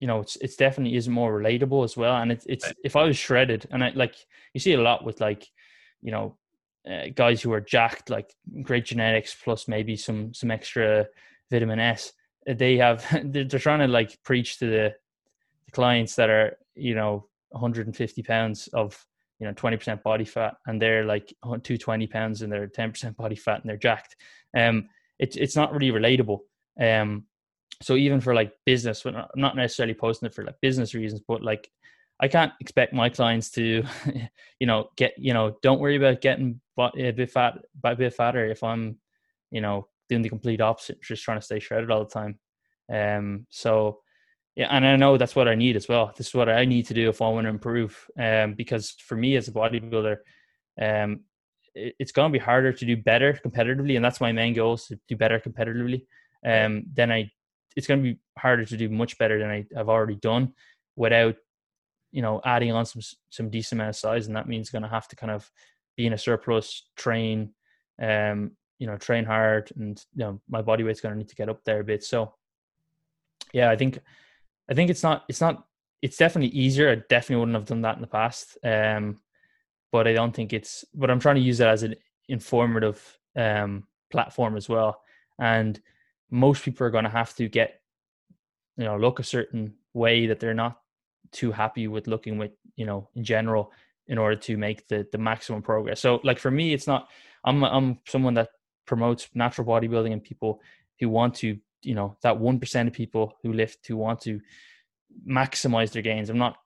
you 0.00 0.06
know, 0.06 0.20
it's 0.20 0.36
it's 0.36 0.56
definitely 0.56 0.96
is 0.96 1.08
more 1.08 1.38
relatable 1.38 1.84
as 1.84 1.96
well. 1.96 2.16
And 2.16 2.32
it's 2.32 2.46
it's 2.46 2.72
if 2.82 2.96
I 2.96 3.04
was 3.04 3.16
shredded, 3.16 3.66
and 3.70 3.84
I 3.84 3.90
like 3.94 4.16
you 4.54 4.60
see 4.60 4.72
a 4.72 4.80
lot 4.80 5.04
with 5.04 5.20
like, 5.20 5.46
you 6.02 6.10
know, 6.10 6.36
uh, 6.90 7.08
guys 7.14 7.42
who 7.42 7.52
are 7.52 7.60
jacked, 7.60 8.10
like 8.10 8.34
great 8.62 8.86
genetics 8.86 9.34
plus 9.34 9.68
maybe 9.68 9.96
some 9.96 10.32
some 10.32 10.50
extra 10.50 11.06
vitamin 11.50 11.78
S. 11.78 12.12
Uh, 12.48 12.54
they 12.54 12.78
have 12.78 13.06
they're, 13.24 13.44
they're 13.44 13.60
trying 13.60 13.80
to 13.80 13.88
like 13.88 14.18
preach 14.24 14.58
to 14.58 14.66
the, 14.66 14.94
the 15.66 15.72
clients 15.72 16.16
that 16.16 16.30
are 16.30 16.56
you 16.74 16.94
know 16.94 17.26
150 17.50 18.22
pounds 18.22 18.68
of 18.68 19.04
you 19.38 19.46
know 19.46 19.52
20% 19.54 20.02
body 20.02 20.24
fat 20.24 20.54
and 20.66 20.80
they're 20.80 21.04
like 21.04 21.34
220 21.42 22.06
pounds 22.06 22.42
and 22.42 22.52
they're 22.52 22.68
10% 22.68 23.16
body 23.16 23.34
fat 23.34 23.60
and 23.60 23.68
they're 23.68 23.76
jacked 23.76 24.14
um 24.56 24.88
it's 25.18 25.36
it's 25.36 25.56
not 25.56 25.72
really 25.72 25.90
relatable 25.90 26.40
um 26.80 27.24
so 27.82 27.94
even 27.94 28.20
for 28.20 28.34
like 28.34 28.52
business 28.66 29.04
i'm 29.04 29.24
not 29.36 29.56
necessarily 29.56 29.94
posting 29.94 30.26
it 30.26 30.34
for 30.34 30.44
like 30.44 30.60
business 30.60 30.94
reasons 30.94 31.20
but 31.26 31.42
like 31.42 31.70
i 32.20 32.28
can't 32.28 32.52
expect 32.60 32.92
my 32.92 33.08
clients 33.08 33.50
to 33.50 33.82
you 34.60 34.66
know 34.66 34.88
get 34.96 35.12
you 35.16 35.32
know 35.32 35.56
don't 35.62 35.80
worry 35.80 35.96
about 35.96 36.20
getting 36.20 36.60
a 36.78 37.10
bit 37.12 37.30
fat 37.30 37.58
a 37.84 37.96
bit 37.96 38.14
fatter 38.14 38.46
if 38.46 38.62
i'm 38.62 38.96
you 39.50 39.60
know 39.60 39.86
doing 40.08 40.22
the 40.22 40.28
complete 40.28 40.60
opposite 40.60 41.00
just 41.02 41.22
trying 41.22 41.38
to 41.38 41.44
stay 41.44 41.58
shredded 41.58 41.90
all 41.90 42.04
the 42.04 42.10
time 42.10 42.38
um 42.92 43.46
so 43.50 44.00
yeah, 44.56 44.68
and 44.70 44.84
I 44.84 44.96
know 44.96 45.16
that's 45.16 45.36
what 45.36 45.48
I 45.48 45.54
need 45.54 45.76
as 45.76 45.88
well. 45.88 46.12
This 46.16 46.28
is 46.28 46.34
what 46.34 46.48
I 46.48 46.64
need 46.64 46.86
to 46.86 46.94
do 46.94 47.08
if 47.08 47.22
I 47.22 47.28
want 47.28 47.44
to 47.44 47.50
improve. 47.50 47.96
Um, 48.18 48.54
because 48.54 48.90
for 48.90 49.16
me 49.16 49.36
as 49.36 49.48
a 49.48 49.52
bodybuilder, 49.52 50.16
um, 50.80 51.20
it, 51.74 51.94
it's 51.98 52.12
going 52.12 52.32
to 52.32 52.38
be 52.38 52.44
harder 52.44 52.72
to 52.72 52.84
do 52.84 52.96
better 52.96 53.38
competitively, 53.44 53.96
and 53.96 54.04
that's 54.04 54.20
my 54.20 54.32
main 54.32 54.54
goal: 54.54 54.74
is 54.74 54.86
to 54.86 54.98
do 55.08 55.16
better 55.16 55.38
competitively. 55.40 56.02
Um, 56.44 56.84
then 56.92 57.12
I, 57.12 57.30
it's 57.76 57.86
going 57.86 58.02
to 58.02 58.12
be 58.12 58.18
harder 58.38 58.64
to 58.64 58.76
do 58.76 58.88
much 58.88 59.18
better 59.18 59.38
than 59.38 59.50
I 59.50 59.66
have 59.76 59.88
already 59.88 60.16
done, 60.16 60.52
without, 60.96 61.36
you 62.12 62.22
know, 62.22 62.40
adding 62.44 62.72
on 62.72 62.86
some 62.86 63.02
some 63.30 63.50
decent 63.50 63.80
amount 63.80 63.90
of 63.90 63.96
size, 63.96 64.26
and 64.26 64.36
that 64.36 64.48
means 64.48 64.70
going 64.70 64.82
to 64.82 64.88
have 64.88 65.08
to 65.08 65.16
kind 65.16 65.30
of 65.30 65.50
be 65.96 66.06
in 66.06 66.12
a 66.12 66.18
surplus, 66.18 66.88
train, 66.96 67.52
um, 68.00 68.52
you 68.78 68.86
know, 68.86 68.96
train 68.96 69.24
hard, 69.24 69.70
and 69.76 70.04
you 70.14 70.24
know, 70.24 70.40
my 70.48 70.62
body 70.62 70.82
weight's 70.82 71.00
going 71.00 71.14
to 71.14 71.18
need 71.18 71.28
to 71.28 71.36
get 71.36 71.48
up 71.48 71.62
there 71.64 71.80
a 71.80 71.84
bit. 71.84 72.02
So, 72.02 72.34
yeah, 73.52 73.70
I 73.70 73.76
think 73.76 73.98
I 74.70 74.74
think 74.74 74.90
it's 74.90 75.02
not 75.02 75.24
it's 75.28 75.40
not 75.40 75.64
it's 76.02 76.16
definitely 76.16 76.56
easier. 76.56 76.90
I 76.90 77.02
definitely 77.08 77.36
wouldn't 77.36 77.56
have 77.56 77.66
done 77.66 77.82
that 77.82 77.96
in 77.96 78.00
the 78.00 78.06
past. 78.06 78.56
Um, 78.64 79.20
but 79.92 80.06
I 80.08 80.12
don't 80.12 80.34
think 80.34 80.52
it's 80.52 80.84
but 80.94 81.10
I'm 81.10 81.20
trying 81.20 81.34
to 81.36 81.40
use 81.40 81.60
it 81.60 81.66
as 81.66 81.82
an 81.82 81.96
informative 82.28 83.18
um 83.36 83.86
platform 84.10 84.56
as 84.56 84.68
well. 84.68 85.02
And 85.38 85.80
most 86.30 86.64
people 86.64 86.86
are 86.86 86.90
gonna 86.90 87.10
have 87.10 87.34
to 87.36 87.48
get 87.48 87.80
you 88.76 88.84
know 88.84 88.96
look 88.96 89.18
a 89.18 89.24
certain 89.24 89.74
way 89.94 90.26
that 90.26 90.40
they're 90.40 90.54
not 90.54 90.80
too 91.32 91.52
happy 91.52 91.88
with 91.88 92.06
looking 92.06 92.38
with, 92.38 92.52
you 92.76 92.86
know, 92.86 93.08
in 93.14 93.24
general 93.24 93.72
in 94.06 94.18
order 94.18 94.36
to 94.36 94.56
make 94.56 94.88
the 94.88 95.06
the 95.12 95.18
maximum 95.18 95.62
progress. 95.62 96.00
So 96.00 96.20
like 96.24 96.38
for 96.38 96.50
me 96.50 96.72
it's 96.72 96.86
not 96.86 97.08
I'm 97.44 97.62
I'm 97.62 97.98
someone 98.06 98.34
that 98.34 98.50
promotes 98.86 99.28
natural 99.34 99.66
bodybuilding 99.66 100.12
and 100.12 100.22
people 100.22 100.60
who 100.98 101.08
want 101.08 101.34
to 101.36 101.58
you 101.82 101.94
know 101.94 102.16
that 102.22 102.38
one 102.38 102.58
percent 102.58 102.88
of 102.88 102.94
people 102.94 103.34
who 103.42 103.52
lift 103.52 103.86
who 103.86 103.96
want 103.96 104.20
to 104.22 104.40
maximize 105.28 105.92
their 105.92 106.02
gains. 106.02 106.28
I'm 106.28 106.38
not 106.38 106.56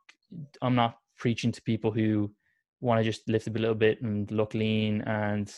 I'm 0.62 0.74
not 0.74 0.98
preaching 1.18 1.52
to 1.52 1.62
people 1.62 1.90
who 1.90 2.30
want 2.80 2.98
to 2.98 3.04
just 3.04 3.28
lift 3.28 3.46
a 3.46 3.50
little 3.50 3.74
bit 3.74 4.00
and 4.02 4.30
look 4.30 4.54
lean 4.54 5.02
and 5.02 5.52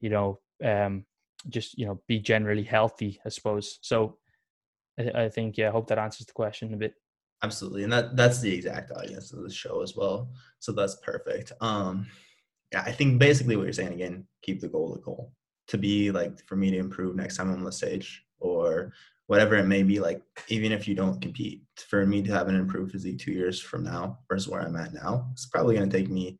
you 0.00 0.10
know 0.10 0.38
um 0.64 1.04
just 1.48 1.78
you 1.78 1.86
know 1.86 2.00
be 2.06 2.18
generally 2.18 2.62
healthy 2.62 3.20
i 3.24 3.28
suppose. 3.28 3.78
So 3.82 4.18
i, 4.98 5.24
I 5.24 5.28
think 5.28 5.56
yeah 5.56 5.68
i 5.68 5.72
hope 5.72 5.88
that 5.88 5.98
answers 5.98 6.26
the 6.26 6.32
question 6.32 6.74
a 6.74 6.76
bit. 6.76 6.94
Absolutely 7.42 7.84
and 7.84 7.92
that 7.92 8.16
that's 8.16 8.40
the 8.40 8.54
exact 8.54 8.90
audience 8.92 9.32
of 9.32 9.42
the 9.42 9.50
show 9.50 9.82
as 9.82 9.94
well 9.96 10.30
so 10.60 10.72
that's 10.72 10.96
perfect. 10.96 11.52
Um 11.60 12.06
yeah 12.72 12.82
i 12.86 12.92
think 12.92 13.18
basically 13.18 13.56
what 13.56 13.64
you're 13.64 13.72
saying 13.72 13.92
again 13.92 14.26
keep 14.42 14.60
the 14.60 14.68
goal 14.68 14.94
the 14.94 15.00
goal. 15.00 15.32
To 15.68 15.78
be 15.78 16.10
like 16.10 16.44
for 16.46 16.56
me 16.56 16.70
to 16.70 16.78
improve 16.78 17.16
next 17.16 17.36
time 17.36 17.50
i'm 17.50 17.58
on 17.58 17.64
the 17.64 17.72
stage 17.72 18.24
or 18.38 18.92
whatever 19.26 19.54
it 19.56 19.64
may 19.64 19.82
be 19.82 20.00
like 20.00 20.22
even 20.48 20.72
if 20.72 20.86
you 20.86 20.94
don't 20.94 21.20
compete 21.20 21.62
for 21.88 22.04
me 22.04 22.22
to 22.22 22.32
have 22.32 22.48
an 22.48 22.54
improved 22.54 22.92
physique 22.92 23.18
two 23.18 23.32
years 23.32 23.58
from 23.58 23.82
now 23.82 24.18
versus 24.28 24.48
where 24.48 24.60
i'm 24.60 24.76
at 24.76 24.92
now 24.92 25.26
it's 25.32 25.46
probably 25.46 25.76
going 25.76 25.88
to 25.88 25.96
take 25.96 26.10
me 26.10 26.38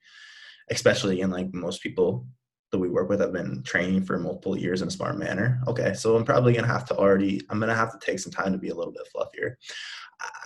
especially 0.70 1.20
in 1.20 1.30
like 1.30 1.52
most 1.54 1.82
people 1.82 2.26
that 2.74 2.80
we 2.80 2.88
work 2.88 3.08
with 3.08 3.20
have 3.20 3.32
been 3.32 3.62
training 3.62 4.04
for 4.04 4.18
multiple 4.18 4.58
years 4.58 4.82
in 4.82 4.88
a 4.88 4.90
smart 4.90 5.16
manner. 5.16 5.60
Okay 5.68 5.94
so 5.94 6.16
i'm 6.16 6.24
probably 6.24 6.52
to 6.52 6.64
have 6.64 6.84
to 6.86 6.96
already 6.96 7.40
i'm 7.48 7.60
to 7.60 7.74
have 7.74 7.92
to 7.92 8.04
take 8.04 8.18
some 8.18 8.32
time 8.32 8.52
to 8.52 8.58
be 8.58 8.70
a 8.70 8.74
little 8.74 8.92
bit 8.92 9.08
fluffier. 9.14 9.54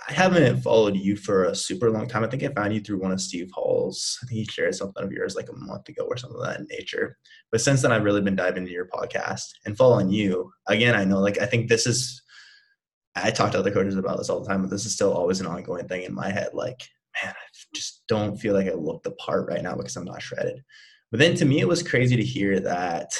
I 0.07 0.13
haven't 0.13 0.61
followed 0.61 0.95
you 0.95 1.15
for 1.15 1.45
a 1.45 1.55
super 1.55 1.89
long 1.89 2.07
time. 2.07 2.23
I 2.23 2.27
think 2.27 2.43
i 2.43 2.47
found 2.49 2.73
you 2.73 2.81
through 2.81 3.01
one 3.01 3.11
of 3.11 3.19
steve 3.19 3.49
hall's 3.53 4.19
i 4.21 4.27
think 4.27 4.39
he 4.39 4.45
shared 4.45 4.75
something 4.75 5.03
of 5.03 5.11
yours 5.11 5.35
like 5.35 5.49
a 5.49 5.55
month 5.55 5.89
ago 5.89 6.05
or 6.07 6.17
something 6.17 6.39
of 6.39 6.45
that 6.45 6.67
nature. 6.69 7.17
But 7.51 7.61
since 7.61 7.81
then 7.81 7.91
i've 7.91 8.03
really 8.03 8.21
been 8.21 8.35
diving 8.35 8.63
into 8.63 8.73
your 8.73 8.87
podcast 8.87 9.45
and 9.65 9.75
following 9.75 10.09
you. 10.11 10.51
Again 10.67 10.93
i 10.93 11.03
know 11.03 11.19
like 11.19 11.39
i 11.41 11.47
think 11.47 11.67
this 11.67 11.87
is 11.87 12.21
I 13.15 13.31
talk 13.31 13.51
to 13.51 13.59
other 13.59 13.71
coaches 13.71 13.97
about 13.97 14.17
this 14.17 14.29
all 14.29 14.39
the 14.39 14.47
time, 14.47 14.61
but 14.61 14.69
this 14.69 14.85
is 14.85 14.93
still 14.93 15.13
always 15.13 15.41
an 15.41 15.47
ongoing 15.47 15.87
thing 15.87 16.03
in 16.03 16.13
my 16.13 16.29
head. 16.29 16.49
Like, 16.53 16.87
man, 17.21 17.33
I 17.33 17.47
just 17.73 18.03
don't 18.07 18.37
feel 18.37 18.53
like 18.53 18.67
I 18.67 18.73
look 18.73 19.03
the 19.03 19.11
part 19.11 19.47
right 19.47 19.63
now 19.63 19.75
because 19.75 19.95
I'm 19.95 20.05
not 20.05 20.21
shredded. 20.21 20.63
But 21.11 21.19
then 21.19 21.35
to 21.35 21.45
me, 21.45 21.59
it 21.59 21.67
was 21.67 21.83
crazy 21.83 22.15
to 22.15 22.23
hear 22.23 22.59
that 22.59 23.13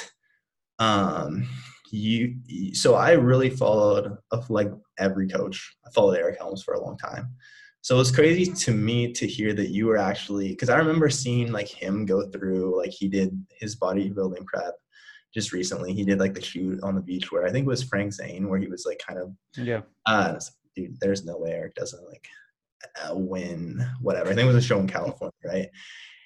um, 0.78 1.48
you. 1.90 2.36
So 2.74 2.94
I 2.94 3.12
really 3.12 3.50
followed 3.50 4.16
like 4.48 4.70
every 4.98 5.28
coach. 5.28 5.76
I 5.86 5.90
followed 5.90 6.16
Eric 6.16 6.38
Helms 6.38 6.62
for 6.62 6.74
a 6.74 6.82
long 6.82 6.96
time. 6.96 7.34
So 7.82 7.94
it 7.94 7.98
was 7.98 8.12
crazy 8.12 8.52
to 8.52 8.72
me 8.72 9.12
to 9.14 9.26
hear 9.26 9.54
that 9.54 9.70
you 9.70 9.86
were 9.86 9.96
actually 9.96 10.50
because 10.50 10.68
I 10.68 10.76
remember 10.76 11.08
seeing 11.08 11.50
like 11.50 11.68
him 11.68 12.04
go 12.04 12.28
through 12.28 12.76
like 12.76 12.90
he 12.90 13.08
did 13.08 13.30
his 13.58 13.76
bodybuilding 13.76 14.44
prep 14.44 14.74
just 15.32 15.52
recently. 15.52 15.94
He 15.94 16.04
did 16.04 16.18
like 16.18 16.34
the 16.34 16.42
shoot 16.42 16.80
on 16.82 16.94
the 16.94 17.00
beach 17.00 17.32
where 17.32 17.46
I 17.46 17.50
think 17.50 17.64
it 17.64 17.68
was 17.68 17.82
Frank 17.82 18.12
Zane, 18.12 18.48
where 18.48 18.58
he 18.58 18.66
was 18.66 18.84
like 18.86 19.00
kind 19.06 19.18
of 19.18 19.32
yeah. 19.56 19.80
Uh, 20.04 20.38
dude, 20.76 20.98
there's 21.00 21.24
no 21.24 21.38
way 21.38 21.52
Eric 21.52 21.74
doesn't 21.74 22.06
like 22.06 22.28
uh, 23.02 23.14
win 23.14 23.84
whatever. 24.00 24.30
I 24.30 24.34
think 24.34 24.44
it 24.44 24.54
was 24.54 24.62
a 24.64 24.66
show 24.66 24.78
in 24.78 24.86
California, 24.86 25.32
right? 25.44 25.68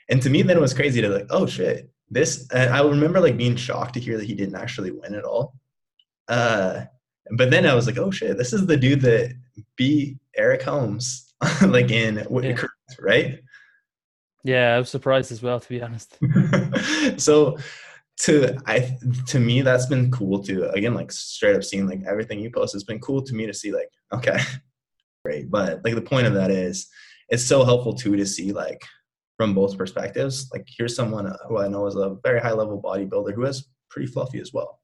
And 0.08 0.20
to 0.22 0.30
me, 0.30 0.42
then 0.42 0.56
it 0.56 0.60
was 0.60 0.74
crazy 0.74 1.00
to 1.00 1.08
like, 1.08 1.26
oh 1.30 1.46
shit, 1.46 1.90
this. 2.10 2.48
And 2.52 2.72
I 2.72 2.82
remember 2.82 3.20
like 3.20 3.36
being 3.36 3.56
shocked 3.56 3.94
to 3.94 4.00
hear 4.00 4.18
that 4.18 4.26
he 4.26 4.34
didn't 4.34 4.56
actually 4.56 4.90
win 4.90 5.14
at 5.14 5.24
all. 5.24 5.54
Uh, 6.28 6.84
but 7.36 7.50
then 7.50 7.66
I 7.66 7.74
was 7.74 7.86
like, 7.86 7.98
oh 7.98 8.10
shit, 8.10 8.36
this 8.36 8.52
is 8.52 8.66
the 8.66 8.76
dude 8.76 9.00
that 9.02 9.34
beat 9.76 10.18
Eric 10.36 10.62
Helms, 10.62 11.32
like 11.66 11.90
in 11.90 12.26
yeah. 12.42 12.62
right? 13.00 13.40
Yeah, 14.42 14.74
I 14.74 14.78
was 14.78 14.90
surprised 14.90 15.32
as 15.32 15.42
well, 15.42 15.58
to 15.58 15.68
be 15.68 15.80
honest. 15.80 16.18
so 17.16 17.56
to 18.16 18.56
I 18.66 18.96
to 19.26 19.40
me 19.40 19.62
that's 19.62 19.86
been 19.86 20.10
cool 20.10 20.42
to 20.44 20.70
again 20.70 20.94
like 20.94 21.10
straight 21.10 21.56
up 21.56 21.64
seeing 21.64 21.88
like 21.88 22.02
everything 22.06 22.38
you 22.38 22.50
post 22.50 22.72
has 22.72 22.84
been 22.84 23.00
cool 23.00 23.22
to 23.22 23.34
me 23.34 23.46
to 23.46 23.54
see 23.54 23.72
like 23.72 23.88
okay 24.12 24.38
great 25.24 25.50
but 25.50 25.84
like 25.84 25.94
the 25.94 26.02
point 26.02 26.26
of 26.26 26.34
that 26.34 26.50
is 26.50 26.86
it's 27.28 27.44
so 27.44 27.64
helpful 27.64 27.92
too 27.92 28.14
to 28.16 28.24
see 28.24 28.52
like 28.52 28.84
from 29.36 29.54
both 29.54 29.76
perspectives. 29.76 30.48
Like 30.52 30.66
here's 30.66 30.94
someone 30.94 31.32
who 31.48 31.58
I 31.58 31.68
know 31.68 31.86
is 31.86 31.96
a 31.96 32.16
very 32.22 32.40
high 32.40 32.52
level 32.52 32.80
bodybuilder 32.80 33.34
who 33.34 33.44
is 33.44 33.68
pretty 33.90 34.06
fluffy 34.06 34.40
as 34.40 34.52
well. 34.52 34.80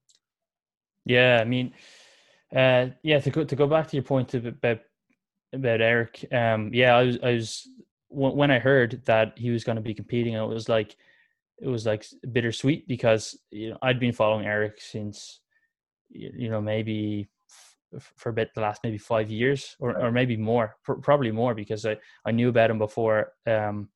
Yeah 1.04 1.38
I 1.40 1.44
mean 1.44 1.72
uh 2.54 2.88
yeah 3.02 3.20
to 3.20 3.30
go 3.30 3.44
to 3.44 3.56
go 3.56 3.66
back 3.66 3.88
to 3.88 3.96
your 3.96 4.02
point 4.02 4.34
about 4.34 4.80
about 5.52 5.80
Eric 5.80 6.24
um 6.32 6.70
yeah 6.72 6.96
I 6.96 7.02
was 7.02 7.18
I 7.22 7.32
was 7.32 7.68
when 8.08 8.50
I 8.50 8.58
heard 8.58 9.02
that 9.04 9.34
he 9.36 9.50
was 9.50 9.62
going 9.62 9.76
to 9.76 9.82
be 9.82 9.94
competing 9.94 10.34
it 10.34 10.40
was 10.40 10.68
like 10.68 10.96
it 11.60 11.68
was 11.68 11.86
like 11.86 12.04
bittersweet 12.32 12.88
because 12.88 13.38
you 13.50 13.70
know 13.70 13.78
I'd 13.82 14.00
been 14.00 14.12
following 14.12 14.46
Eric 14.46 14.80
since 14.80 15.40
you 16.10 16.50
know 16.50 16.60
maybe 16.60 17.28
for 18.16 18.30
a 18.30 18.32
bit 18.32 18.50
the 18.54 18.60
last 18.60 18.80
maybe 18.84 18.98
five 18.98 19.30
years 19.30 19.76
or, 19.80 19.98
or 20.00 20.12
maybe 20.12 20.36
more 20.36 20.76
probably 20.84 21.30
more 21.30 21.54
because 21.54 21.86
I, 21.86 21.96
I 22.24 22.30
knew 22.30 22.48
about 22.48 22.70
him 22.70 22.78
before 22.78 23.32
um 23.46 23.88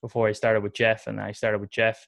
before 0.00 0.28
I 0.28 0.32
started 0.32 0.62
with 0.62 0.74
Jeff 0.74 1.06
and 1.06 1.20
I 1.20 1.32
started 1.32 1.60
with 1.60 1.70
Jeff 1.70 2.06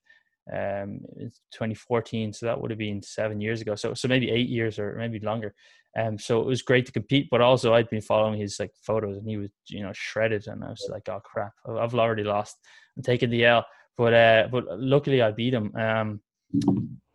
um 0.52 0.98
in 1.18 1.30
2014 1.52 2.32
so 2.32 2.46
that 2.46 2.60
would 2.60 2.72
have 2.72 2.78
been 2.78 3.00
seven 3.00 3.40
years 3.40 3.60
ago 3.60 3.76
so 3.76 3.94
so 3.94 4.08
maybe 4.08 4.28
eight 4.28 4.48
years 4.48 4.76
or 4.76 4.96
maybe 4.96 5.20
longer 5.20 5.54
um 5.96 6.18
so 6.18 6.40
it 6.40 6.46
was 6.46 6.62
great 6.62 6.84
to 6.84 6.90
compete 6.90 7.28
but 7.30 7.40
also 7.40 7.72
I'd 7.72 7.88
been 7.88 8.00
following 8.00 8.40
his 8.40 8.58
like 8.58 8.72
photos 8.84 9.18
and 9.18 9.28
he 9.28 9.36
was 9.36 9.50
you 9.68 9.84
know 9.84 9.92
shredded 9.94 10.48
and 10.48 10.64
I 10.64 10.70
was 10.70 10.88
like 10.90 11.08
oh 11.08 11.20
crap 11.24 11.52
I've 11.64 11.94
already 11.94 12.24
lost 12.24 12.56
I'm 12.96 13.04
taking 13.04 13.30
the 13.30 13.44
L 13.44 13.64
but 13.96 14.14
uh, 14.14 14.48
but 14.50 14.64
luckily 14.78 15.22
I 15.22 15.30
beat 15.32 15.54
him. 15.54 15.74
Um, 15.76 16.20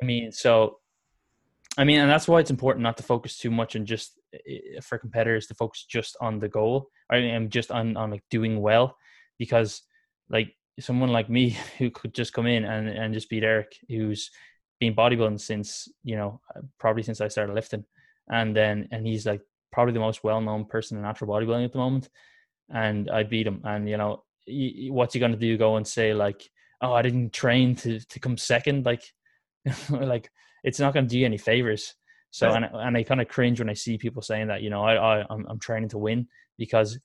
I 0.02 0.06
mean, 0.06 0.32
so 0.32 0.78
I 1.78 1.84
mean, 1.84 2.00
and 2.00 2.10
that's 2.10 2.28
why 2.28 2.40
it's 2.40 2.52
important 2.52 2.84
not 2.84 2.98
to 2.98 3.04
focus 3.04 3.38
too 3.38 3.52
much 3.52 3.75
on 3.75 3.86
just 3.86 4.19
for 4.82 4.98
competitors 4.98 5.48
to 5.48 5.54
focus 5.54 5.86
just 5.90 6.17
on 6.21 6.40
the 6.40 6.50
goal. 6.50 6.90
I 7.12 7.19
mean, 7.19 7.50
just 7.50 7.71
on 7.71 7.98
on 7.98 8.12
like 8.12 8.23
doing 8.30 8.62
well, 8.62 8.96
because 9.38 9.82
like 10.30 10.56
someone 10.80 11.12
like 11.12 11.30
me 11.30 11.58
who 11.78 11.90
could 11.90 12.13
just 12.13 12.34
come 12.34 12.48
in 12.48 12.65
and 12.65 12.88
and 12.88 13.13
just 13.13 13.30
beat 13.30 13.44
Eric, 13.44 13.78
who's 13.88 14.32
been 14.80 14.96
bodybuilding 14.96 15.40
since 15.40 15.88
you 16.04 16.15
know 16.15 16.42
uh, 16.56 16.62
probably 16.80 17.04
since 17.04 17.21
I 17.21 17.28
started 17.28 17.54
lifting, 17.54 17.86
and 18.30 18.56
then 18.56 18.88
and 18.92 19.06
he's 19.06 19.25
like 19.25 19.42
probably 19.71 19.94
the 19.94 20.00
most 20.00 20.23
well 20.23 20.42
known 20.42 20.65
person 20.65 20.98
in 20.98 21.04
natural 21.04 21.32
bodybuilding 21.32 21.65
at 21.65 21.71
the 21.71 21.80
moment, 21.80 22.10
and 22.69 23.10
I 23.10 23.23
beat 23.23 23.48
him, 23.48 23.62
and 23.63 23.90
you 23.90 23.98
know 23.98 24.23
what's 24.90 25.13
he 25.13 25.19
going 25.19 25.34
to 25.34 25.38
do? 25.38 25.58
Go 25.58 25.75
and 25.75 25.86
say 25.86 26.13
like 26.13 26.50
oh, 26.82 26.94
I 26.94 27.02
didn't 27.02 27.34
train 27.34 27.75
to 27.78 28.00
to 28.00 28.19
come 28.19 28.38
second. 28.38 28.86
Like, 28.86 29.04
like 29.90 30.30
it's 30.63 30.80
not 30.80 30.94
going 30.94 31.08
to 31.08 31.10
do 31.10 31.19
you 31.19 31.25
any 31.25 31.38
favors. 31.38 31.96
So, 32.32 32.52
and 32.52 32.65
and 32.71 32.98
I 32.98 33.04
kind 33.04 33.21
of 33.21 33.28
cringe 33.28 33.60
when 33.60 33.69
I 33.69 33.73
see 33.73 33.98
people 33.98 34.21
saying 34.21 34.48
that. 34.48 34.62
You 34.62 34.69
know, 34.69 34.84
I, 34.84 35.21
I 35.21 35.25
I'm 35.30 35.46
I'm 35.48 35.60
training 35.60 35.90
to 35.90 35.98
win 35.98 36.28
because 36.58 37.00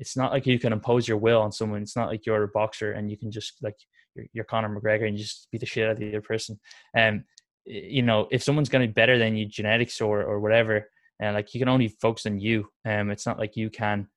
it's 0.00 0.16
not 0.16 0.32
like 0.32 0.46
you 0.46 0.58
can 0.58 0.72
impose 0.72 1.06
your 1.06 1.18
will 1.18 1.42
on 1.42 1.52
someone. 1.52 1.82
It's 1.82 1.94
not 1.94 2.08
like 2.08 2.24
you're 2.24 2.42
a 2.42 2.48
boxer 2.48 2.92
and 2.92 3.10
you 3.10 3.18
can 3.18 3.30
just 3.30 3.58
like 3.62 3.76
you're, 4.14 4.26
you're 4.32 4.44
Conor 4.44 4.68
McGregor 4.68 5.06
and 5.06 5.16
you 5.16 5.22
just 5.22 5.48
beat 5.52 5.60
the 5.60 5.66
shit 5.66 5.84
out 5.84 5.92
of 5.92 5.98
the 5.98 6.08
other 6.08 6.22
person. 6.22 6.58
Um, 6.96 7.24
you 7.66 8.02
know, 8.02 8.26
if 8.30 8.42
someone's 8.42 8.70
going 8.70 8.82
to 8.82 8.88
be 8.88 8.92
better 8.92 9.18
than 9.18 9.36
you, 9.36 9.44
genetics 9.44 10.00
or 10.00 10.22
or 10.22 10.40
whatever, 10.40 10.88
and 11.20 11.30
uh, 11.30 11.38
like 11.38 11.54
you 11.54 11.60
can 11.60 11.68
only 11.68 11.88
focus 11.88 12.24
on 12.24 12.40
you. 12.40 12.66
Um, 12.86 13.10
it's 13.10 13.26
not 13.26 13.38
like 13.38 13.56
you 13.56 13.68
can, 13.68 14.08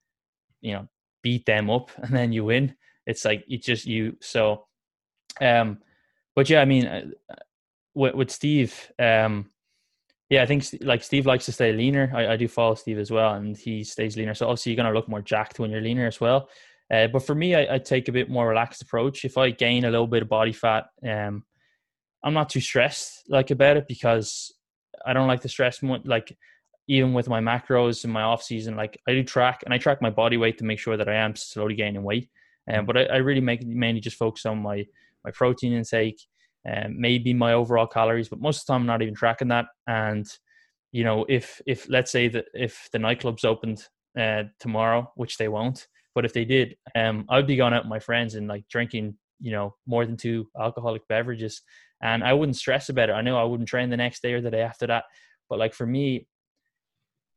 you 0.62 0.72
know, 0.72 0.88
beat 1.22 1.46
them 1.46 1.70
up 1.70 1.92
and 1.98 2.16
then 2.16 2.32
you 2.32 2.46
win. 2.46 2.76
It's 3.06 3.26
like 3.26 3.44
it's 3.48 3.66
just 3.66 3.86
you. 3.86 4.16
So, 4.22 4.66
um, 5.42 5.80
but 6.34 6.50
yeah, 6.50 6.62
I 6.62 6.66
mean, 6.66 6.86
uh, 6.86 7.06
with, 7.94 8.16
with 8.16 8.32
Steve, 8.32 8.92
um, 8.98 9.52
yeah, 10.34 10.42
I 10.42 10.48
think 10.48 10.66
like 10.82 11.04
Steve 11.04 11.28
likes 11.28 11.46
to 11.46 11.52
stay 11.52 11.72
leaner. 11.72 12.12
I, 12.16 12.34
I 12.34 12.38
do 12.38 12.48
follow 12.48 12.74
Steve 12.74 12.98
as 12.98 13.12
well, 13.12 13.36
and 13.36 13.56
he 13.56 13.84
stays 13.84 14.18
leaner. 14.18 14.34
So 14.34 14.48
obviously, 14.48 14.72
you're 14.72 14.84
going 14.84 14.92
to 14.92 14.98
look 14.98 15.08
more 15.08 15.22
jacked 15.22 15.60
when 15.60 15.70
you're 15.70 15.80
leaner 15.80 16.08
as 16.08 16.20
well. 16.20 16.50
Uh, 16.92 17.06
but 17.06 17.24
for 17.24 17.36
me, 17.36 17.54
I, 17.54 17.76
I, 17.76 17.78
take 17.78 18.08
a 18.08 18.12
bit 18.12 18.32
more 18.32 18.48
relaxed 18.48 18.82
approach. 18.82 19.26
If 19.26 19.38
I 19.38 19.52
gain 19.52 19.86
a 19.86 19.92
little 19.92 20.08
bit 20.08 20.24
of 20.24 20.30
body 20.30 20.52
fat, 20.52 20.86
um, 21.08 21.44
I'm 22.24 22.34
not 22.34 22.50
too 22.50 22.62
stressed 22.62 23.26
like 23.30 23.52
about 23.52 23.78
it 23.78 23.88
because 23.88 24.52
I 25.06 25.14
don't 25.14 25.28
like 25.28 25.42
the 25.42 25.50
stress. 25.50 25.84
More, 25.84 26.00
Like 26.04 26.36
even 26.88 27.14
with 27.14 27.30
my 27.30 27.40
macros 27.40 28.04
in 28.04 28.10
my 28.10 28.24
off 28.24 28.42
season, 28.42 28.76
like 28.76 29.00
I 29.08 29.12
do 29.12 29.24
track 29.24 29.62
and 29.66 29.74
I 29.74 29.78
track 29.78 30.02
my 30.02 30.10
body 30.10 30.38
weight 30.38 30.58
to 30.58 30.66
make 30.66 30.80
sure 30.80 30.98
that 30.98 31.08
I 31.08 31.16
am 31.16 31.36
slowly 31.36 31.76
gaining 31.76 32.02
weight. 32.02 32.28
Um, 32.72 32.88
but 32.88 32.98
I, 32.98 33.04
I 33.04 33.18
really 33.18 33.42
make 33.42 33.64
mainly 33.64 34.02
just 34.02 34.18
focus 34.18 34.48
on 34.48 34.64
my 34.64 34.84
my 35.24 35.30
protein 35.30 35.74
intake, 35.74 36.20
um, 36.70 37.00
maybe 37.00 37.34
my 37.34 37.54
overall 37.54 37.88
calories, 37.88 38.30
but 38.30 38.40
most 38.40 38.62
of 38.62 38.66
the 38.66 38.74
time 38.74 38.82
I'm 38.82 38.88
not 38.88 39.02
even 39.02 39.16
tracking 39.16 39.50
that. 39.50 39.66
And 39.88 40.26
you 40.92 41.04
know, 41.04 41.26
if 41.28 41.62
if 41.66 41.90
let's 41.90 42.12
say 42.12 42.28
that 42.30 42.46
if 42.54 42.88
the 42.92 43.00
nightclubs 43.00 43.46
opened 43.46 43.86
uh, 44.18 44.44
tomorrow, 44.60 45.12
which 45.16 45.38
they 45.38 45.48
won't, 45.48 45.88
but 46.16 46.26
if 46.26 46.34
they 46.34 46.46
did, 46.46 46.76
um, 46.96 47.26
I'd 47.30 47.48
be 47.48 47.56
going 47.56 47.74
out 47.74 47.84
with 47.84 47.90
my 47.90 48.00
friends 48.00 48.36
and 48.36 48.48
like 48.48 48.68
drinking, 48.70 49.18
you 49.40 49.52
know, 49.52 49.76
more 49.88 50.06
than 50.06 50.18
two 50.18 50.48
alcoholic 50.60 51.08
beverages, 51.08 51.62
and 52.02 52.24
I 52.24 52.34
wouldn't 52.34 52.58
stress 52.58 52.90
about 52.90 53.10
it. 53.10 53.14
I 53.14 53.22
know 53.22 53.38
I 53.38 53.44
wouldn't 53.44 53.70
train 53.70 53.90
the 53.90 53.98
next 53.98 54.22
day 54.22 54.34
or 54.34 54.42
the 54.42 54.52
day 54.52 54.62
after 54.62 54.88
that, 54.88 55.06
but 55.50 55.60
like 55.60 55.74
for 55.74 55.86
me, 55.86 56.28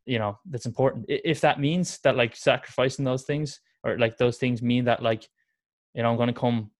you 0.04 0.18
know, 0.18 0.38
that's 0.48 0.66
important. 0.66 1.06
If 1.08 1.40
that 1.40 1.60
means 1.60 1.98
that 2.04 2.16
like 2.16 2.36
sacrificing 2.36 3.04
those 3.04 3.24
things 3.24 3.60
or 3.82 3.98
like 3.98 4.16
those 4.16 4.38
things 4.38 4.62
mean 4.62 4.84
that 4.84 5.02
like, 5.02 5.28
you 5.94 6.02
know, 6.02 6.10
I'm 6.10 6.16
going 6.16 6.28
to 6.28 6.32
come 6.32 6.70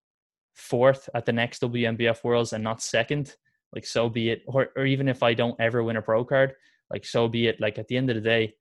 fourth 0.57 1.09
at 1.13 1.25
the 1.25 1.31
next 1.31 1.61
WNBF 1.61 2.23
Worlds 2.23 2.53
and 2.53 2.63
not 2.63 2.81
second, 2.81 3.35
like 3.73 3.85
so 3.85 4.09
be 4.09 4.29
it. 4.29 4.43
Or 4.47 4.69
or 4.75 4.85
even 4.85 5.07
if 5.07 5.23
I 5.23 5.33
don't 5.33 5.59
ever 5.59 5.83
win 5.83 5.97
a 5.97 6.01
pro 6.01 6.25
card, 6.25 6.53
like 6.91 7.05
so 7.05 7.27
be 7.27 7.47
it. 7.47 7.61
Like 7.61 7.77
at 7.77 7.87
the 7.87 7.97
end 7.97 8.09
of 8.09 8.15
the 8.15 8.21
day, 8.21 8.55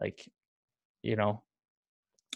like 0.00 0.28
you 1.02 1.16
know, 1.16 1.42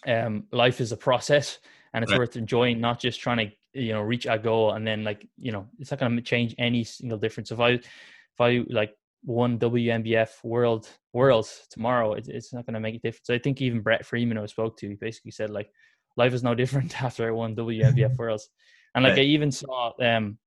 um, 0.07 0.45
life 0.53 0.81
is 0.81 0.93
a 0.93 0.97
process 0.97 1.59
and 1.93 2.03
it's 2.03 2.13
right. 2.13 2.19
worth 2.19 2.37
enjoying, 2.37 2.81
not 2.81 3.01
just 3.01 3.21
trying 3.21 3.39
to 3.39 3.53
you 3.73 3.93
know 3.93 4.03
reach 4.03 4.27
a 4.27 4.39
goal 4.39 4.73
and 4.73 4.87
then 4.87 5.05
like 5.05 5.29
you 5.37 5.53
know 5.53 5.69
it's 5.79 5.91
not 5.91 6.01
going 6.01 6.17
to 6.17 6.23
change 6.23 6.55
any 6.59 6.85
single 6.85 7.19
difference. 7.19 7.51
If 7.51 7.61
I 7.61 7.71
if 7.71 8.41
I 8.41 8.65
like 8.69 8.95
won 9.25 9.59
WNBF 9.59 10.45
World 10.45 10.89
Worlds 11.13 11.67
tomorrow, 11.71 12.15
it, 12.15 12.29
it's 12.29 12.53
not 12.53 12.67
going 12.67 12.75
to 12.75 12.81
make 12.81 12.95
a 12.95 12.99
difference. 12.99 13.31
I 13.31 13.39
think 13.39 13.61
even 13.61 13.81
Brett 13.81 14.07
Freeman, 14.07 14.37
who 14.37 14.45
I 14.45 14.47
spoke 14.47 14.77
to, 14.79 14.89
he 14.89 14.95
basically 14.95 15.33
said 15.33 15.51
like 15.51 15.71
life 16.17 16.33
is 16.33 16.43
no 16.43 16.55
different 16.61 17.03
after 17.03 17.27
I 17.27 17.33
won 17.33 17.57
WNBF 17.57 18.17
Worlds. 18.19 18.49
And 18.95 19.05
like 19.05 19.13
right. 19.13 19.21
I 19.21 19.25
even 19.25 19.53
saw 19.53 19.93
um, 20.01 20.39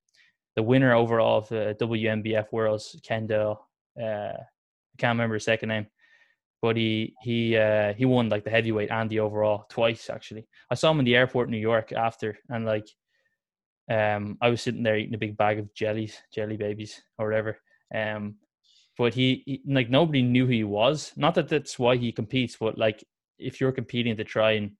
the 0.55 0.63
winner 0.63 0.93
overall 0.93 1.39
of 1.39 1.49
the 1.49 1.75
WNBF 1.79 2.51
Worlds, 2.51 2.99
Kendall. 3.03 3.67
Uh, 3.99 4.33
I 4.35 4.97
can't 4.97 5.15
remember 5.15 5.35
his 5.35 5.45
second 5.45 5.69
name, 5.69 5.87
but 6.61 6.75
he 6.75 7.15
he 7.21 7.57
uh, 7.57 7.93
he 7.93 8.05
won 8.05 8.29
like 8.29 8.43
the 8.43 8.49
heavyweight 8.49 8.91
and 8.91 9.09
the 9.09 9.19
overall 9.19 9.65
twice 9.69 10.09
actually. 10.09 10.47
I 10.69 10.75
saw 10.75 10.91
him 10.91 10.99
in 10.99 11.05
the 11.05 11.15
airport 11.15 11.47
in 11.47 11.51
New 11.51 11.57
York 11.57 11.93
after, 11.93 12.37
and 12.49 12.65
like 12.65 12.87
um, 13.89 14.37
I 14.41 14.49
was 14.49 14.61
sitting 14.61 14.83
there 14.83 14.97
eating 14.97 15.15
a 15.15 15.19
big 15.19 15.37
bag 15.37 15.59
of 15.59 15.73
jellies, 15.73 16.17
jelly 16.33 16.57
babies 16.57 17.01
or 17.17 17.27
whatever. 17.27 17.57
Um, 17.93 18.35
but 18.97 19.13
he, 19.13 19.43
he 19.45 19.61
like 19.65 19.89
nobody 19.89 20.21
knew 20.21 20.45
who 20.45 20.51
he 20.51 20.63
was. 20.63 21.11
Not 21.15 21.35
that 21.35 21.49
that's 21.49 21.79
why 21.79 21.97
he 21.97 22.11
competes, 22.11 22.55
but 22.59 22.77
like 22.77 23.03
if 23.39 23.59
you're 23.59 23.71
competing 23.71 24.15
to 24.17 24.23
try 24.23 24.51
and 24.51 24.71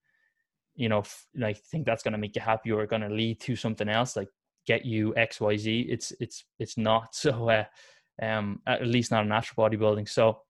you 0.76 0.90
know, 0.90 1.00
f- 1.00 1.26
like 1.36 1.58
think 1.58 1.86
that's 1.86 2.04
going 2.04 2.14
to 2.14 2.18
make 2.18 2.36
you 2.36 2.42
happy 2.42 2.72
or 2.72 2.86
going 2.86 3.02
to 3.02 3.10
lead 3.10 3.40
to 3.42 3.56
something 3.56 3.90
else, 3.90 4.16
like 4.16 4.30
get 4.66 4.86
you 4.86 5.16
X, 5.16 5.40
Y, 5.40 5.58
Z. 5.58 5.88
It's 5.90 6.14
it's 6.20 6.46
it's 6.60 6.78
not. 6.78 7.10
So, 7.14 7.50
uh, 7.50 7.66
um, 8.22 8.62
at 8.68 8.86
least 8.86 9.12
not 9.12 9.24
in 9.24 9.30
natural 9.30 9.68
bodybuilding. 9.68 10.08
So, 10.08 10.42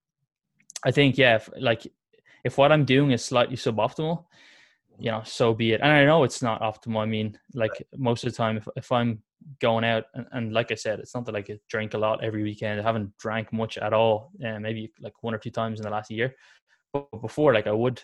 I 0.86 0.91
think 0.91 1.17
yeah, 1.17 1.36
if, 1.36 1.49
like 1.59 1.88
if 2.43 2.57
what 2.57 2.71
I'm 2.71 2.86
doing 2.86 3.11
is 3.11 3.24
slightly 3.24 3.55
suboptimal, 3.55 4.26
you 4.99 5.11
know, 5.11 5.21
so 5.26 5.53
be 5.53 5.74
it. 5.74 5.82
And 5.82 5.91
I 5.91 6.05
know 6.05 6.24
it's 6.24 6.41
not 6.41 6.61
optimal. 6.61 7.01
I 7.01 7.05
mean, 7.05 7.38
like 7.53 7.71
most 7.95 8.24
of 8.24 8.32
the 8.32 8.38
time, 8.38 8.57
if 8.57 8.67
if 8.76 8.91
I'm 8.91 9.24
going 9.59 9.84
out 9.84 10.05
and, 10.13 10.26
and 10.32 10.53
like 10.53 10.71
I 10.71 10.76
said, 10.76 10.99
it's 10.99 11.13
not 11.13 11.26
that 11.26 11.34
like 11.34 11.49
I 11.49 11.59
drink 11.69 11.93
a 11.93 11.97
lot 11.97 12.24
every 12.24 12.43
weekend. 12.43 12.80
I 12.80 12.84
haven't 12.84 13.17
drank 13.17 13.51
much 13.51 13.78
at 13.78 13.93
all, 13.93 14.32
uh, 14.45 14.59
maybe 14.59 14.91
like 14.99 15.13
one 15.21 15.34
or 15.34 15.38
two 15.38 15.51
times 15.51 15.80
in 15.80 15.84
the 15.84 15.89
last 15.89 16.11
year. 16.11 16.36
But 16.91 17.09
before, 17.21 17.53
like 17.53 17.67
I 17.67 17.71
would 17.71 18.01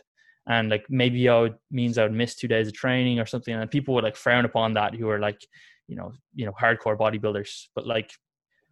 and 0.47 0.69
like 0.69 0.85
maybe 0.89 1.27
I 1.29 1.39
would 1.41 1.55
means 1.71 1.97
I 1.97 2.03
would 2.03 2.13
miss 2.13 2.35
two 2.35 2.47
days 2.47 2.67
of 2.67 2.73
training 2.73 3.19
or 3.19 3.25
something, 3.25 3.53
and 3.53 3.69
people 3.69 3.93
would 3.95 4.03
like 4.03 4.15
frown 4.15 4.45
upon 4.45 4.73
that 4.73 4.95
who 4.95 5.09
are 5.09 5.19
like, 5.19 5.45
you 5.87 5.95
know, 5.95 6.13
you 6.35 6.45
know, 6.45 6.53
hardcore 6.59 6.97
bodybuilders. 6.97 7.67
But 7.75 7.85
like, 7.85 8.11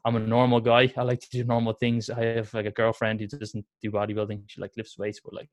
I'm 0.06 0.16
a 0.16 0.20
normal 0.20 0.62
guy. 0.62 0.92
I 0.96 1.04
like 1.04 1.20
to 1.20 1.30
do 1.30 1.44
normal 1.44 1.74
things. 1.74 2.10
I 2.10 2.24
have 2.24 2.54
like 2.54 2.66
a 2.66 2.72
girlfriend 2.72 3.20
who 3.20 3.28
doesn't 3.28 3.66
do 3.82 3.92
bodybuilding. 3.92 4.44
She 4.48 4.62
like 4.62 4.72
lifts 4.78 4.98
weights, 4.98 5.20
but 5.24 5.34
like, 5.34 5.50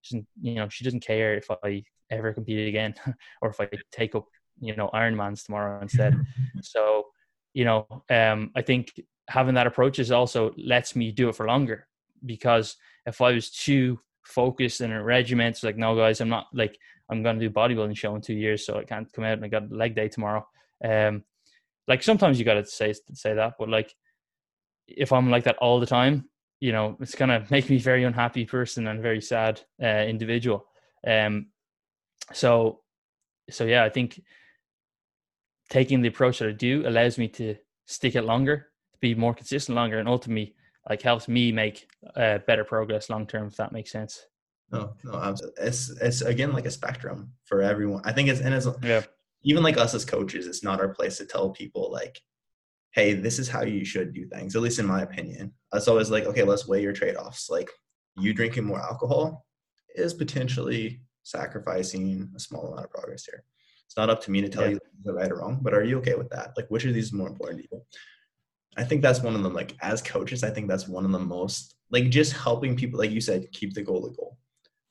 she 0.00 0.16
doesn't, 0.16 0.28
you 0.40 0.54
know, 0.54 0.68
she 0.68 0.84
doesn't 0.84 1.00
care 1.00 1.34
if 1.34 1.50
I 1.62 1.84
ever 2.10 2.32
compete 2.32 2.68
again 2.68 2.94
or 3.42 3.50
if 3.50 3.60
I 3.60 3.68
take 3.92 4.14
up, 4.14 4.26
you 4.60 4.74
know, 4.74 4.90
Ironmans 4.94 5.44
tomorrow 5.44 5.80
instead. 5.82 6.14
so, 6.62 7.06
you 7.52 7.64
know, 7.64 7.86
um, 8.10 8.50
I 8.56 8.62
think 8.62 8.98
having 9.28 9.54
that 9.54 9.66
approach 9.66 9.98
is 9.98 10.10
also 10.10 10.54
lets 10.56 10.96
me 10.96 11.12
do 11.12 11.28
it 11.28 11.36
for 11.36 11.46
longer 11.46 11.86
because 12.24 12.76
if 13.06 13.20
I 13.20 13.32
was 13.32 13.50
too 13.50 14.00
focused 14.28 14.80
and 14.80 14.92
a 14.92 15.02
regiment. 15.02 15.56
It's 15.56 15.64
like, 15.64 15.76
no, 15.76 15.96
guys, 15.96 16.20
I'm 16.20 16.28
not 16.28 16.46
like 16.52 16.78
I'm 17.10 17.22
to 17.22 17.34
do 17.34 17.50
bodybuilding 17.50 17.96
show 17.96 18.14
in 18.14 18.20
two 18.20 18.34
years, 18.34 18.64
so 18.64 18.78
I 18.78 18.84
can't 18.84 19.10
come 19.12 19.24
out 19.24 19.34
and 19.34 19.44
I 19.44 19.48
got 19.48 19.72
leg 19.72 19.94
day 19.94 20.08
tomorrow. 20.08 20.46
Um, 20.84 21.24
like 21.86 22.02
sometimes 22.02 22.38
you 22.38 22.44
got 22.44 22.54
to 22.54 22.66
say 22.66 22.94
say 23.14 23.34
that, 23.34 23.54
but 23.58 23.68
like 23.68 23.94
if 24.86 25.12
I'm 25.12 25.30
like 25.30 25.44
that 25.44 25.56
all 25.56 25.80
the 25.80 25.86
time, 25.86 26.28
you 26.60 26.72
know, 26.72 26.96
it's 27.00 27.14
gonna 27.14 27.46
make 27.50 27.68
me 27.70 27.78
very 27.78 28.04
unhappy 28.04 28.44
person 28.44 28.86
and 28.86 29.02
very 29.02 29.20
sad 29.20 29.60
uh, 29.82 29.86
individual. 29.86 30.66
Um, 31.06 31.48
so, 32.32 32.80
so 33.50 33.64
yeah, 33.64 33.84
I 33.84 33.88
think 33.88 34.20
taking 35.70 36.02
the 36.02 36.08
approach 36.08 36.38
that 36.38 36.48
I 36.48 36.52
do 36.52 36.86
allows 36.86 37.16
me 37.16 37.28
to 37.28 37.56
stick 37.86 38.16
it 38.16 38.22
longer, 38.22 38.68
to 38.92 38.98
be 39.00 39.14
more 39.14 39.34
consistent 39.34 39.76
longer, 39.76 39.98
and 39.98 40.08
ultimately 40.08 40.54
like 40.88 41.02
helps 41.02 41.28
me 41.28 41.52
make 41.52 41.88
uh, 42.16 42.38
better 42.46 42.64
progress 42.64 43.10
long 43.10 43.26
term 43.26 43.48
if 43.48 43.56
that 43.56 43.72
makes 43.72 43.92
sense. 43.92 44.26
No 44.70 44.94
no 45.04 45.34
it's 45.58 45.90
it's 45.90 46.22
again 46.22 46.52
like 46.52 46.66
a 46.66 46.70
spectrum 46.70 47.32
for 47.44 47.62
everyone. 47.62 48.02
I 48.04 48.12
think 48.12 48.28
it's 48.28 48.40
and 48.40 48.54
it's 48.54 48.66
yeah. 48.82 49.02
even 49.42 49.62
like 49.62 49.78
us 49.78 49.94
as 49.94 50.04
coaches 50.04 50.46
it's 50.46 50.64
not 50.64 50.80
our 50.80 50.90
place 50.90 51.18
to 51.18 51.26
tell 51.26 51.50
people 51.50 51.90
like 51.90 52.20
hey 52.92 53.14
this 53.14 53.38
is 53.38 53.48
how 53.48 53.62
you 53.62 53.84
should 53.84 54.12
do 54.12 54.26
things 54.26 54.56
at 54.56 54.62
least 54.62 54.78
in 54.78 54.86
my 54.86 55.02
opinion. 55.02 55.52
It's 55.72 55.88
always 55.88 56.10
like 56.10 56.24
okay 56.24 56.42
let's 56.42 56.68
weigh 56.68 56.82
your 56.82 56.92
trade-offs. 56.92 57.48
Like 57.50 57.70
you 58.18 58.34
drinking 58.34 58.64
more 58.64 58.80
alcohol 58.80 59.46
is 59.94 60.14
potentially 60.14 61.00
sacrificing 61.22 62.30
a 62.36 62.40
small 62.40 62.66
amount 62.66 62.84
of 62.84 62.90
progress 62.90 63.24
here. 63.24 63.44
It's 63.86 63.96
not 63.96 64.10
up 64.10 64.22
to 64.24 64.30
me 64.30 64.42
to 64.42 64.48
tell 64.50 64.64
yeah. 64.64 64.70
you 64.70 64.80
the 65.04 65.14
right 65.14 65.30
or 65.30 65.36
wrong 65.36 65.60
but 65.62 65.72
are 65.72 65.84
you 65.84 65.98
okay 65.98 66.14
with 66.14 66.28
that? 66.30 66.52
Like 66.56 66.68
which 66.68 66.84
of 66.84 66.92
these 66.92 67.06
is 67.06 67.12
more 67.12 67.28
important 67.28 67.62
to 67.62 67.68
you 67.72 67.82
I 68.78 68.84
think 68.84 69.02
that's 69.02 69.20
one 69.20 69.34
of 69.34 69.42
them. 69.42 69.52
Like 69.52 69.76
as 69.82 70.00
coaches, 70.00 70.44
I 70.44 70.50
think 70.50 70.68
that's 70.68 70.88
one 70.88 71.04
of 71.04 71.12
the 71.12 71.18
most 71.18 71.74
like 71.90 72.10
just 72.10 72.32
helping 72.32 72.76
people, 72.76 72.98
like 72.98 73.10
you 73.10 73.20
said, 73.20 73.50
keep 73.52 73.74
the 73.74 73.82
goal 73.82 74.02
the 74.02 74.14
goal, 74.14 74.38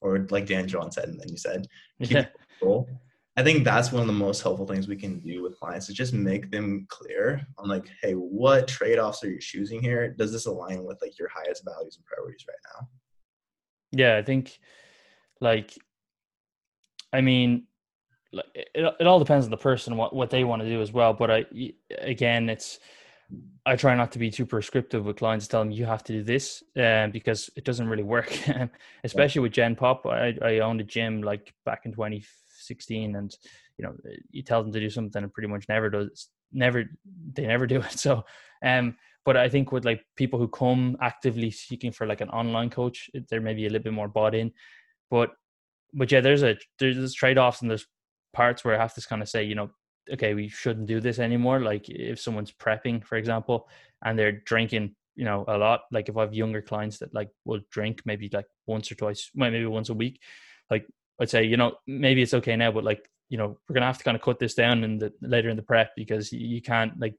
or 0.01 0.27
like 0.29 0.45
Dan 0.45 0.67
John 0.67 0.91
said, 0.91 1.09
and 1.09 1.19
then 1.19 1.29
you 1.29 1.37
said, 1.37 1.67
keep 2.01 2.11
yeah. 2.11 2.21
the 2.59 2.65
goal. 2.65 2.89
I 3.37 3.43
think 3.43 3.63
that's 3.63 3.91
one 3.91 4.01
of 4.01 4.07
the 4.07 4.13
most 4.13 4.41
helpful 4.41 4.65
things 4.65 4.87
we 4.87 4.95
can 4.95 5.19
do 5.19 5.43
with 5.43 5.59
clients 5.59 5.89
is 5.89 5.95
just 5.95 6.11
make 6.11 6.49
them 6.49 6.87
clear 6.89 7.45
on 7.59 7.69
like, 7.69 7.87
hey, 8.01 8.13
what 8.13 8.67
trade 8.67 8.97
offs 8.97 9.23
are 9.23 9.29
you 9.29 9.39
choosing 9.39 9.79
here? 9.79 10.09
Does 10.09 10.31
this 10.31 10.47
align 10.47 10.83
with 10.83 10.97
like 11.03 11.19
your 11.19 11.29
highest 11.29 11.63
values 11.63 11.97
and 11.97 12.05
priorities 12.05 12.45
right 12.47 12.57
now? 12.73 12.87
Yeah, 13.91 14.17
I 14.17 14.23
think 14.23 14.57
like, 15.39 15.77
I 17.13 17.21
mean, 17.21 17.67
like 18.33 18.45
it, 18.55 18.95
it 18.99 19.07
all 19.07 19.19
depends 19.19 19.45
on 19.45 19.51
the 19.51 19.57
person 19.57 19.95
what 19.95 20.15
what 20.15 20.31
they 20.31 20.43
want 20.43 20.63
to 20.63 20.67
do 20.67 20.81
as 20.81 20.91
well. 20.91 21.13
But 21.13 21.31
I 21.31 21.45
again, 21.99 22.49
it's 22.49 22.79
I 23.65 23.75
try 23.75 23.95
not 23.95 24.13
to 24.13 24.19
be 24.19 24.31
too 24.31 24.45
prescriptive 24.45 25.05
with 25.05 25.17
clients, 25.17 25.47
tell 25.47 25.61
them 25.61 25.71
you 25.71 25.85
have 25.85 26.03
to 26.05 26.13
do 26.13 26.23
this, 26.23 26.63
um, 26.77 27.11
because 27.11 27.49
it 27.57 27.65
doesn't 27.65 27.89
really 27.89 28.03
work. 28.03 28.33
Especially 29.03 29.41
with 29.41 29.51
Gen 29.51 29.75
Pop, 29.75 30.05
I, 30.05 30.35
I 30.41 30.59
owned 30.59 30.79
a 30.79 30.85
gym 30.85 31.21
like 31.21 31.53
back 31.65 31.81
in 31.85 31.91
2016, 31.91 33.15
and 33.15 33.35
you 33.77 33.85
know 33.85 33.95
you 34.31 34.43
tell 34.43 34.63
them 34.63 34.71
to 34.71 34.79
do 34.79 34.89
something 34.89 35.21
and 35.21 35.33
pretty 35.33 35.49
much 35.49 35.65
never 35.67 35.89
does, 35.89 36.29
never 36.53 36.85
they 37.33 37.45
never 37.45 37.67
do 37.67 37.81
it. 37.81 37.91
So, 37.99 38.23
um, 38.63 38.95
but 39.25 39.35
I 39.35 39.49
think 39.49 39.73
with 39.73 39.83
like 39.83 40.05
people 40.15 40.39
who 40.39 40.47
come 40.47 40.95
actively 41.01 41.51
seeking 41.51 41.91
for 41.91 42.07
like 42.07 42.21
an 42.21 42.29
online 42.29 42.69
coach, 42.69 43.09
they're 43.29 43.41
maybe 43.41 43.65
a 43.65 43.69
little 43.69 43.83
bit 43.83 43.93
more 43.93 44.07
bought 44.07 44.35
in. 44.35 44.53
But 45.11 45.31
but 45.93 46.09
yeah, 46.11 46.21
there's 46.21 46.43
a 46.43 46.57
there's 46.79 47.13
trade 47.13 47.37
offs 47.37 47.61
and 47.61 47.69
there's 47.69 47.87
parts 48.31 48.63
where 48.63 48.75
I 48.75 48.81
have 48.81 48.93
to 48.93 49.01
kind 49.01 49.21
of 49.21 49.27
say, 49.27 49.43
you 49.43 49.55
know, 49.55 49.71
okay, 50.13 50.33
we 50.33 50.47
shouldn't 50.47 50.87
do 50.87 50.99
this 50.99 51.19
anymore. 51.19 51.59
Like 51.59 51.89
if 51.89 52.19
someone's 52.19 52.51
prepping, 52.51 53.03
for 53.03 53.17
example, 53.17 53.69
and 54.03 54.17
they're 54.17 54.31
drinking, 54.31 54.95
you 55.15 55.25
know, 55.25 55.45
a 55.47 55.57
lot. 55.57 55.81
Like 55.91 56.09
if 56.09 56.17
I 56.17 56.21
have 56.21 56.33
younger 56.33 56.61
clients 56.61 56.99
that 56.99 57.13
like 57.13 57.29
will 57.45 57.61
drink 57.71 58.01
maybe 58.05 58.29
like 58.31 58.47
once 58.65 58.91
or 58.91 58.95
twice, 58.95 59.29
maybe 59.35 59.65
once 59.65 59.89
a 59.89 59.93
week, 59.93 60.21
like 60.69 60.85
I'd 61.19 61.29
say, 61.29 61.43
you 61.43 61.57
know, 61.57 61.75
maybe 61.87 62.21
it's 62.21 62.33
okay 62.35 62.55
now, 62.55 62.71
but 62.71 62.83
like, 62.83 63.09
you 63.29 63.37
know, 63.37 63.57
we're 63.67 63.73
gonna 63.73 63.85
have 63.85 63.97
to 63.97 64.03
kind 64.03 64.15
of 64.15 64.21
cut 64.21 64.39
this 64.39 64.53
down 64.53 64.83
in 64.83 64.99
the 64.99 65.11
later 65.21 65.49
in 65.49 65.57
the 65.57 65.63
prep 65.63 65.91
because 65.95 66.31
you 66.31 66.61
can't 66.61 66.99
like 66.99 67.15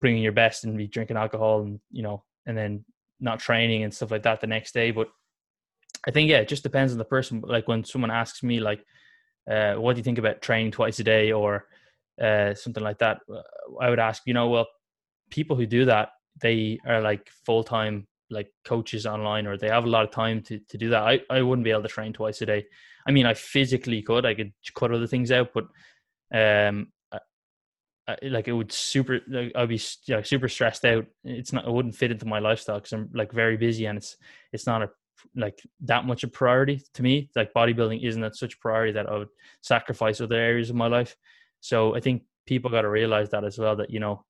bring 0.00 0.16
in 0.16 0.22
your 0.22 0.32
best 0.32 0.64
and 0.64 0.76
be 0.76 0.86
drinking 0.86 1.16
alcohol 1.16 1.62
and 1.62 1.80
you 1.90 2.02
know, 2.02 2.24
and 2.46 2.56
then 2.56 2.84
not 3.20 3.40
training 3.40 3.82
and 3.82 3.92
stuff 3.92 4.10
like 4.10 4.22
that 4.22 4.40
the 4.40 4.46
next 4.46 4.72
day. 4.72 4.90
But 4.90 5.08
I 6.06 6.10
think 6.10 6.30
yeah, 6.30 6.38
it 6.38 6.48
just 6.48 6.62
depends 6.62 6.92
on 6.92 6.98
the 6.98 7.04
person. 7.04 7.40
Like 7.40 7.68
when 7.68 7.84
someone 7.84 8.10
asks 8.10 8.42
me 8.42 8.60
like, 8.60 8.84
uh, 9.50 9.74
"What 9.74 9.94
do 9.94 9.98
you 9.98 10.04
think 10.04 10.18
about 10.18 10.42
training 10.42 10.72
twice 10.72 10.98
a 11.00 11.04
day?" 11.04 11.32
or 11.32 11.66
uh, 12.20 12.54
something 12.54 12.82
like 12.82 12.98
that, 12.98 13.18
uh, 13.32 13.42
I 13.80 13.90
would 13.90 13.98
ask, 13.98 14.22
you 14.26 14.34
know, 14.34 14.48
well, 14.48 14.66
people 15.30 15.56
who 15.56 15.66
do 15.66 15.84
that, 15.86 16.10
they 16.40 16.78
are 16.86 17.00
like 17.00 17.28
full 17.44 17.64
time 17.64 18.06
like 18.30 18.50
coaches 18.64 19.06
online, 19.06 19.46
or 19.46 19.56
they 19.56 19.68
have 19.68 19.84
a 19.84 19.90
lot 19.90 20.04
of 20.04 20.10
time 20.10 20.42
to 20.42 20.58
to 20.58 20.78
do 20.78 20.90
that. 20.90 21.02
I 21.02 21.20
I 21.30 21.42
wouldn't 21.42 21.64
be 21.64 21.70
able 21.70 21.82
to 21.82 21.88
train 21.88 22.12
twice 22.12 22.42
a 22.42 22.46
day. 22.46 22.66
I 23.06 23.12
mean, 23.12 23.26
I 23.26 23.34
physically 23.34 24.02
could. 24.02 24.26
I 24.26 24.34
could 24.34 24.52
cut 24.74 24.92
other 24.92 25.06
things 25.06 25.30
out, 25.30 25.50
but 25.54 25.66
um, 26.34 26.88
I, 28.08 28.16
like 28.22 28.48
it 28.48 28.52
would 28.52 28.72
super. 28.72 29.20
Like, 29.28 29.52
I'd 29.54 29.68
be 29.68 29.80
you 30.06 30.16
know, 30.16 30.22
super 30.22 30.48
stressed 30.48 30.84
out. 30.84 31.06
It's 31.24 31.52
not. 31.52 31.66
It 31.66 31.72
wouldn't 31.72 31.96
fit 31.96 32.12
into 32.12 32.26
my 32.26 32.38
lifestyle 32.38 32.76
because 32.76 32.92
I'm 32.92 33.10
like 33.14 33.32
very 33.32 33.56
busy, 33.56 33.86
and 33.86 33.98
it's 33.98 34.16
it's 34.52 34.66
not 34.66 34.82
a 34.82 34.90
like 35.34 35.60
that 35.80 36.04
much 36.04 36.22
a 36.22 36.28
priority 36.28 36.82
to 36.94 37.02
me. 37.02 37.30
Like 37.34 37.52
bodybuilding 37.52 38.06
isn't 38.06 38.20
that 38.20 38.36
such 38.36 38.54
a 38.54 38.58
priority 38.58 38.92
that 38.92 39.08
I 39.08 39.18
would 39.18 39.28
sacrifice 39.60 40.20
other 40.20 40.36
areas 40.36 40.70
of 40.70 40.76
my 40.76 40.86
life. 40.86 41.16
So 41.60 41.94
I 41.94 42.00
think 42.00 42.22
people 42.46 42.70
got 42.70 42.82
to 42.82 42.88
realize 42.88 43.30
that 43.30 43.44
as 43.44 43.58
well. 43.58 43.76
That 43.76 43.90
you 43.90 44.00
know, 44.00 44.24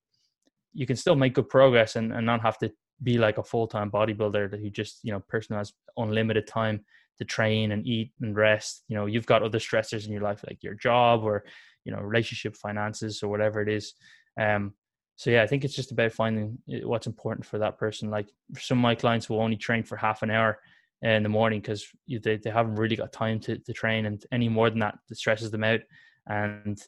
you 0.72 0.86
can 0.86 0.96
still 0.96 1.16
make 1.16 1.34
good 1.34 1.48
progress 1.48 1.96
and, 1.96 2.12
and 2.12 2.26
not 2.26 2.42
have 2.42 2.58
to 2.58 2.72
be 3.02 3.18
like 3.18 3.38
a 3.38 3.44
full 3.44 3.66
time 3.66 3.90
bodybuilder 3.90 4.50
that 4.50 4.60
you 4.60 4.70
just 4.70 5.00
you 5.02 5.12
know 5.12 5.20
person 5.20 5.56
has 5.56 5.72
unlimited 5.96 6.46
time 6.46 6.84
to 7.18 7.24
train 7.24 7.72
and 7.72 7.86
eat 7.86 8.12
and 8.20 8.36
rest. 8.36 8.84
You 8.88 8.96
know, 8.96 9.06
you've 9.06 9.26
got 9.26 9.42
other 9.42 9.58
stressors 9.58 10.06
in 10.06 10.12
your 10.12 10.22
life 10.22 10.44
like 10.46 10.62
your 10.62 10.74
job 10.74 11.22
or 11.24 11.44
you 11.84 11.92
know 11.92 12.00
relationship, 12.00 12.56
finances, 12.56 13.22
or 13.22 13.28
whatever 13.28 13.60
it 13.60 13.68
is. 13.68 13.94
Um, 14.38 14.74
so 15.16 15.30
yeah, 15.30 15.42
I 15.42 15.46
think 15.46 15.64
it's 15.64 15.74
just 15.74 15.92
about 15.92 16.12
finding 16.12 16.58
eh, 16.70 16.80
what's 16.84 17.06
important 17.06 17.46
for 17.46 17.58
that 17.58 17.78
person. 17.78 18.10
Like 18.10 18.28
some 18.58 18.78
of 18.78 18.82
my 18.82 18.94
clients 18.94 19.30
will 19.30 19.40
only 19.40 19.56
train 19.56 19.82
for 19.82 19.96
half 19.96 20.22
an 20.22 20.30
hour 20.30 20.58
in 21.02 21.22
the 21.22 21.28
morning 21.28 21.60
because 21.60 21.86
they, 22.08 22.36
they 22.36 22.50
haven't 22.50 22.76
really 22.76 22.96
got 22.96 23.12
time 23.12 23.38
to, 23.40 23.58
to 23.58 23.72
train 23.72 24.06
and 24.06 24.24
any 24.32 24.48
more 24.48 24.70
than 24.70 24.80
that 24.80 24.98
stresses 25.12 25.50
them 25.50 25.64
out 25.64 25.80
and 26.26 26.82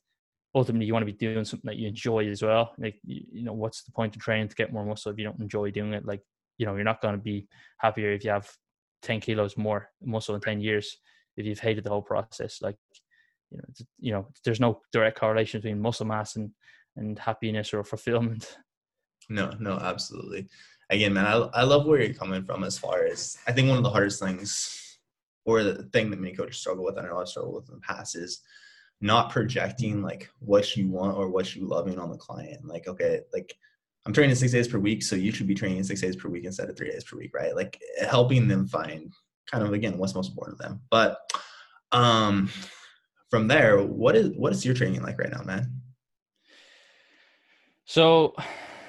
ultimately 0.59 0.86
you 0.86 0.92
want 0.92 1.06
to 1.06 1.12
be 1.12 1.26
doing 1.26 1.44
something 1.44 1.68
that 1.68 1.76
you 1.76 1.88
enjoy 1.88 2.28
as 2.28 2.42
well. 2.42 2.72
Like 2.78 2.96
you 3.04 3.44
know 3.44 3.52
what's 3.52 3.84
the 3.84 3.92
point 3.92 4.16
of 4.16 4.22
training 4.22 4.48
to 4.48 4.54
get 4.54 4.72
more 4.72 4.84
muscle 4.84 5.12
if 5.12 5.18
you 5.18 5.24
don't 5.24 5.40
enjoy 5.40 5.70
doing 5.70 5.94
it? 5.94 6.04
Like 6.04 6.22
you 6.59 6.66
know 6.66 6.74
you're 6.74 6.84
not 6.84 7.00
going 7.00 7.14
to 7.14 7.22
be 7.22 7.46
happier 7.78 8.12
if 8.12 8.24
you 8.24 8.30
have 8.30 8.50
10 9.02 9.20
kilos 9.20 9.56
more 9.56 9.88
muscle 10.02 10.34
in 10.34 10.40
10 10.40 10.61
years 10.61 10.98
if 11.36 11.46
you've 11.46 11.61
hated 11.61 11.84
the 11.84 11.90
whole 11.90 12.02
process. 12.02 12.61
Like 12.61 12.76
you 13.50 13.59
know 13.59 13.64
you 13.98 14.12
know 14.12 14.28
there's 14.44 14.61
no 14.61 14.80
direct 14.92 15.18
correlation 15.18 15.61
between 15.61 15.80
muscle 15.80 16.06
mass 16.06 16.36
and 16.36 16.50
and 16.96 17.18
happiness 17.18 17.72
or 17.72 17.84
fulfillment. 17.84 18.59
No 19.30 19.52
no 19.61 19.74
absolutely. 19.78 20.48
Again, 20.90 21.12
man, 21.12 21.26
I, 21.26 21.36
I 21.52 21.62
love 21.64 21.84
where 21.84 22.00
you're 22.00 22.14
coming 22.14 22.42
from 22.42 22.64
as 22.64 22.78
far 22.78 23.04
as 23.04 23.36
I 23.46 23.52
think 23.52 23.68
one 23.68 23.76
of 23.76 23.84
the 23.84 23.90
hardest 23.90 24.22
things 24.22 24.98
or 25.44 25.62
the 25.62 25.82
thing 25.92 26.11
that 26.11 26.18
many 26.20 26.34
coaches 26.34 26.59
struggle 26.59 26.84
with, 26.84 26.96
and 26.96 27.06
I 27.06 27.11
know 27.11 27.20
I've 27.20 27.28
struggled 27.28 27.56
with 27.56 27.68
in 27.68 27.74
the 27.74 27.80
past 27.80 28.16
is 28.16 28.40
not 29.01 29.30
projecting 29.30 30.03
like 30.03 30.28
what 30.40 30.76
you 30.76 30.88
want 30.88 31.16
or 31.16 31.28
what 31.28 31.55
you 31.55 31.66
loving 31.66 31.99
on 31.99 32.11
the 32.11 32.16
client. 32.16 32.66
Like, 32.66 32.88
okay, 32.88 33.20
like 33.32 33.57
I'm 34.07 34.12
training 34.12 34.34
six 34.36 34.53
days 34.53 34.68
per 34.68 34.78
week, 34.78 35.03
so 35.03 35.16
you 35.16 35.32
should 35.32 35.46
be 35.46 35.55
training 35.55 35.84
six 35.84 36.01
days 36.01 36.16
per 36.16 36.28
week 36.28 36.44
instead 36.44 36.68
of 36.68 36.76
three 36.76 36.90
days 36.90 37.05
per 37.05 37.16
week, 37.16 37.32
right? 37.34 37.55
Like 37.55 37.80
helping 38.01 38.49
them 38.49 38.66
find 38.66 39.12
kind 39.51 39.64
of 39.64 39.72
again 39.72 39.99
what's 39.99 40.14
most 40.14 40.30
important 40.30 40.59
to 40.59 40.68
them. 40.68 40.80
But 40.90 41.18
um 41.92 42.51
from 43.30 43.49
there, 43.49 43.82
what 43.82 44.16
is 44.16 44.30
what 44.36 44.53
is 44.53 44.64
your 44.64 44.74
training 44.74 45.03
like 45.03 45.18
right 45.18 45.30
now, 45.30 45.42
man? 45.42 45.80
So 47.84 48.34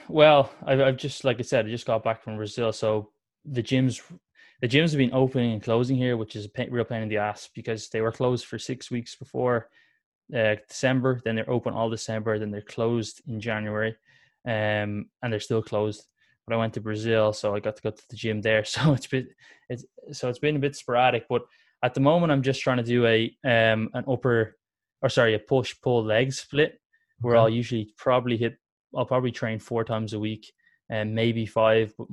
well, 0.07 0.51
I've, 0.65 0.81
I've 0.81 0.97
just 0.97 1.23
like 1.23 1.39
I 1.39 1.43
said, 1.43 1.65
I 1.65 1.69
just 1.69 1.85
got 1.85 2.03
back 2.03 2.23
from 2.23 2.37
Brazil, 2.37 2.73
so 2.73 3.11
the 3.45 3.61
gyms, 3.63 4.01
the 4.61 4.67
gyms 4.67 4.89
have 4.89 4.97
been 4.97 5.13
opening 5.13 5.53
and 5.53 5.63
closing 5.63 5.95
here, 5.95 6.17
which 6.17 6.35
is 6.35 6.45
a 6.45 6.49
pain, 6.49 6.69
real 6.71 6.83
pain 6.83 7.03
in 7.03 7.09
the 7.09 7.17
ass 7.17 7.49
because 7.53 7.89
they 7.89 8.01
were 8.01 8.11
closed 8.11 8.45
for 8.45 8.57
six 8.57 8.89
weeks 8.89 9.15
before 9.15 9.69
uh, 10.35 10.55
December. 10.67 11.21
Then 11.23 11.35
they're 11.35 11.49
open 11.49 11.73
all 11.73 11.89
December. 11.89 12.39
Then 12.39 12.51
they're 12.51 12.61
closed 12.61 13.21
in 13.27 13.39
January, 13.39 13.95
um, 14.45 15.09
and 15.21 15.31
they're 15.31 15.39
still 15.39 15.61
closed. 15.61 16.05
But 16.47 16.55
I 16.55 16.57
went 16.57 16.73
to 16.75 16.81
Brazil, 16.81 17.33
so 17.33 17.55
I 17.55 17.59
got 17.59 17.75
to 17.75 17.81
go 17.81 17.91
to 17.91 18.03
the 18.09 18.15
gym 18.15 18.41
there. 18.41 18.63
So 18.65 18.93
it's 18.93 19.07
been 19.07 19.27
it's 19.69 19.85
so 20.11 20.29
it's 20.29 20.39
been 20.39 20.55
a 20.55 20.59
bit 20.59 20.75
sporadic. 20.75 21.25
But 21.29 21.43
at 21.83 21.93
the 21.93 22.01
moment, 22.01 22.31
I'm 22.31 22.43
just 22.43 22.61
trying 22.61 22.77
to 22.77 22.83
do 22.83 23.05
a 23.05 23.25
um 23.43 23.89
an 23.93 24.03
upper 24.07 24.57
or 25.01 25.09
sorry 25.09 25.35
a 25.35 25.39
push 25.39 25.75
pull 25.81 26.03
leg 26.03 26.33
split 26.33 26.79
where 27.21 27.35
okay. 27.35 27.41
I'll 27.41 27.49
usually 27.49 27.93
probably 27.97 28.37
hit 28.37 28.57
I'll 28.95 29.05
probably 29.05 29.31
train 29.31 29.59
four 29.59 29.83
times 29.83 30.13
a 30.13 30.19
week 30.19 30.51
and 30.89 31.13
maybe 31.13 31.45
five. 31.45 31.93
But 31.97 32.07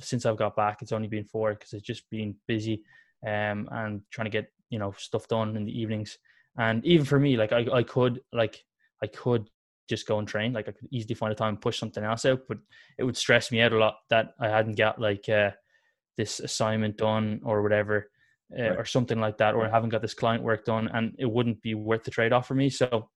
since 0.00 0.26
I've 0.26 0.36
got 0.36 0.56
back, 0.56 0.82
it's 0.82 0.92
only 0.92 1.08
been 1.08 1.24
four 1.24 1.54
because 1.54 1.72
it's 1.72 1.86
just 1.86 2.08
been 2.10 2.36
busy 2.46 2.82
um, 3.26 3.68
and 3.72 4.02
trying 4.10 4.26
to 4.26 4.30
get 4.30 4.52
you 4.70 4.78
know 4.78 4.94
stuff 4.96 5.28
done 5.28 5.56
in 5.56 5.64
the 5.64 5.80
evenings. 5.80 6.18
And 6.58 6.84
even 6.84 7.04
for 7.04 7.18
me, 7.18 7.36
like 7.36 7.52
I, 7.52 7.66
I 7.72 7.82
could 7.82 8.20
like 8.32 8.64
I 9.02 9.06
could 9.06 9.48
just 9.88 10.06
go 10.06 10.18
and 10.18 10.26
train. 10.26 10.52
Like 10.52 10.68
I 10.68 10.72
could 10.72 10.88
easily 10.90 11.14
find 11.14 11.32
a 11.32 11.36
time 11.36 11.50
and 11.50 11.60
push 11.60 11.78
something 11.78 12.02
else 12.02 12.24
out, 12.24 12.40
but 12.48 12.58
it 12.98 13.04
would 13.04 13.16
stress 13.16 13.52
me 13.52 13.60
out 13.60 13.72
a 13.72 13.78
lot 13.78 13.96
that 14.10 14.34
I 14.40 14.48
hadn't 14.48 14.76
got 14.76 15.00
like 15.00 15.28
uh, 15.28 15.50
this 16.16 16.40
assignment 16.40 16.96
done 16.96 17.40
or 17.44 17.62
whatever. 17.62 18.10
Uh, 18.56 18.62
right. 18.62 18.78
Or 18.78 18.84
something 18.84 19.18
like 19.18 19.38
that, 19.38 19.56
or 19.56 19.66
I 19.66 19.70
haven't 19.70 19.88
got 19.88 20.02
this 20.02 20.14
client 20.14 20.44
work 20.44 20.64
done, 20.64 20.88
and 20.94 21.16
it 21.18 21.28
wouldn't 21.28 21.60
be 21.62 21.74
worth 21.74 22.04
the 22.04 22.12
trade 22.12 22.32
off 22.32 22.46
for 22.46 22.54
me. 22.54 22.70
So 22.70 23.08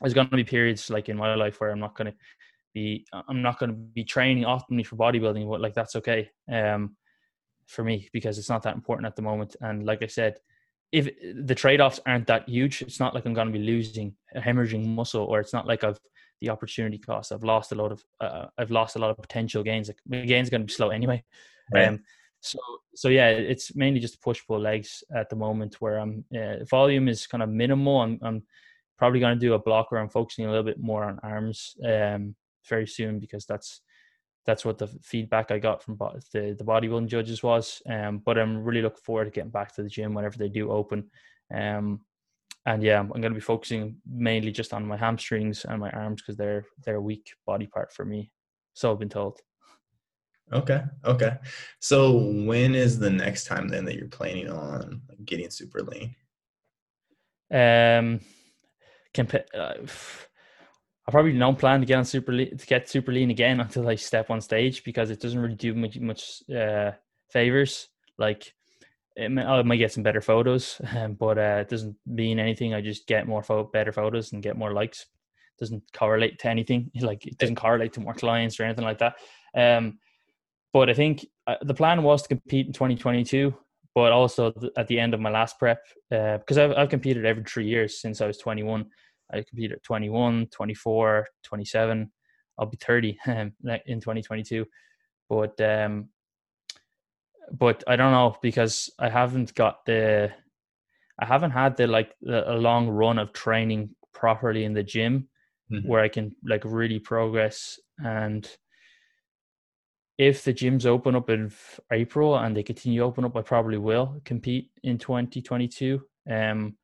there's 0.00 0.14
going 0.14 0.30
to 0.30 0.36
be 0.36 0.42
periods 0.42 0.88
like 0.88 1.10
in 1.10 1.18
my 1.18 1.34
life 1.34 1.60
where 1.60 1.68
I'm 1.68 1.80
not 1.80 1.94
going 1.94 2.10
to 2.10 2.16
be 2.72 3.04
I'm 3.12 3.42
not 3.42 3.58
going 3.58 3.70
to 3.70 3.76
be 3.76 4.04
training 4.04 4.44
optimally 4.44 4.86
for 4.86 4.96
bodybuilding, 4.96 5.48
but 5.48 5.60
like 5.60 5.74
that's 5.74 5.96
okay 5.96 6.30
um, 6.50 6.96
for 7.66 7.84
me 7.84 8.08
because 8.12 8.38
it's 8.38 8.48
not 8.48 8.62
that 8.62 8.74
important 8.74 9.06
at 9.06 9.16
the 9.16 9.22
moment. 9.22 9.56
And 9.60 9.84
like 9.84 10.02
I 10.02 10.06
said, 10.06 10.38
if 10.92 11.08
the 11.44 11.54
trade 11.54 11.80
offs 11.80 12.00
aren't 12.06 12.26
that 12.26 12.48
huge, 12.48 12.82
it's 12.82 13.00
not 13.00 13.14
like 13.14 13.24
I'm 13.24 13.34
going 13.34 13.52
to 13.52 13.58
be 13.58 13.64
losing 13.64 14.14
a 14.34 14.40
hemorrhaging 14.40 14.86
muscle, 14.86 15.24
or 15.24 15.40
it's 15.40 15.52
not 15.52 15.66
like 15.66 15.84
I've 15.84 16.00
the 16.40 16.50
opportunity 16.50 16.98
cost. 16.98 17.32
I've 17.32 17.44
lost 17.44 17.72
a 17.72 17.74
lot 17.74 17.92
of 17.92 18.02
uh, 18.20 18.46
I've 18.58 18.70
lost 18.70 18.96
a 18.96 18.98
lot 18.98 19.10
of 19.10 19.18
potential 19.18 19.62
gains. 19.62 19.88
Like 19.88 19.98
the 20.06 20.24
gains 20.26 20.50
going 20.50 20.62
to 20.62 20.66
be 20.66 20.72
slow 20.72 20.90
anyway. 20.90 21.22
Right. 21.72 21.88
Um, 21.88 22.00
so 22.40 22.58
so 22.94 23.08
yeah, 23.08 23.28
it's 23.28 23.76
mainly 23.76 24.00
just 24.00 24.22
push 24.22 24.40
pull 24.46 24.58
legs 24.58 25.04
at 25.14 25.28
the 25.28 25.36
moment 25.36 25.76
where 25.80 25.98
I'm 25.98 26.24
uh, 26.36 26.64
volume 26.64 27.08
is 27.08 27.26
kind 27.26 27.42
of 27.42 27.48
minimal. 27.48 28.00
I'm, 28.00 28.18
I'm 28.22 28.42
probably 28.98 29.20
going 29.20 29.38
to 29.38 29.46
do 29.46 29.54
a 29.54 29.58
block 29.58 29.90
where 29.90 30.00
I'm 30.00 30.08
focusing 30.08 30.46
a 30.46 30.48
little 30.48 30.64
bit 30.64 30.80
more 30.80 31.04
on 31.04 31.20
arms 31.22 31.76
um, 31.84 32.34
very 32.68 32.86
soon 32.86 33.18
because 33.18 33.46
that's 33.46 33.82
that's 34.46 34.64
what 34.64 34.78
the 34.78 34.88
feedback 35.02 35.50
I 35.50 35.58
got 35.58 35.82
from 35.82 35.96
the 35.96 36.54
the 36.58 36.64
bodybuilding 36.64 37.08
judges 37.08 37.42
was. 37.42 37.82
Um, 37.88 38.18
but 38.18 38.38
I'm 38.38 38.64
really 38.64 38.82
looking 38.82 39.02
forward 39.02 39.26
to 39.26 39.30
getting 39.30 39.50
back 39.50 39.74
to 39.74 39.82
the 39.82 39.88
gym 39.88 40.14
whenever 40.14 40.38
they 40.38 40.48
do 40.48 40.70
open. 40.70 41.10
Um, 41.54 42.00
and 42.66 42.82
yeah, 42.82 43.00
I'm 43.00 43.08
going 43.08 43.22
to 43.22 43.30
be 43.30 43.40
focusing 43.40 43.96
mainly 44.06 44.52
just 44.52 44.74
on 44.74 44.86
my 44.86 44.96
hamstrings 44.96 45.64
and 45.64 45.80
my 45.80 45.90
arms 45.90 46.22
because 46.22 46.36
they're 46.36 46.64
they're 46.84 46.96
a 46.96 47.02
weak 47.02 47.30
body 47.46 47.66
part 47.66 47.92
for 47.92 48.04
me. 48.04 48.30
So 48.74 48.92
I've 48.92 48.98
been 48.98 49.08
told. 49.08 49.40
Okay. 50.52 50.82
Okay. 51.04 51.36
So 51.78 52.12
when 52.44 52.74
is 52.74 52.98
the 52.98 53.10
next 53.10 53.44
time 53.44 53.68
then 53.68 53.84
that 53.84 53.96
you're 53.96 54.08
planning 54.08 54.50
on 54.50 55.02
getting 55.24 55.50
super 55.50 55.80
lean? 55.82 56.16
Um, 57.52 58.20
compa- 59.14 59.44
uh, 59.54 59.74
I 61.10 61.12
probably 61.12 61.36
don't 61.36 61.58
plan 61.58 61.80
to 61.80 61.86
get 61.86 61.98
on 61.98 62.04
super 62.04 62.32
lean, 62.32 62.56
to 62.56 62.66
get 62.66 62.88
super 62.88 63.10
lean 63.10 63.30
again 63.30 63.58
until 63.60 63.88
I 63.88 63.96
step 63.96 64.30
on 64.30 64.40
stage 64.40 64.84
because 64.84 65.10
it 65.10 65.20
doesn't 65.20 65.40
really 65.40 65.56
do 65.56 65.74
much 65.74 65.98
much 65.98 66.48
uh, 66.48 66.92
favors. 67.30 67.88
Like 68.16 68.54
may, 69.16 69.42
I 69.42 69.60
might 69.62 69.78
get 69.78 69.92
some 69.92 70.04
better 70.04 70.20
photos, 70.20 70.80
um, 70.96 71.14
but 71.14 71.36
uh, 71.36 71.58
it 71.62 71.68
doesn't 71.68 71.96
mean 72.06 72.38
anything. 72.38 72.74
I 72.74 72.80
just 72.80 73.08
get 73.08 73.26
more 73.26 73.42
fo- 73.42 73.64
better 73.64 73.90
photos 73.90 74.32
and 74.32 74.40
get 74.40 74.56
more 74.56 74.72
likes. 74.72 75.06
It 75.56 75.64
doesn't 75.64 75.82
correlate 75.92 76.38
to 76.40 76.48
anything. 76.48 76.92
Like 77.00 77.26
it 77.26 77.38
doesn't 77.38 77.56
correlate 77.56 77.92
to 77.94 78.00
more 78.00 78.14
clients 78.14 78.60
or 78.60 78.62
anything 78.62 78.84
like 78.84 78.98
that. 78.98 79.16
Um, 79.52 79.98
but 80.72 80.88
I 80.88 80.94
think 80.94 81.26
uh, 81.48 81.56
the 81.62 81.74
plan 81.74 82.04
was 82.04 82.22
to 82.22 82.28
compete 82.28 82.68
in 82.68 82.72
2022 82.72 83.52
but 83.92 84.12
also 84.12 84.52
at 84.76 84.86
the 84.86 85.00
end 85.00 85.14
of 85.14 85.20
my 85.20 85.30
last 85.30 85.58
prep, 85.58 85.84
because 86.10 86.58
uh, 86.58 86.64
I've, 86.64 86.72
I've 86.72 86.88
competed 86.88 87.26
every 87.26 87.42
three 87.42 87.66
years 87.66 88.00
since 88.00 88.20
I 88.20 88.26
was 88.28 88.38
21. 88.38 88.86
I 89.32 89.42
competed 89.42 89.72
at 89.72 89.82
21, 89.82 90.46
24, 90.46 91.26
27. 91.42 92.10
I'll 92.58 92.66
be 92.66 92.76
30 92.76 93.18
um, 93.26 93.52
in 93.86 94.00
2022. 94.00 94.66
But 95.28 95.60
um, 95.60 96.08
but 97.52 97.82
I 97.86 97.96
don't 97.96 98.12
know 98.12 98.36
because 98.42 98.90
I 98.98 99.08
haven't 99.08 99.54
got 99.54 99.84
the 99.84 100.30
I 101.18 101.26
haven't 101.26 101.50
had 101.50 101.76
the 101.76 101.86
like 101.86 102.14
the, 102.20 102.50
a 102.50 102.56
long 102.56 102.88
run 102.88 103.18
of 103.18 103.32
training 103.32 103.94
properly 104.12 104.64
in 104.64 104.72
the 104.72 104.82
gym 104.82 105.28
mm-hmm. 105.70 105.86
where 105.86 106.00
I 106.00 106.08
can 106.08 106.34
like 106.44 106.62
really 106.64 106.98
progress. 106.98 107.78
And 107.98 108.48
if 110.18 110.44
the 110.44 110.52
gyms 110.52 110.86
open 110.86 111.14
up 111.14 111.30
in 111.30 111.52
April 111.92 112.36
and 112.36 112.56
they 112.56 112.62
continue 112.62 113.02
open 113.02 113.24
up, 113.24 113.36
I 113.36 113.42
probably 113.42 113.78
will 113.78 114.20
compete 114.24 114.70
in 114.82 114.98
2022. 114.98 116.00
Um, 116.30 116.76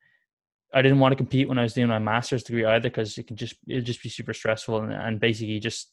I 0.73 0.81
didn't 0.81 0.99
want 0.99 1.13
to 1.13 1.17
compete 1.17 1.47
when 1.47 1.57
I 1.57 1.63
was 1.63 1.73
doing 1.73 1.87
my 1.87 1.99
master's 1.99 2.43
degree 2.43 2.65
either 2.65 2.89
because 2.89 3.17
it 3.17 3.27
can 3.27 3.37
just 3.37 3.55
it'll 3.67 3.83
just 3.83 4.03
be 4.03 4.09
super 4.09 4.33
stressful 4.33 4.81
and, 4.81 4.93
and 4.93 5.19
basically 5.19 5.59
just 5.59 5.91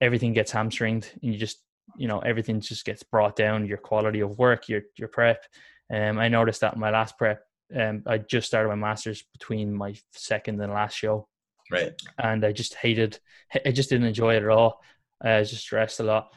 everything 0.00 0.32
gets 0.32 0.52
hamstringed 0.52 1.10
and 1.22 1.32
you 1.32 1.38
just 1.38 1.58
you 1.96 2.06
know 2.06 2.20
everything 2.20 2.60
just 2.60 2.84
gets 2.84 3.02
brought 3.02 3.34
down 3.34 3.66
your 3.66 3.78
quality 3.78 4.20
of 4.20 4.38
work 4.38 4.68
your 4.68 4.82
your 4.96 5.08
prep. 5.08 5.44
Um 5.92 6.18
i 6.18 6.28
noticed 6.28 6.60
that 6.60 6.74
in 6.74 6.80
my 6.80 6.90
last 6.90 7.18
prep 7.18 7.42
um 7.76 8.02
i 8.06 8.18
just 8.18 8.46
started 8.46 8.68
my 8.68 8.74
masters 8.74 9.24
between 9.32 9.74
my 9.74 9.94
second 10.12 10.60
and 10.60 10.72
last 10.72 10.96
show. 10.96 11.28
Right. 11.70 11.92
And 12.18 12.44
i 12.44 12.52
just 12.52 12.74
hated 12.74 13.18
i 13.66 13.72
just 13.72 13.90
didn't 13.90 14.06
enjoy 14.06 14.36
it 14.36 14.42
at 14.42 14.48
all. 14.48 14.80
I 15.20 15.40
was 15.40 15.50
just 15.50 15.62
stressed 15.62 15.98
a 15.98 16.04
lot. 16.04 16.32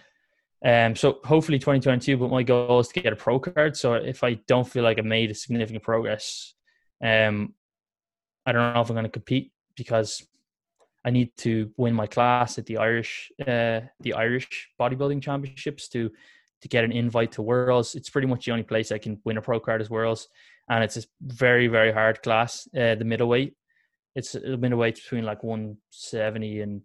Um 0.65 0.95
so 0.95 1.19
hopefully 1.23 1.59
2022 1.59 2.17
but 2.17 2.31
my 2.31 2.43
goal 2.43 2.79
is 2.79 2.87
to 2.87 2.99
get 2.99 3.13
a 3.13 3.15
pro 3.15 3.39
card 3.39 3.77
so 3.77 3.93
if 3.93 4.23
i 4.23 4.35
don't 4.47 4.67
feel 4.67 4.83
like 4.83 4.99
i 4.99 5.01
made 5.01 5.31
a 5.31 5.35
significant 5.35 5.83
progress 5.83 6.53
um 7.03 7.53
i 8.45 8.51
don't 8.51 8.73
know 8.73 8.81
if 8.81 8.89
i'm 8.89 8.95
going 8.95 9.03
to 9.03 9.09
compete 9.09 9.51
because 9.75 10.25
I 11.03 11.09
need 11.09 11.35
to 11.37 11.71
win 11.77 11.93
my 11.93 12.05
class 12.05 12.59
at 12.59 12.65
the 12.65 12.77
Irish 12.77 13.31
uh, 13.41 13.81
the 14.01 14.13
Irish 14.13 14.69
bodybuilding 14.79 15.21
championships 15.21 15.87
to 15.89 16.11
to 16.61 16.67
get 16.67 16.83
an 16.83 16.91
invite 16.91 17.31
to 17.33 17.41
Worlds. 17.41 17.95
It's 17.95 18.09
pretty 18.09 18.27
much 18.27 18.45
the 18.45 18.51
only 18.51 18.63
place 18.63 18.91
I 18.91 18.99
can 18.99 19.19
win 19.25 19.37
a 19.37 19.41
pro 19.41 19.59
card 19.59 19.81
as 19.81 19.89
Worlds, 19.89 20.27
and 20.69 20.83
it's 20.83 20.97
a 20.97 21.03
very 21.21 21.67
very 21.67 21.91
hard 21.91 22.21
class. 22.21 22.67
Uh, 22.75 22.95
the 22.95 23.05
middleweight, 23.05 23.55
it's 24.15 24.35
a 24.35 24.57
middleweight 24.57 24.95
between 24.95 25.25
like 25.25 25.43
170 25.43 26.61
and 26.61 26.81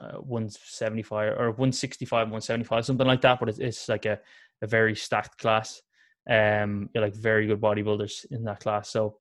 uh, 0.00 0.18
175 0.18 1.32
or 1.38 1.50
165 1.50 2.26
175 2.26 2.84
something 2.84 3.06
like 3.06 3.20
that 3.20 3.38
but 3.38 3.48
it's, 3.48 3.58
it's 3.60 3.88
like 3.88 4.04
a, 4.06 4.18
a 4.60 4.66
very 4.66 4.94
stacked 4.94 5.38
class 5.38 5.80
um 6.28 6.88
you're 6.94 7.04
like 7.04 7.14
very 7.14 7.46
good 7.46 7.60
bodybuilders 7.60 8.26
in 8.30 8.44
that 8.44 8.60
class 8.60 8.88
so 8.88 9.18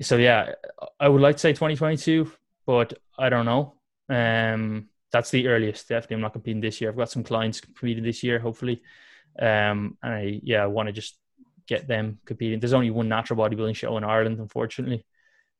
so 0.00 0.16
yeah 0.16 0.52
i 1.00 1.08
would 1.08 1.20
like 1.20 1.36
to 1.36 1.40
say 1.40 1.52
2022 1.52 2.30
but 2.68 2.92
I 3.18 3.30
don't 3.30 3.46
know. 3.46 3.76
Um, 4.10 4.90
that's 5.10 5.30
the 5.30 5.48
earliest. 5.48 5.88
Definitely, 5.88 6.16
I'm 6.16 6.20
not 6.20 6.34
competing 6.34 6.60
this 6.60 6.82
year. 6.82 6.90
I've 6.90 6.98
got 6.98 7.10
some 7.10 7.24
clients 7.24 7.62
competing 7.62 8.04
this 8.04 8.22
year, 8.22 8.38
hopefully. 8.38 8.82
Um, 9.40 9.96
and 10.02 10.12
I 10.12 10.40
yeah, 10.42 10.64
I 10.64 10.66
want 10.66 10.88
to 10.88 10.92
just 10.92 11.16
get 11.66 11.88
them 11.88 12.18
competing. 12.26 12.60
There's 12.60 12.74
only 12.74 12.90
one 12.90 13.08
natural 13.08 13.38
bodybuilding 13.38 13.74
show 13.74 13.96
in 13.96 14.04
Ireland, 14.04 14.38
unfortunately. 14.38 15.02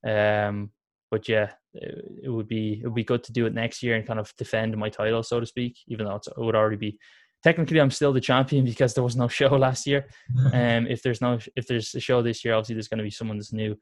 Um, 0.07 0.71
but 1.11 1.31
yeah, 1.31 1.53
it, 1.73 2.25
it, 2.25 2.29
would 2.29 2.47
be 2.47 2.83
it 2.83 2.85
would 2.85 2.95
be 2.95 3.05
good 3.05 3.25
to 3.25 3.33
do 3.33 3.47
it 3.47 3.55
next 3.55 3.83
year 3.83 3.97
and 3.97 4.07
kind 4.07 4.21
of 4.21 4.31
defend 4.37 4.77
my 4.77 4.91
title, 4.91 5.23
so 5.23 5.41
to 5.41 5.47
speak. 5.47 5.79
Even 5.87 6.05
though 6.05 6.17
it 6.17 6.37
would 6.37 6.55
already 6.55 6.77
be 6.77 6.99
technically 7.43 7.81
I'm 7.81 7.91
still 7.91 8.13
the 8.13 8.21
champion 8.21 8.65
because 8.65 8.95
there 8.95 9.05
was 9.05 9.17
no 9.17 9.29
show 9.29 9.49
last 9.67 9.87
year. 9.87 10.07
Um, 10.53 10.87
if 10.87 11.03
there's 11.03 11.21
no 11.21 11.39
if 11.57 11.67
there's 11.67 11.95
a 11.95 12.01
show 12.01 12.23
this 12.23 12.45
year, 12.45 12.55
obviously 12.55 12.75
there's 12.75 12.89
going 12.89 12.99
to 12.99 13.05
be 13.05 13.11
someone 13.11 13.39
that's 13.39 13.53
new. 13.53 13.73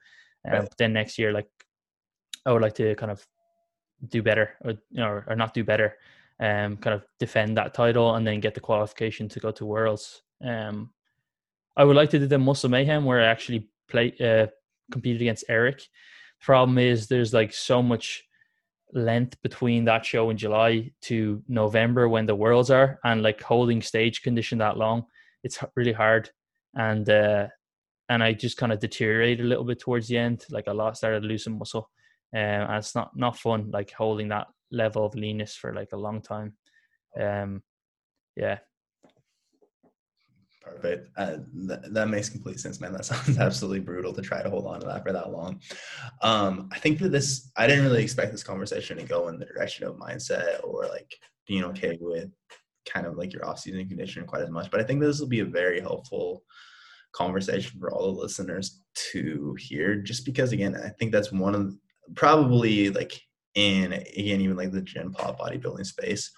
Um, 0.49 0.61
right. 0.61 0.75
Then 0.79 0.93
next 0.93 1.19
year, 1.19 1.33
like 1.33 1.49
I 2.45 2.53
would 2.53 2.63
like 2.63 2.75
to 2.75 2.95
kind 2.95 3.13
of 3.13 3.27
do 4.09 4.23
better 4.23 4.55
or 4.63 4.73
you 4.73 5.01
know 5.01 5.23
or 5.27 5.37
not 5.37 5.55
do 5.55 5.65
better 5.65 5.97
um 6.41 6.77
kind 6.77 6.95
of 6.95 7.05
defend 7.19 7.57
that 7.57 7.75
title 7.75 8.15
and 8.15 8.27
then 8.27 8.41
get 8.41 8.55
the 8.55 8.61
qualification 8.61 9.29
to 9.29 9.41
go 9.41 9.51
to 9.51 9.65
worlds 9.65 10.23
um 10.45 10.91
i 11.77 11.85
would 11.85 11.97
like 11.97 12.11
to 12.11 12.19
do 12.19 12.27
the 12.27 12.39
muscle 12.39 12.69
mayhem 12.69 13.05
where 13.05 13.21
i 13.21 13.27
actually 13.27 13.69
play 13.89 14.15
uh 14.21 14.47
competed 14.93 15.23
against 15.23 15.45
eric 15.49 15.79
the 15.79 16.45
problem 16.45 16.79
is 16.79 17.07
there's 17.07 17.33
like 17.33 17.53
so 17.53 17.83
much 17.83 18.25
length 18.93 19.41
between 19.43 19.85
that 19.85 20.05
show 20.05 20.31
in 20.31 20.37
july 20.37 20.91
to 21.01 21.43
november 21.49 22.09
when 22.09 22.27
the 22.27 22.35
worlds 22.35 22.71
are 22.71 22.99
and 23.05 23.23
like 23.23 23.43
holding 23.43 23.83
stage 23.83 24.23
condition 24.23 24.59
that 24.59 24.77
long 24.77 25.05
it's 25.43 25.59
really 25.75 25.93
hard 25.93 26.31
and 26.75 27.09
uh 27.11 27.47
and 28.09 28.23
i 28.23 28.33
just 28.33 28.57
kind 28.57 28.73
of 28.73 28.79
deteriorated 28.79 29.45
a 29.45 29.49
little 29.49 29.65
bit 29.65 29.81
towards 29.81 30.09
the 30.09 30.17
end 30.17 30.45
like 30.51 30.69
i 30.69 30.73
lost 30.73 30.99
started 30.99 31.25
losing 31.25 31.59
muscle 31.59 31.91
um, 32.35 32.41
and 32.41 32.79
it's 32.79 32.95
not 32.95 33.17
not 33.17 33.39
fun 33.39 33.71
like 33.71 33.91
holding 33.93 34.29
that 34.29 34.47
level 34.71 35.05
of 35.05 35.15
leanness 35.15 35.55
for 35.55 35.75
like 35.75 35.91
a 35.93 35.97
long 35.97 36.21
time. 36.21 36.55
Um, 37.19 37.63
yeah. 38.37 38.59
Perfect. 40.67 41.11
Uh, 41.17 41.37
th- 41.69 41.81
that 41.93 42.09
makes 42.09 42.29
complete 42.29 42.59
sense, 42.59 42.81
man. 42.81 42.93
That 42.93 43.05
sounds 43.05 43.39
absolutely 43.39 43.81
brutal 43.81 44.13
to 44.13 44.23
try 44.23 44.43
to 44.43 44.51
hold 44.51 44.67
on 44.67 44.81
to 44.81 44.87
that 44.87 45.05
for 45.05 45.13
that 45.13 45.31
long. 45.31 45.61
Um, 46.23 46.69
I 46.73 46.79
think 46.79 46.99
that 46.99 47.11
this, 47.11 47.51
I 47.57 47.67
didn't 47.67 47.85
really 47.85 48.03
expect 48.03 48.33
this 48.33 48.43
conversation 48.43 48.99
to 48.99 49.05
go 49.05 49.29
in 49.29 49.39
the 49.39 49.47
direction 49.47 49.87
of 49.87 49.97
mindset 49.97 50.63
or 50.65 50.87
like 50.87 51.15
being 51.47 51.65
okay 51.65 51.97
with 52.01 52.31
kind 52.85 53.07
of 53.07 53.17
like 53.17 53.33
your 53.33 53.47
off-season 53.47 53.89
condition 53.89 54.27
quite 54.27 54.43
as 54.43 54.51
much. 54.51 54.71
But 54.71 54.81
I 54.81 54.85
think 54.85 55.01
this 55.01 55.21
will 55.21 55.29
be 55.29 55.41
a 55.41 55.45
very 55.45 55.81
helpful 55.81 56.43
conversation 57.13 57.79
for 57.79 57.93
all 57.93 58.13
the 58.13 58.21
listeners 58.21 58.83
to 59.13 59.57
hear, 59.59 59.97
just 59.97 60.25
because 60.25 60.53
again, 60.53 60.77
I 60.77 60.89
think 60.91 61.13
that's 61.13 61.33
one 61.33 61.55
of 61.55 61.75
probably 62.15 62.91
like 62.91 63.21
in 63.55 63.93
again 63.93 64.41
even 64.41 64.57
like 64.57 64.71
the 64.71 64.83
gen 64.83 65.11
pop 65.11 65.41
bodybuilding 65.41 65.87
space 65.87 66.31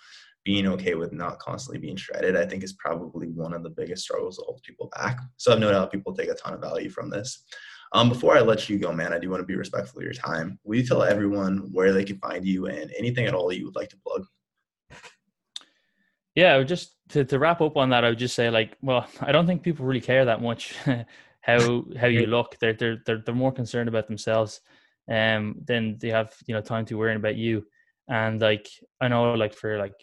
being 0.44 0.66
okay 0.66 0.94
with 0.94 1.12
not 1.12 1.38
constantly 1.38 1.78
being 1.78 1.96
shredded 1.96 2.36
i 2.36 2.44
think 2.46 2.62
is 2.62 2.72
probably 2.74 3.28
one 3.28 3.52
of 3.52 3.62
the 3.62 3.70
biggest 3.70 4.02
struggles 4.02 4.36
that 4.36 4.44
holds 4.44 4.62
people 4.62 4.90
back. 4.96 5.18
So 5.36 5.52
i've 5.52 5.58
no 5.58 5.70
doubt 5.70 5.92
people 5.92 6.14
take 6.14 6.30
a 6.30 6.34
ton 6.34 6.54
of 6.54 6.60
value 6.60 6.90
from 6.90 7.10
this. 7.10 7.44
Um, 7.92 8.08
before 8.08 8.36
i 8.36 8.40
let 8.40 8.68
you 8.68 8.78
go 8.78 8.92
man 8.92 9.12
i 9.12 9.18
do 9.18 9.30
want 9.30 9.40
to 9.40 9.46
be 9.46 9.56
respectful 9.56 10.00
of 10.00 10.04
your 10.04 10.12
time. 10.12 10.58
Will 10.64 10.76
you 10.76 10.86
tell 10.86 11.02
everyone 11.02 11.68
where 11.72 11.92
they 11.92 12.04
can 12.04 12.18
find 12.18 12.46
you 12.46 12.66
and 12.66 12.92
anything 12.98 13.26
at 13.26 13.34
all 13.34 13.52
you 13.52 13.64
would 13.64 13.76
like 13.76 13.88
to 13.90 13.98
plug? 13.98 14.24
Yeah 16.34 16.62
just 16.62 16.96
to, 17.10 17.24
to 17.24 17.38
wrap 17.38 17.60
up 17.60 17.76
on 17.76 17.90
that 17.90 18.04
i 18.04 18.10
would 18.10 18.18
just 18.18 18.36
say 18.36 18.50
like 18.50 18.76
well 18.82 19.06
i 19.20 19.32
don't 19.32 19.46
think 19.46 19.62
people 19.62 19.86
really 19.86 20.00
care 20.00 20.24
that 20.24 20.42
much 20.42 20.76
how 21.40 21.84
how 21.98 22.06
you 22.06 22.26
look. 22.26 22.58
They're, 22.60 22.74
they're 22.74 23.02
they're 23.06 23.22
they're 23.24 23.34
more 23.34 23.52
concerned 23.52 23.88
about 23.88 24.06
themselves 24.06 24.60
um, 25.10 25.54
then 25.64 25.96
they 26.00 26.10
have 26.10 26.34
you 26.46 26.54
know 26.54 26.60
time 26.60 26.84
to 26.86 26.98
worrying 26.98 27.16
about 27.16 27.36
you. 27.36 27.66
And 28.08 28.40
like 28.40 28.68
I 29.00 29.08
know, 29.08 29.34
like 29.34 29.54
for 29.54 29.78
like 29.78 29.94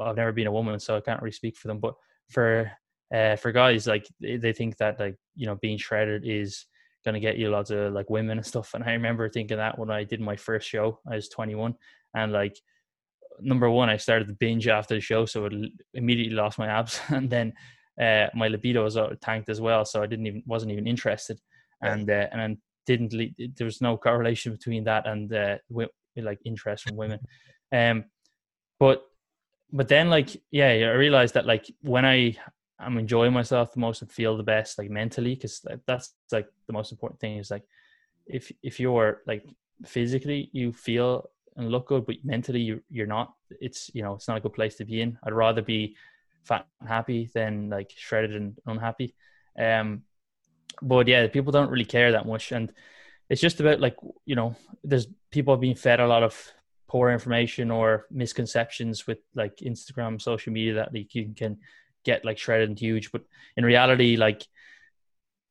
I've 0.00 0.16
never 0.16 0.32
been 0.32 0.48
a 0.48 0.52
woman, 0.52 0.80
so 0.80 0.96
I 0.96 1.00
can't 1.00 1.22
really 1.22 1.32
speak 1.32 1.56
for 1.56 1.68
them. 1.68 1.78
But 1.78 1.94
for 2.30 2.70
uh, 3.14 3.36
for 3.36 3.52
guys, 3.52 3.86
like 3.86 4.06
they 4.20 4.52
think 4.52 4.76
that 4.78 4.98
like 4.98 5.16
you 5.36 5.46
know 5.46 5.56
being 5.56 5.78
shredded 5.78 6.22
is 6.26 6.66
gonna 7.04 7.20
get 7.20 7.36
you 7.36 7.50
lots 7.50 7.70
of 7.70 7.92
like 7.92 8.10
women 8.10 8.38
and 8.38 8.46
stuff. 8.52 8.74
And 8.74 8.82
I 8.82 8.92
remember 8.92 9.28
thinking 9.28 9.58
that 9.58 9.78
when 9.78 9.90
I 9.90 10.04
did 10.04 10.20
my 10.20 10.36
first 10.36 10.68
show, 10.68 10.98
I 11.10 11.16
was 11.16 11.28
21, 11.28 11.74
and 12.14 12.32
like 12.32 12.58
number 13.40 13.70
one, 13.70 13.88
I 13.88 13.96
started 13.98 14.28
to 14.28 14.34
binge 14.34 14.66
after 14.68 14.94
the 14.94 15.00
show, 15.00 15.24
so 15.26 15.46
it 15.46 15.52
immediately 15.94 16.34
lost 16.34 16.58
my 16.58 16.66
abs, 16.66 17.00
and 17.08 17.30
then 17.30 17.52
uh, 18.00 18.26
my 18.34 18.48
libido 18.48 18.82
was 18.82 18.98
tanked 19.20 19.48
as 19.48 19.60
well, 19.60 19.84
so 19.84 20.02
I 20.02 20.06
didn't 20.06 20.26
even 20.26 20.42
wasn't 20.46 20.72
even 20.72 20.86
interested. 20.86 21.40
And 21.82 22.08
uh, 22.08 22.28
and 22.32 22.40
then 22.40 22.58
didn't 22.86 23.12
lead, 23.12 23.34
there 23.56 23.64
was 23.64 23.80
no 23.80 23.96
correlation 23.96 24.52
between 24.52 24.84
that 24.84 25.06
and 25.06 25.32
uh, 25.32 25.58
like 26.22 26.40
interest 26.44 26.88
from 26.88 26.96
women. 26.96 27.20
Um 27.72 28.04
but 28.78 29.04
but 29.72 29.88
then 29.88 30.08
like 30.08 30.40
yeah 30.50 30.68
i 30.68 30.90
realized 30.90 31.34
that 31.34 31.46
like 31.46 31.66
when 31.80 32.04
i 32.04 32.36
i'm 32.78 32.98
enjoying 32.98 33.32
myself 33.32 33.72
the 33.72 33.80
most 33.80 34.02
and 34.02 34.10
feel 34.10 34.36
the 34.36 34.42
best 34.42 34.78
like 34.78 34.90
mentally 34.90 35.34
because 35.34 35.64
that's 35.86 36.14
like 36.32 36.48
the 36.66 36.72
most 36.72 36.92
important 36.92 37.20
thing 37.20 37.38
is 37.38 37.50
like 37.50 37.64
if 38.26 38.52
if 38.62 38.78
you're 38.80 39.22
like 39.26 39.44
physically 39.84 40.50
you 40.52 40.72
feel 40.72 41.28
and 41.56 41.70
look 41.70 41.88
good 41.88 42.06
but 42.06 42.16
mentally 42.24 42.60
you, 42.60 42.82
you're 42.90 43.06
not 43.06 43.34
it's 43.60 43.90
you 43.94 44.02
know 44.02 44.14
it's 44.14 44.28
not 44.28 44.36
a 44.36 44.40
good 44.40 44.52
place 44.52 44.76
to 44.76 44.84
be 44.84 45.00
in. 45.00 45.18
I'd 45.24 45.32
rather 45.32 45.62
be 45.62 45.96
fat 46.42 46.66
and 46.80 46.88
happy 46.88 47.30
than 47.32 47.70
like 47.70 47.92
shredded 47.96 48.34
and 48.34 48.58
unhappy. 48.66 49.14
Um 49.58 50.02
but 50.82 51.06
yeah, 51.06 51.26
people 51.28 51.52
don't 51.52 51.70
really 51.70 51.84
care 51.84 52.12
that 52.12 52.26
much, 52.26 52.50
and 52.50 52.72
it's 53.28 53.40
just 53.40 53.60
about 53.60 53.80
like 53.80 53.96
you 54.24 54.36
know, 54.36 54.54
there's 54.82 55.06
people 55.30 55.56
being 55.56 55.74
fed 55.74 56.00
a 56.00 56.06
lot 56.06 56.22
of 56.22 56.52
poor 56.88 57.10
information 57.10 57.70
or 57.70 58.06
misconceptions 58.10 59.06
with 59.06 59.18
like 59.34 59.56
Instagram, 59.56 60.20
social 60.20 60.52
media 60.52 60.74
that 60.74 60.94
like 60.94 61.14
you 61.14 61.32
can 61.34 61.58
get 62.04 62.24
like 62.24 62.38
shredded 62.38 62.68
and 62.68 62.78
huge, 62.78 63.10
but 63.10 63.22
in 63.56 63.64
reality, 63.64 64.16
like 64.16 64.46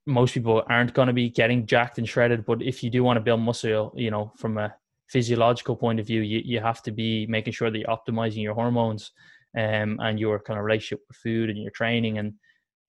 most 0.05 0.33
people 0.33 0.63
aren't 0.69 0.93
going 0.93 1.07
to 1.07 1.13
be 1.13 1.29
getting 1.29 1.65
jacked 1.65 1.97
and 1.97 2.07
shredded. 2.07 2.45
But 2.45 2.61
if 2.61 2.83
you 2.83 2.89
do 2.89 3.03
want 3.03 3.17
to 3.17 3.21
build 3.21 3.41
muscle, 3.41 3.93
you 3.95 4.11
know, 4.11 4.31
from 4.37 4.57
a 4.57 4.75
physiological 5.07 5.75
point 5.75 5.99
of 5.99 6.07
view, 6.07 6.21
you, 6.21 6.41
you 6.43 6.59
have 6.59 6.81
to 6.83 6.91
be 6.91 7.25
making 7.27 7.53
sure 7.53 7.71
that 7.71 7.77
you're 7.77 7.87
optimizing 7.87 8.43
your 8.43 8.53
hormones 8.53 9.11
um, 9.57 9.99
and 10.01 10.19
your 10.19 10.39
kind 10.39 10.59
of 10.59 10.65
relationship 10.65 11.01
with 11.07 11.17
food 11.17 11.49
and 11.49 11.57
your 11.57 11.71
training 11.71 12.17
and 12.19 12.33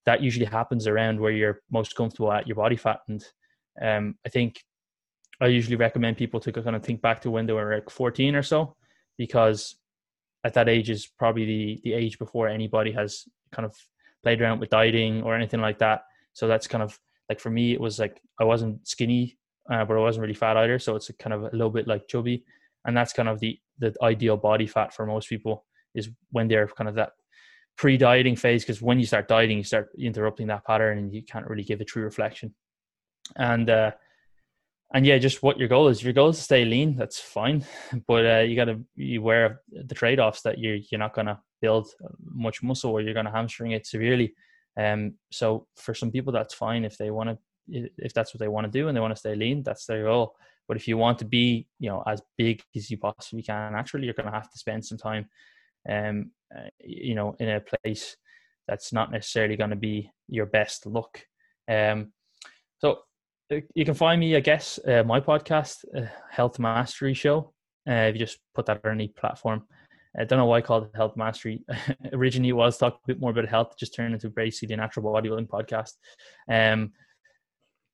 that 0.06 0.22
usually 0.22 0.46
happens 0.46 0.86
around 0.86 1.18
where 1.18 1.32
you're 1.32 1.60
most 1.70 1.96
comfortable 1.96 2.32
at 2.32 2.46
your 2.46 2.56
body 2.56 2.76
fat. 2.76 3.00
And 3.08 3.24
um, 3.80 4.14
I 4.26 4.28
think 4.28 4.62
I 5.40 5.46
usually 5.46 5.76
recommend 5.76 6.16
people 6.16 6.40
to 6.40 6.52
kind 6.52 6.76
of 6.76 6.82
think 6.82 7.02
back 7.02 7.20
to 7.22 7.30
when 7.30 7.46
they 7.46 7.52
were 7.52 7.74
like 7.74 7.90
14 7.90 8.34
or 8.34 8.42
so, 8.42 8.76
because 9.18 9.76
at 10.44 10.54
that 10.54 10.68
age 10.68 10.90
is 10.90 11.06
probably 11.06 11.44
the, 11.44 11.80
the 11.84 11.92
age 11.94 12.18
before 12.18 12.48
anybody 12.48 12.92
has 12.92 13.24
kind 13.52 13.66
of 13.66 13.74
played 14.22 14.40
around 14.40 14.60
with 14.60 14.70
dieting 14.70 15.22
or 15.22 15.34
anything 15.34 15.60
like 15.60 15.78
that. 15.78 16.02
So 16.34 16.46
that's 16.46 16.66
kind 16.66 16.82
of 16.82 16.98
like 17.28 17.40
for 17.40 17.50
me, 17.50 17.72
it 17.72 17.80
was 17.80 17.98
like 17.98 18.20
I 18.40 18.44
wasn't 18.44 18.86
skinny, 18.86 19.38
uh, 19.70 19.84
but 19.84 19.96
I 19.96 20.00
wasn't 20.00 20.22
really 20.22 20.34
fat 20.34 20.56
either. 20.56 20.78
So 20.78 20.96
it's 20.96 21.10
kind 21.18 21.32
of 21.32 21.42
a 21.44 21.56
little 21.56 21.70
bit 21.70 21.88
like 21.88 22.08
chubby, 22.08 22.44
and 22.84 22.96
that's 22.96 23.12
kind 23.12 23.28
of 23.28 23.40
the 23.40 23.58
the 23.78 23.94
ideal 24.02 24.36
body 24.36 24.66
fat 24.66 24.94
for 24.94 25.06
most 25.06 25.28
people 25.28 25.64
is 25.94 26.10
when 26.30 26.48
they're 26.48 26.68
kind 26.68 26.88
of 26.88 26.94
that 26.96 27.12
pre-dieting 27.76 28.36
phase. 28.36 28.62
Because 28.62 28.82
when 28.82 29.00
you 29.00 29.06
start 29.06 29.26
dieting, 29.26 29.58
you 29.58 29.64
start 29.64 29.88
interrupting 29.98 30.48
that 30.48 30.64
pattern, 30.64 30.98
and 30.98 31.14
you 31.14 31.22
can't 31.22 31.46
really 31.46 31.64
give 31.64 31.80
a 31.80 31.84
true 31.84 32.04
reflection. 32.04 32.54
And 33.36 33.70
uh, 33.70 33.92
and 34.94 35.04
yeah, 35.04 35.18
just 35.18 35.42
what 35.42 35.58
your 35.58 35.68
goal 35.68 35.88
is. 35.88 36.02
Your 36.02 36.12
goal 36.12 36.30
is 36.30 36.38
to 36.38 36.42
stay 36.42 36.64
lean. 36.64 36.96
That's 36.96 37.18
fine, 37.18 37.64
but 38.06 38.24
uh, 38.24 38.40
you 38.40 38.56
got 38.56 38.66
to 38.66 38.80
be 38.96 39.16
aware 39.16 39.44
of 39.44 39.52
the 39.88 39.94
trade 39.94 40.20
offs 40.20 40.42
that 40.42 40.58
you're 40.58 40.76
you're 40.90 41.00
not 41.00 41.14
going 41.14 41.26
to 41.26 41.38
build 41.60 41.88
much 42.24 42.62
muscle 42.62 42.92
or 42.92 43.00
you're 43.00 43.14
going 43.14 43.26
to 43.26 43.32
hamstring 43.32 43.72
it 43.72 43.86
severely. 43.86 44.34
Um, 44.78 45.14
so 45.30 45.66
for 45.76 45.94
some 45.94 46.10
people, 46.10 46.32
that's 46.32 46.54
fine 46.54 46.84
if 46.84 46.96
they 46.96 47.10
want 47.10 47.30
to, 47.30 47.88
if 47.98 48.14
that's 48.14 48.32
what 48.32 48.38
they 48.38 48.48
want 48.48 48.66
to 48.66 48.70
do 48.70 48.88
and 48.88 48.96
they 48.96 49.00
want 49.00 49.12
to 49.12 49.18
stay 49.18 49.34
lean, 49.34 49.62
that's 49.62 49.86
their 49.86 50.04
goal. 50.04 50.36
But 50.68 50.76
if 50.76 50.88
you 50.88 50.96
want 50.96 51.18
to 51.18 51.24
be, 51.24 51.66
you 51.78 51.90
know, 51.90 52.02
as 52.06 52.22
big 52.38 52.62
as 52.74 52.90
you 52.90 52.98
possibly 52.98 53.42
can, 53.42 53.72
naturally, 53.72 54.06
you're 54.06 54.14
going 54.14 54.30
to 54.30 54.32
have 54.32 54.50
to 54.50 54.58
spend 54.58 54.84
some 54.84 54.98
time, 54.98 55.28
um, 55.88 56.30
uh, 56.56 56.68
you 56.80 57.14
know, 57.14 57.36
in 57.38 57.48
a 57.48 57.60
place 57.60 58.16
that's 58.66 58.92
not 58.92 59.10
necessarily 59.10 59.56
going 59.56 59.70
to 59.70 59.76
be 59.76 60.10
your 60.28 60.46
best 60.46 60.86
look. 60.86 61.20
Um, 61.68 62.12
so 62.78 62.92
uh, 62.92 62.96
you 63.50 63.84
can 63.84 63.94
find 63.94 64.20
me, 64.20 64.36
I 64.36 64.40
guess, 64.40 64.78
uh, 64.86 65.02
my 65.04 65.20
podcast, 65.20 65.84
uh, 65.96 66.06
Health 66.30 66.58
Mastery 66.58 67.14
Show. 67.14 67.52
Uh, 67.88 68.08
if 68.08 68.14
you 68.14 68.18
just 68.18 68.38
put 68.54 68.66
that 68.66 68.80
on 68.84 68.92
any 68.92 69.08
platform, 69.08 69.64
I 70.18 70.24
don't 70.24 70.38
know 70.38 70.46
why 70.46 70.58
I 70.58 70.62
called 70.62 70.84
it 70.84 70.96
Health 70.96 71.16
Mastery. 71.16 71.62
Originally, 72.12 72.50
it 72.50 72.52
was 72.52 72.78
talk 72.78 72.94
a 72.94 73.06
bit 73.06 73.20
more 73.20 73.30
about 73.30 73.48
health, 73.48 73.74
just 73.78 73.94
turned 73.94 74.14
into 74.14 74.30
basically 74.30 74.68
the 74.68 74.76
natural 74.76 75.04
bodybuilding 75.04 75.48
podcast. 75.48 75.92
Um, 76.48 76.92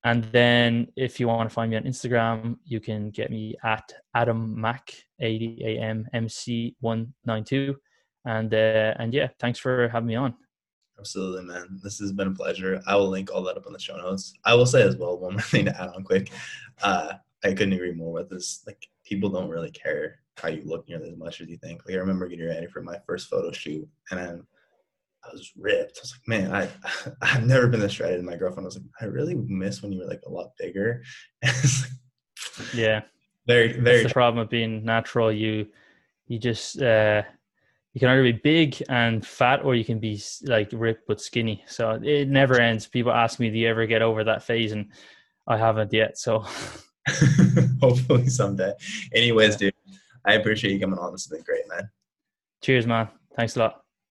and 0.04 0.24
then 0.24 0.88
if 0.96 1.20
you 1.20 1.28
want 1.28 1.48
to 1.48 1.54
find 1.54 1.70
me 1.70 1.76
on 1.76 1.84
Instagram, 1.84 2.56
you 2.64 2.80
can 2.80 3.10
get 3.10 3.30
me 3.30 3.54
at 3.64 3.92
Adam 4.14 4.58
Mac, 4.58 4.92
D 5.18 5.60
A 5.64 5.78
M 5.78 6.06
M 6.12 6.28
C 6.28 6.74
192. 6.80 7.76
And, 8.24 8.52
uh, 8.52 8.94
and 8.98 9.12
yeah, 9.12 9.28
thanks 9.38 9.58
for 9.58 9.88
having 9.88 10.06
me 10.06 10.14
on. 10.14 10.34
Absolutely, 11.00 11.44
man. 11.44 11.80
This 11.82 11.98
has 11.98 12.12
been 12.12 12.28
a 12.28 12.32
pleasure. 12.32 12.82
I 12.86 12.94
will 12.94 13.08
link 13.08 13.32
all 13.32 13.42
that 13.44 13.56
up 13.56 13.66
in 13.66 13.72
the 13.72 13.78
show 13.78 13.96
notes. 13.96 14.34
I 14.44 14.54
will 14.54 14.66
say 14.66 14.82
as 14.82 14.96
well, 14.96 15.18
one 15.18 15.32
more 15.32 15.40
thing 15.42 15.64
to 15.64 15.80
add 15.80 15.90
on 15.96 16.04
quick. 16.04 16.30
Uh, 16.82 17.14
I 17.42 17.48
couldn't 17.48 17.72
agree 17.72 17.92
more 17.92 18.12
with 18.12 18.28
this. 18.28 18.62
Like, 18.66 18.86
people 19.04 19.30
don't 19.30 19.48
really 19.48 19.70
care 19.70 20.20
how 20.36 20.48
you 20.48 20.62
look 20.64 20.88
nearly 20.88 21.10
as 21.10 21.16
much 21.16 21.40
as 21.40 21.48
you 21.48 21.56
think. 21.56 21.82
Like 21.86 21.96
I 21.96 21.98
remember 21.98 22.28
getting 22.28 22.46
ready 22.46 22.66
for 22.66 22.82
my 22.82 22.98
first 23.06 23.28
photo 23.28 23.50
shoot, 23.52 23.88
and 24.10 24.20
I'm, 24.20 24.46
I 25.24 25.32
was 25.32 25.52
ripped. 25.56 25.98
I 25.98 26.02
was 26.02 26.14
like, 26.14 26.28
man, 26.28 26.52
I 26.54 26.68
I've 27.22 27.46
never 27.46 27.66
been 27.66 27.80
this 27.80 27.92
shredded. 27.92 28.18
And 28.18 28.26
my 28.26 28.36
girlfriend 28.36 28.66
was 28.66 28.76
like, 28.76 28.84
I 29.00 29.06
really 29.06 29.34
miss 29.34 29.82
when 29.82 29.92
you 29.92 30.00
were 30.00 30.08
like 30.08 30.22
a 30.26 30.30
lot 30.30 30.52
bigger. 30.58 31.02
yeah, 32.74 33.02
very 33.46 33.72
very. 33.72 33.82
That's 33.82 34.02
the 34.04 34.12
problem 34.12 34.42
of 34.42 34.50
being 34.50 34.84
natural. 34.84 35.32
You 35.32 35.66
you 36.26 36.38
just 36.38 36.80
uh, 36.80 37.22
you 37.92 38.00
can 38.00 38.08
either 38.08 38.22
be 38.22 38.32
big 38.32 38.82
and 38.88 39.26
fat, 39.26 39.64
or 39.64 39.74
you 39.74 39.84
can 39.84 39.98
be 39.98 40.20
like 40.44 40.70
ripped 40.72 41.06
but 41.08 41.20
skinny. 41.20 41.64
So 41.66 42.00
it 42.02 42.28
never 42.28 42.60
ends. 42.60 42.86
People 42.86 43.12
ask 43.12 43.40
me, 43.40 43.50
"Do 43.50 43.58
you 43.58 43.68
ever 43.68 43.86
get 43.86 44.02
over 44.02 44.24
that 44.24 44.42
phase?" 44.42 44.72
And 44.72 44.90
I 45.46 45.56
haven't 45.56 45.92
yet. 45.92 46.18
So. 46.18 46.44
Hopefully 47.80 48.28
someday. 48.28 48.72
Anyways, 49.14 49.52
yeah. 49.52 49.70
dude, 49.70 49.74
I 50.24 50.34
appreciate 50.34 50.72
you 50.72 50.80
coming 50.80 50.98
on. 50.98 51.12
This 51.12 51.24
has 51.24 51.30
been 51.36 51.44
great, 51.44 51.66
man. 51.68 51.90
Cheers, 52.62 52.86
man. 52.86 53.08
Thanks 53.36 53.56
a 53.56 53.60
lot. 53.60 53.82